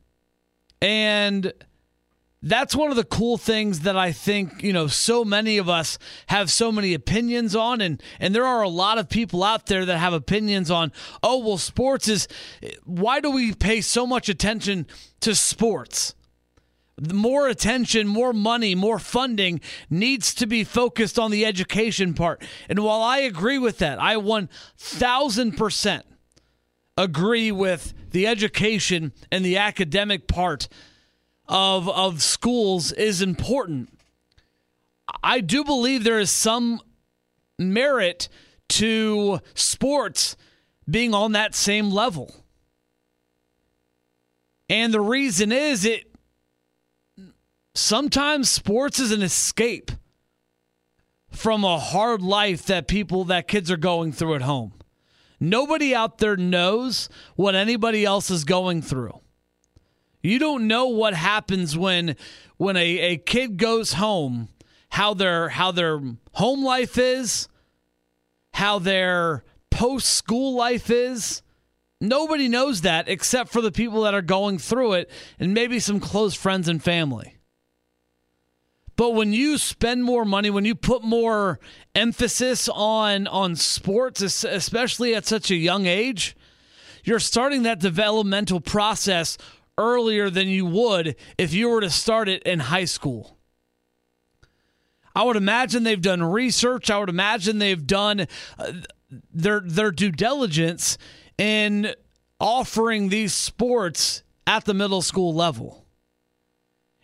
And 0.81 1.51
that's 2.43 2.75
one 2.75 2.91
of 2.91 2.97
the 2.97 3.05
cool 3.05 3.37
things 3.37 3.79
that 3.81 3.97
I 3.97 4.11
think, 4.11 4.61
you 4.61 4.73
know, 4.73 4.87
so 4.87 5.23
many 5.23 5.57
of 5.57 5.69
us 5.69 5.97
have 6.27 6.51
so 6.51 6.71
many 6.71 6.93
opinions 6.93 7.55
on 7.55 7.79
and 7.79 8.03
and 8.19 8.35
there 8.35 8.45
are 8.45 8.61
a 8.61 8.69
lot 8.69 8.97
of 8.97 9.09
people 9.09 9.43
out 9.43 9.67
there 9.67 9.85
that 9.85 9.97
have 9.97 10.13
opinions 10.13 10.69
on, 10.69 10.91
oh, 11.23 11.39
well 11.39 11.57
sports 11.57 12.09
is 12.09 12.27
why 12.83 13.21
do 13.21 13.31
we 13.31 13.53
pay 13.53 13.79
so 13.79 14.05
much 14.05 14.27
attention 14.29 14.85
to 15.21 15.33
sports? 15.33 16.13
more 17.11 17.47
attention, 17.47 18.07
more 18.07 18.33
money, 18.33 18.75
more 18.75 18.99
funding 18.99 19.59
needs 19.89 20.31
to 20.35 20.45
be 20.45 20.63
focused 20.63 21.17
on 21.17 21.31
the 21.31 21.43
education 21.43 22.13
part. 22.13 22.39
And 22.69 22.79
while 22.79 23.01
I 23.01 23.17
agree 23.19 23.57
with 23.57 23.79
that, 23.79 23.99
I 23.99 24.15
1000% 24.15 26.03
agree 26.95 27.51
with 27.51 27.93
the 28.11 28.27
education 28.27 29.11
and 29.31 29.43
the 29.43 29.57
academic 29.57 30.27
part 30.27 30.67
of 31.47 31.89
of 31.89 32.21
schools 32.21 32.91
is 32.91 33.21
important. 33.21 33.89
I 35.21 35.41
do 35.41 35.63
believe 35.63 36.03
there 36.03 36.19
is 36.19 36.31
some 36.31 36.79
merit 37.59 38.29
to 38.69 39.39
sports 39.53 40.35
being 40.89 41.13
on 41.13 41.33
that 41.33 41.55
same 41.55 41.91
level. 41.91 42.43
And 44.69 44.93
the 44.93 45.01
reason 45.01 45.51
is 45.51 45.85
it 45.85 46.11
sometimes 47.75 48.49
sports 48.49 48.99
is 48.99 49.11
an 49.11 49.21
escape 49.21 49.91
from 51.29 51.63
a 51.63 51.77
hard 51.77 52.21
life 52.21 52.65
that 52.67 52.87
people 52.87 53.25
that 53.25 53.47
kids 53.47 53.69
are 53.69 53.77
going 53.77 54.11
through 54.11 54.35
at 54.35 54.41
home. 54.41 54.73
Nobody 55.39 55.93
out 55.93 56.19
there 56.19 56.37
knows 56.37 57.09
what 57.35 57.55
anybody 57.55 58.05
else 58.05 58.31
is 58.31 58.45
going 58.45 58.81
through. 58.81 59.19
You 60.23 60.39
don't 60.39 60.67
know 60.67 60.87
what 60.87 61.13
happens 61.13 61.77
when 61.77 62.15
when 62.55 62.77
a, 62.77 62.99
a 62.99 63.17
kid 63.17 63.57
goes 63.57 63.93
home, 63.93 64.47
how 64.89 65.13
their 65.13 65.49
how 65.49 65.73
their 65.73 65.99
home 66.31 66.63
life 66.63 66.97
is, 66.97 67.49
how 68.53 68.79
their 68.79 69.43
post 69.69 70.07
school 70.07 70.55
life 70.55 70.89
is. 70.89 71.41
Nobody 71.99 72.47
knows 72.47 72.81
that 72.81 73.09
except 73.09 73.51
for 73.51 73.61
the 73.61 73.71
people 73.71 74.03
that 74.03 74.13
are 74.13 74.21
going 74.21 74.59
through 74.59 74.93
it 74.93 75.11
and 75.39 75.53
maybe 75.53 75.79
some 75.79 75.99
close 75.99 76.33
friends 76.33 76.67
and 76.67 76.81
family. 76.81 77.35
But 78.95 79.11
when 79.11 79.33
you 79.33 79.57
spend 79.57 80.03
more 80.03 80.23
money, 80.23 80.49
when 80.49 80.65
you 80.65 80.75
put 80.75 81.03
more 81.03 81.59
emphasis 81.95 82.69
on 82.69 83.27
on 83.27 83.57
sports, 83.57 84.21
especially 84.21 85.15
at 85.15 85.25
such 85.25 85.51
a 85.51 85.55
young 85.55 85.85
age, 85.85 86.37
you're 87.03 87.19
starting 87.19 87.63
that 87.63 87.79
developmental 87.79 88.61
process 88.61 89.37
earlier 89.77 90.29
than 90.29 90.47
you 90.47 90.65
would 90.65 91.15
if 91.37 91.53
you 91.53 91.69
were 91.69 91.81
to 91.81 91.89
start 91.89 92.29
it 92.29 92.43
in 92.43 92.59
high 92.59 92.85
school. 92.85 93.37
I 95.15 95.23
would 95.23 95.35
imagine 95.35 95.83
they've 95.83 96.01
done 96.01 96.23
research. 96.23 96.89
I 96.89 96.97
would 96.97 97.09
imagine 97.09 97.59
they've 97.59 97.85
done 97.85 98.27
uh, 98.57 98.71
their 99.31 99.59
their 99.59 99.91
due 99.91 100.11
diligence 100.11 100.97
in 101.37 101.93
offering 102.39 103.09
these 103.09 103.33
sports 103.33 104.23
at 104.47 104.65
the 104.65 104.73
middle 104.73 105.01
school 105.01 105.33
level. 105.33 105.85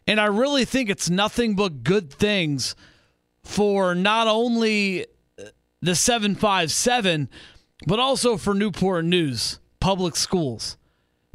And 0.07 0.20
I 0.20 0.26
really 0.26 0.65
think 0.65 0.89
it's 0.89 1.09
nothing 1.09 1.55
but 1.55 1.84
good 1.84 2.11
things 2.11 2.76
for 3.43 3.93
not 3.93 4.28
only 4.28 5.05
the 5.82 5.95
757 5.95 7.30
but 7.88 7.99
also 7.99 8.36
for 8.36 8.53
Newport 8.53 9.05
News 9.05 9.59
public 9.80 10.15
schools. 10.15 10.78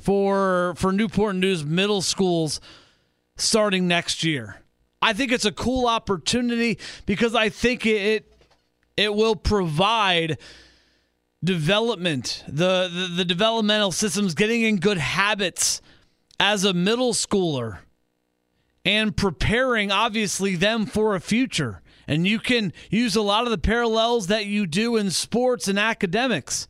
For 0.05 0.75
for 0.77 0.93
Newport 0.93 1.35
News 1.37 1.65
middle 1.65 2.03
schools 2.03 2.61
starting 3.39 3.89
next 3.89 4.23
year. 4.23 4.61
I 5.01 5.15
think 5.15 5.33
it's 5.33 5.47
a 5.47 5.53
cool 5.53 5.87
opportunity 5.87 6.79
because 7.07 7.35
I 7.35 7.49
think 7.49 7.87
it 7.87 8.31
it 8.99 9.15
will 9.15 9.35
provide 9.35 10.37
development, 11.43 12.45
the, 12.47 12.91
the, 12.93 13.15
the 13.17 13.25
developmental 13.25 13.93
systems, 13.93 14.35
getting 14.35 14.61
in 14.61 14.77
good 14.77 14.99
habits 14.99 15.81
as 16.39 16.65
a 16.65 16.75
middle 16.75 17.15
schooler 17.15 17.79
and 18.85 19.17
preparing 19.17 19.91
obviously 19.91 20.55
them 20.55 20.85
for 20.85 21.15
a 21.15 21.21
future. 21.21 21.81
And 22.07 22.27
you 22.27 22.39
can 22.39 22.75
use 22.91 23.17
a 23.17 23.23
lot 23.23 23.45
of 23.45 23.51
the 23.51 23.59
parallels 23.59 24.27
that 24.27 24.45
you 24.45 24.67
do 24.67 24.97
in 24.97 25.11
sports 25.11 25.67
and 25.67 25.79
academics. 25.79 26.69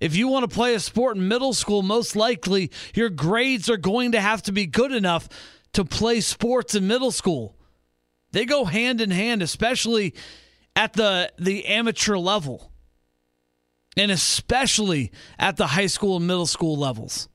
If 0.00 0.16
you 0.16 0.28
want 0.28 0.48
to 0.48 0.54
play 0.54 0.74
a 0.74 0.80
sport 0.80 1.16
in 1.16 1.28
middle 1.28 1.52
school, 1.52 1.82
most 1.82 2.14
likely 2.14 2.70
your 2.94 3.10
grades 3.10 3.68
are 3.68 3.76
going 3.76 4.12
to 4.12 4.20
have 4.20 4.42
to 4.42 4.52
be 4.52 4.66
good 4.66 4.92
enough 4.92 5.28
to 5.72 5.84
play 5.84 6.20
sports 6.20 6.74
in 6.74 6.86
middle 6.86 7.10
school. 7.10 7.56
They 8.32 8.44
go 8.44 8.64
hand 8.64 9.00
in 9.00 9.10
hand, 9.10 9.42
especially 9.42 10.14
at 10.76 10.92
the 10.92 11.32
the 11.38 11.66
amateur 11.66 12.16
level. 12.16 12.72
And 13.96 14.10
especially 14.12 15.10
at 15.38 15.56
the 15.56 15.68
high 15.68 15.86
school 15.86 16.18
and 16.18 16.26
middle 16.26 16.46
school 16.46 16.76
levels. 16.76 17.28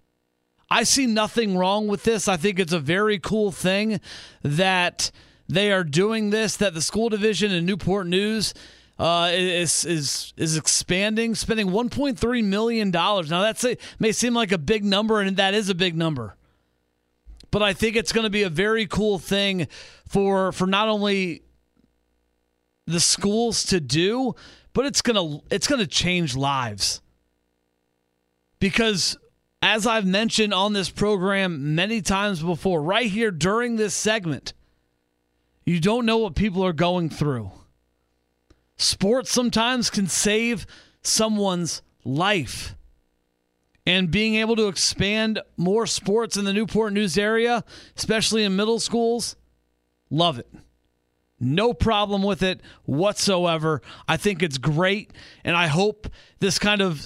I 0.70 0.84
see 0.84 1.06
nothing 1.06 1.58
wrong 1.58 1.88
with 1.88 2.04
this. 2.04 2.28
I 2.28 2.38
think 2.38 2.58
it's 2.58 2.72
a 2.74 2.80
very 2.80 3.20
cool 3.20 3.52
thing 3.52 4.00
that 4.44 5.12
they 5.50 5.72
are 5.72 5.84
doing 5.84 6.30
this, 6.30 6.56
that 6.58 6.74
the 6.74 6.82
school 6.82 7.10
division 7.10 7.52
in 7.52 7.66
Newport 7.66 8.08
News 8.08 8.54
uh, 9.04 9.30
is 9.32 9.86
is 9.86 10.34
is 10.38 10.58
expanding, 10.58 11.36
spending 11.36 11.68
1.3 11.68 12.44
million 12.44 12.90
dollars. 12.90 13.30
Now 13.30 13.42
that 13.42 13.60
may 14.00 14.12
seem 14.12 14.34
like 14.34 14.52
a 14.52 14.58
big 14.58 14.84
number, 14.84 15.22
and 15.22 15.38
that 15.38 15.54
is 15.54 15.70
a 15.70 15.76
big 15.76 15.96
number 15.96 16.36
but 17.54 17.62
I 17.62 17.74
think 17.74 17.96
it's 17.96 18.12
going 18.12 18.24
to 18.24 18.32
be 18.32 18.42
a 18.42 18.50
very 18.50 18.88
cool 18.88 19.20
thing 19.20 19.68
for 20.08 20.52
for 20.52 20.66
not 20.66 20.90
only 20.90 21.44
the 22.88 23.00
schools 23.00 23.64
to 23.66 23.80
do, 23.80 24.34
but 24.74 24.88
it's 24.88 25.04
to 25.16 25.44
it's 25.52 25.68
to 25.80 25.86
change 25.86 26.36
lives. 26.36 27.00
Because 28.60 29.20
as 29.62 29.86
I've 29.86 30.08
mentioned 30.08 30.52
on 30.52 30.74
this 30.74 30.90
program 30.90 31.76
many 31.76 32.02
times 32.02 32.42
before, 32.42 32.82
right 32.82 33.06
here 33.06 33.30
during 33.30 33.76
this 33.76 33.94
segment, 33.94 34.54
you 35.64 35.80
don't 35.80 36.08
know 36.08 36.18
what 36.18 36.34
people 36.34 36.66
are 36.66 36.74
going 36.74 37.12
through. 37.12 37.52
Sports 38.78 39.32
sometimes 39.32 39.90
can 39.90 40.08
save 40.08 40.66
someone's 41.02 41.82
life 42.04 42.76
and 43.86 44.12
being 44.12 44.36
able 44.36 44.56
to 44.56 44.68
expand 44.68 45.42
more 45.58 45.86
sports 45.86 46.38
in 46.38 46.46
the 46.46 46.54
Newport 46.54 46.94
News 46.94 47.18
area, 47.18 47.64
especially 47.98 48.44
in 48.44 48.56
middle 48.56 48.80
schools, 48.80 49.36
love 50.10 50.40
it. 50.40 50.48
No 51.40 51.74
problem 51.74 52.24
with 52.24 52.42
it 52.42 52.62
whatsoever. 52.86 53.82
I 54.08 54.16
think 54.16 54.42
it's 54.42 54.58
great. 54.58 55.12
And 55.44 55.58
I 55.58 55.68
hope 55.68 56.08
this 56.40 56.58
kind 56.58 56.82
of, 56.82 57.06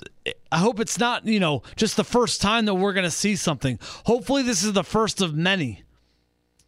I 0.52 0.60
hope 0.60 0.80
it's 0.80 1.00
not, 1.00 1.26
you 1.26 1.40
know, 1.40 1.64
just 1.76 1.98
the 1.98 2.04
first 2.04 2.40
time 2.40 2.66
that 2.66 2.76
we're 2.76 2.94
going 2.94 3.04
to 3.04 3.12
see 3.12 3.36
something. 3.36 3.80
Hopefully, 4.06 4.44
this 4.44 4.64
is 4.64 4.74
the 4.74 4.84
first 4.84 5.22
of 5.22 5.34
many. 5.34 5.84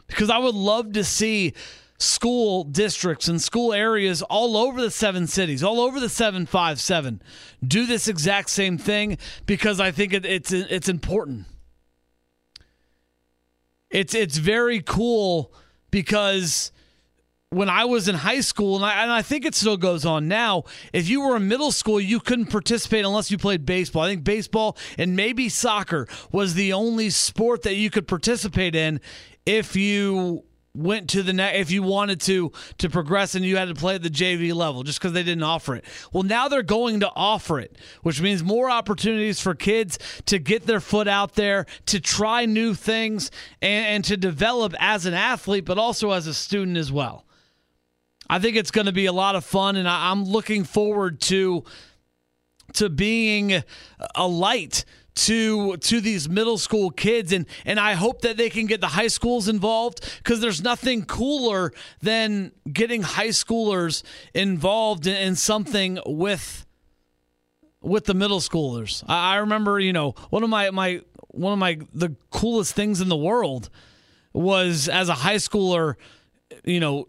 Because 0.07 0.31
I 0.31 0.39
would 0.39 0.55
love 0.55 0.93
to 0.93 1.03
see 1.03 1.53
school 1.99 2.63
districts 2.63 3.27
and 3.27 3.41
school 3.41 3.73
areas 3.73 4.21
all 4.23 4.57
over 4.57 4.81
the 4.81 4.89
seven 4.89 5.27
cities, 5.27 5.63
all 5.63 5.81
over 5.81 5.99
the 5.99 6.09
757 6.09 7.21
do 7.65 7.85
this 7.85 8.07
exact 8.07 8.49
same 8.49 8.77
thing 8.77 9.17
because 9.45 9.79
I 9.79 9.91
think 9.91 10.13
it, 10.13 10.25
it's 10.25 10.51
it's 10.51 10.89
important. 10.89 11.45
It's 13.89 14.13
it's 14.13 14.37
very 14.37 14.81
cool 14.81 15.53
because 15.91 16.71
when 17.51 17.67
I 17.67 17.85
was 17.85 18.07
in 18.07 18.13
high 18.13 18.41
school, 18.41 18.75
and 18.75 18.85
I, 18.85 19.01
and 19.01 19.11
I, 19.11 19.23
think 19.23 19.43
it 19.43 19.55
still 19.55 19.75
goes 19.75 20.05
on 20.05 20.27
now, 20.27 20.65
if 20.93 21.09
you 21.09 21.21
were 21.21 21.35
in 21.37 21.47
middle 21.47 21.71
school, 21.71 21.99
you 21.99 22.19
couldn't 22.19 22.51
participate 22.51 23.03
unless 23.03 23.31
you 23.31 23.39
played 23.39 23.65
baseball. 23.65 24.03
I 24.03 24.09
think 24.09 24.23
baseball 24.23 24.77
and 24.99 25.15
maybe 25.15 25.49
soccer 25.49 26.07
was 26.31 26.53
the 26.53 26.73
only 26.73 27.09
sport 27.09 27.63
that 27.63 27.73
you 27.73 27.89
could 27.89 28.07
participate 28.07 28.75
in 28.75 29.01
if 29.47 29.75
you 29.75 30.43
went 30.75 31.09
to 31.09 31.23
the 31.23 31.33
net 31.33 31.55
if 31.55 31.71
you 31.71 31.81
wanted 31.81 32.21
to 32.21 32.51
to 32.77 32.89
progress 32.89 33.35
and 33.35 33.43
you 33.43 33.57
had 33.57 33.67
to 33.67 33.75
play 33.75 33.95
at 33.95 34.03
the 34.03 34.09
JV 34.09 34.53
level 34.53 34.83
just 34.83 34.99
because 34.99 35.13
they 35.13 35.23
didn't 35.23 35.43
offer 35.43 35.75
it. 35.75 35.85
Well, 36.13 36.23
now 36.23 36.47
they're 36.47 36.63
going 36.63 36.99
to 36.99 37.11
offer 37.15 37.59
it, 37.59 37.77
which 38.03 38.21
means 38.21 38.43
more 38.43 38.69
opportunities 38.69 39.39
for 39.39 39.55
kids 39.55 39.97
to 40.27 40.39
get 40.39 40.65
their 40.65 40.79
foot 40.79 41.07
out 41.07 41.35
there, 41.35 41.65
to 41.87 41.99
try 41.99 42.45
new 42.45 42.73
things, 42.73 43.31
and, 43.61 43.85
and 43.85 44.05
to 44.05 44.17
develop 44.17 44.73
as 44.79 45.05
an 45.05 45.13
athlete, 45.13 45.65
but 45.65 45.77
also 45.77 46.11
as 46.11 46.27
a 46.27 46.33
student 46.33 46.77
as 46.77 46.91
well. 46.91 47.25
I 48.29 48.37
think 48.37 48.55
it's 48.55 48.71
going 48.71 48.85
to 48.85 48.91
be 48.91 49.07
a 49.07 49.13
lot 49.13 49.35
of 49.35 49.43
fun, 49.43 49.75
and 49.75 49.87
I, 49.87 50.11
I'm 50.11 50.23
looking 50.23 50.63
forward 50.63 51.19
to 51.21 51.63
to 52.73 52.87
being 52.87 53.63
a 54.13 54.27
light 54.27 54.85
to 55.15 55.77
to 55.77 56.01
these 56.01 56.29
middle 56.29 56.57
school 56.57 56.91
kids 56.91 57.33
and 57.33 57.45
and 57.65 57.79
I 57.79 57.93
hope 57.93 58.21
that 58.21 58.37
they 58.37 58.49
can 58.49 58.65
get 58.67 58.79
the 58.81 58.87
high 58.87 59.07
schools 59.07 59.47
involved 59.47 60.01
because 60.17 60.39
there's 60.39 60.61
nothing 60.63 61.05
cooler 61.05 61.71
than 62.01 62.51
getting 62.71 63.01
high 63.01 63.29
schoolers 63.29 64.03
involved 64.33 65.07
in, 65.07 65.15
in 65.15 65.35
something 65.35 65.99
with 66.05 66.65
with 67.81 68.05
the 68.05 68.13
middle 68.13 68.39
schoolers. 68.39 69.03
I, 69.07 69.33
I 69.33 69.37
remember, 69.37 69.79
you 69.79 69.93
know, 69.93 70.11
one 70.29 70.43
of 70.43 70.49
my 70.49 70.69
my 70.71 71.01
one 71.29 71.53
of 71.53 71.59
my 71.59 71.79
the 71.93 72.15
coolest 72.31 72.73
things 72.73 73.01
in 73.01 73.09
the 73.09 73.17
world 73.17 73.69
was 74.33 74.87
as 74.87 75.09
a 75.09 75.13
high 75.13 75.35
schooler, 75.35 75.95
you 76.63 76.79
know, 76.79 77.07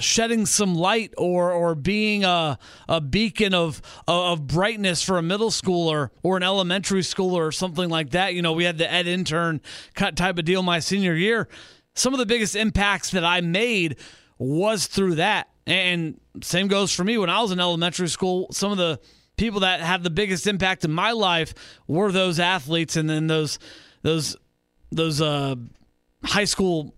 shedding 0.00 0.46
some 0.46 0.74
light 0.74 1.12
or 1.16 1.52
or 1.52 1.74
being 1.74 2.24
a 2.24 2.58
a 2.88 3.00
beacon 3.00 3.54
of 3.54 3.82
of 4.06 4.46
brightness 4.46 5.02
for 5.02 5.18
a 5.18 5.22
middle 5.22 5.50
schooler 5.50 6.10
or 6.22 6.36
an 6.36 6.42
elementary 6.42 7.00
schooler 7.00 7.48
or 7.48 7.52
something 7.52 7.88
like 7.88 8.10
that. 8.10 8.34
You 8.34 8.42
know, 8.42 8.52
we 8.52 8.64
had 8.64 8.78
the 8.78 8.90
ed 8.90 9.06
intern 9.06 9.60
cut 9.94 10.16
type 10.16 10.38
of 10.38 10.44
deal 10.44 10.62
my 10.62 10.78
senior 10.78 11.14
year. 11.14 11.48
Some 11.94 12.12
of 12.12 12.18
the 12.18 12.26
biggest 12.26 12.54
impacts 12.54 13.10
that 13.10 13.24
I 13.24 13.40
made 13.40 13.96
was 14.38 14.86
through 14.86 15.16
that. 15.16 15.48
And 15.66 16.20
same 16.42 16.68
goes 16.68 16.94
for 16.94 17.04
me 17.04 17.18
when 17.18 17.28
I 17.28 17.42
was 17.42 17.50
in 17.50 17.60
elementary 17.60 18.08
school. 18.08 18.48
Some 18.52 18.72
of 18.72 18.78
the 18.78 19.00
people 19.36 19.60
that 19.60 19.80
had 19.80 20.02
the 20.02 20.10
biggest 20.10 20.46
impact 20.46 20.84
in 20.84 20.92
my 20.92 21.12
life 21.12 21.54
were 21.86 22.12
those 22.12 22.38
athletes 22.38 22.96
and 22.96 23.08
then 23.08 23.26
those 23.26 23.58
those 24.02 24.36
those 24.90 25.20
uh, 25.20 25.54
high 26.24 26.44
school 26.44 26.94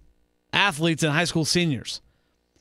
athletes 0.52 1.02
and 1.02 1.12
high 1.12 1.24
school 1.24 1.44
seniors. 1.44 2.00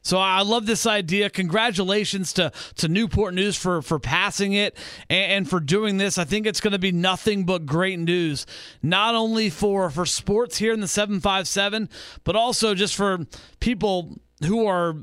So 0.02 0.18
I 0.18 0.42
love 0.42 0.66
this 0.66 0.86
idea. 0.86 1.30
Congratulations 1.30 2.34
to, 2.34 2.52
to 2.78 2.88
Newport 2.88 3.34
News 3.34 3.58
for, 3.58 3.82
for 3.82 4.00
passing 4.00 4.54
it 4.54 4.78
and, 5.10 5.32
and 5.32 5.50
for 5.50 5.60
doing 5.60 5.98
this. 5.98 6.18
I 6.18 6.24
think 6.24 6.48
it's 6.48 6.62
going 6.62 6.72
to 6.72 6.80
be 6.80 6.92
nothing 6.92 7.46
but 7.46 7.66
great 7.66 8.00
news, 8.00 8.46
not 8.82 9.16
only 9.16 9.50
for, 9.50 9.90
for 9.90 10.06
sports 10.06 10.58
here 10.58 10.74
in 10.74 10.80
the 10.80 10.88
757, 10.88 11.90
but 12.24 12.36
also 12.36 12.74
just 12.74 12.96
for 12.96 13.26
people 13.60 14.18
who 14.46 14.66
are 14.68 14.96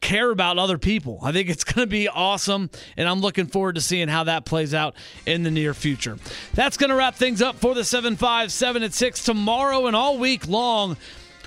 care 0.00 0.30
about 0.30 0.58
other 0.58 0.78
people. 0.78 1.18
I 1.22 1.32
think 1.32 1.48
it's 1.48 1.64
going 1.64 1.86
to 1.86 1.90
be 1.90 2.08
awesome, 2.08 2.70
and 2.96 3.08
I'm 3.08 3.20
looking 3.20 3.46
forward 3.46 3.74
to 3.74 3.80
seeing 3.80 4.08
how 4.08 4.24
that 4.24 4.44
plays 4.44 4.74
out 4.74 4.94
in 5.24 5.42
the 5.42 5.50
near 5.50 5.74
future. 5.74 6.16
That's 6.54 6.76
going 6.76 6.90
to 6.90 6.96
wrap 6.96 7.16
things 7.16 7.42
up 7.42 7.56
for 7.56 7.74
the 7.74 7.84
757 7.84 8.82
at 8.82 8.94
6 8.94 9.24
tomorrow 9.24 9.86
and 9.86 9.96
all 9.96 10.18
week 10.18 10.46
long. 10.46 10.96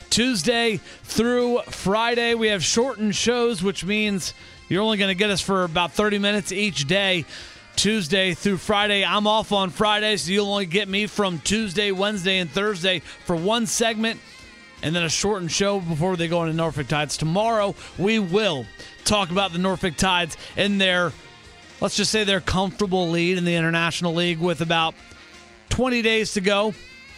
Tuesday 0.09 0.77
through 1.03 1.59
Friday. 1.69 2.33
We 2.33 2.47
have 2.47 2.63
shortened 2.63 3.15
shows, 3.15 3.61
which 3.61 3.85
means 3.85 4.33
you're 4.67 4.81
only 4.81 4.97
going 4.97 5.09
to 5.09 5.15
get 5.15 5.29
us 5.29 5.41
for 5.41 5.63
about 5.63 5.93
30 5.93 6.19
minutes 6.19 6.51
each 6.51 6.87
day. 6.87 7.25
Tuesday 7.75 8.33
through 8.33 8.57
Friday. 8.57 9.05
I'm 9.05 9.25
off 9.25 9.53
on 9.53 9.69
Friday, 9.69 10.17
so 10.17 10.31
you'll 10.31 10.51
only 10.51 10.65
get 10.65 10.89
me 10.89 11.07
from 11.07 11.39
Tuesday, 11.39 11.93
Wednesday, 11.93 12.39
and 12.39 12.49
Thursday 12.49 12.99
for 12.99 13.37
one 13.37 13.67
segment 13.67 14.19
and 14.81 14.95
then 14.95 15.03
a 15.03 15.09
shortened 15.09 15.51
show 15.51 15.79
before 15.79 16.15
they 16.15 16.27
go 16.27 16.43
into 16.43 16.55
Norfolk 16.55 16.87
Tides. 16.87 17.17
Tomorrow, 17.17 17.75
we 17.97 18.19
will 18.19 18.65
talk 19.05 19.31
about 19.31 19.51
the 19.53 19.59
Norfolk 19.59 19.95
Tides 19.97 20.37
and 20.57 20.79
their, 20.79 21.11
let's 21.81 21.95
just 21.95 22.11
say, 22.11 22.23
their 22.23 22.41
comfortable 22.41 23.09
lead 23.09 23.37
in 23.37 23.45
the 23.45 23.55
International 23.55 24.13
League 24.13 24.39
with 24.39 24.61
about 24.61 24.95
20 25.69 26.01
days 26.01 26.33
to 26.33 26.41
go 26.41 26.73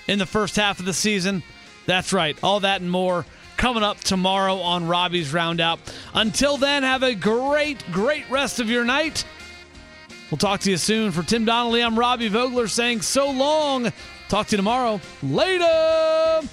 in 0.08 0.20
the 0.20 0.26
first 0.26 0.56
half 0.56 0.80
of 0.80 0.86
the 0.86 0.94
season. 0.94 1.44
That's 1.92 2.14
right. 2.14 2.38
All 2.42 2.62
that 2.62 2.80
and 2.80 2.90
more 2.90 3.26
coming 3.58 3.84
up 3.84 4.00
tomorrow 4.00 4.56
on 4.56 4.88
Robbie's 4.88 5.34
Roundup. 5.34 5.78
Until 6.14 6.56
then, 6.56 6.84
have 6.84 7.04
a 7.04 7.14
great, 7.14 7.84
great 7.92 8.30
rest 8.30 8.62
of 8.62 8.70
your 8.70 8.86
night. 8.86 9.26
We'll 10.32 10.38
talk 10.38 10.62
to 10.62 10.72
you 10.72 10.78
soon. 10.78 11.12
For 11.12 11.22
Tim 11.22 11.44
Donnelly, 11.44 11.84
I'm 11.84 12.00
Robbie 12.00 12.30
Vogler 12.30 12.70
saying 12.70 13.02
so 13.02 13.30
long. 13.30 13.92
Talk 14.30 14.48
to 14.48 14.52
you 14.52 14.58
tomorrow. 14.58 15.02
Later. 15.22 16.48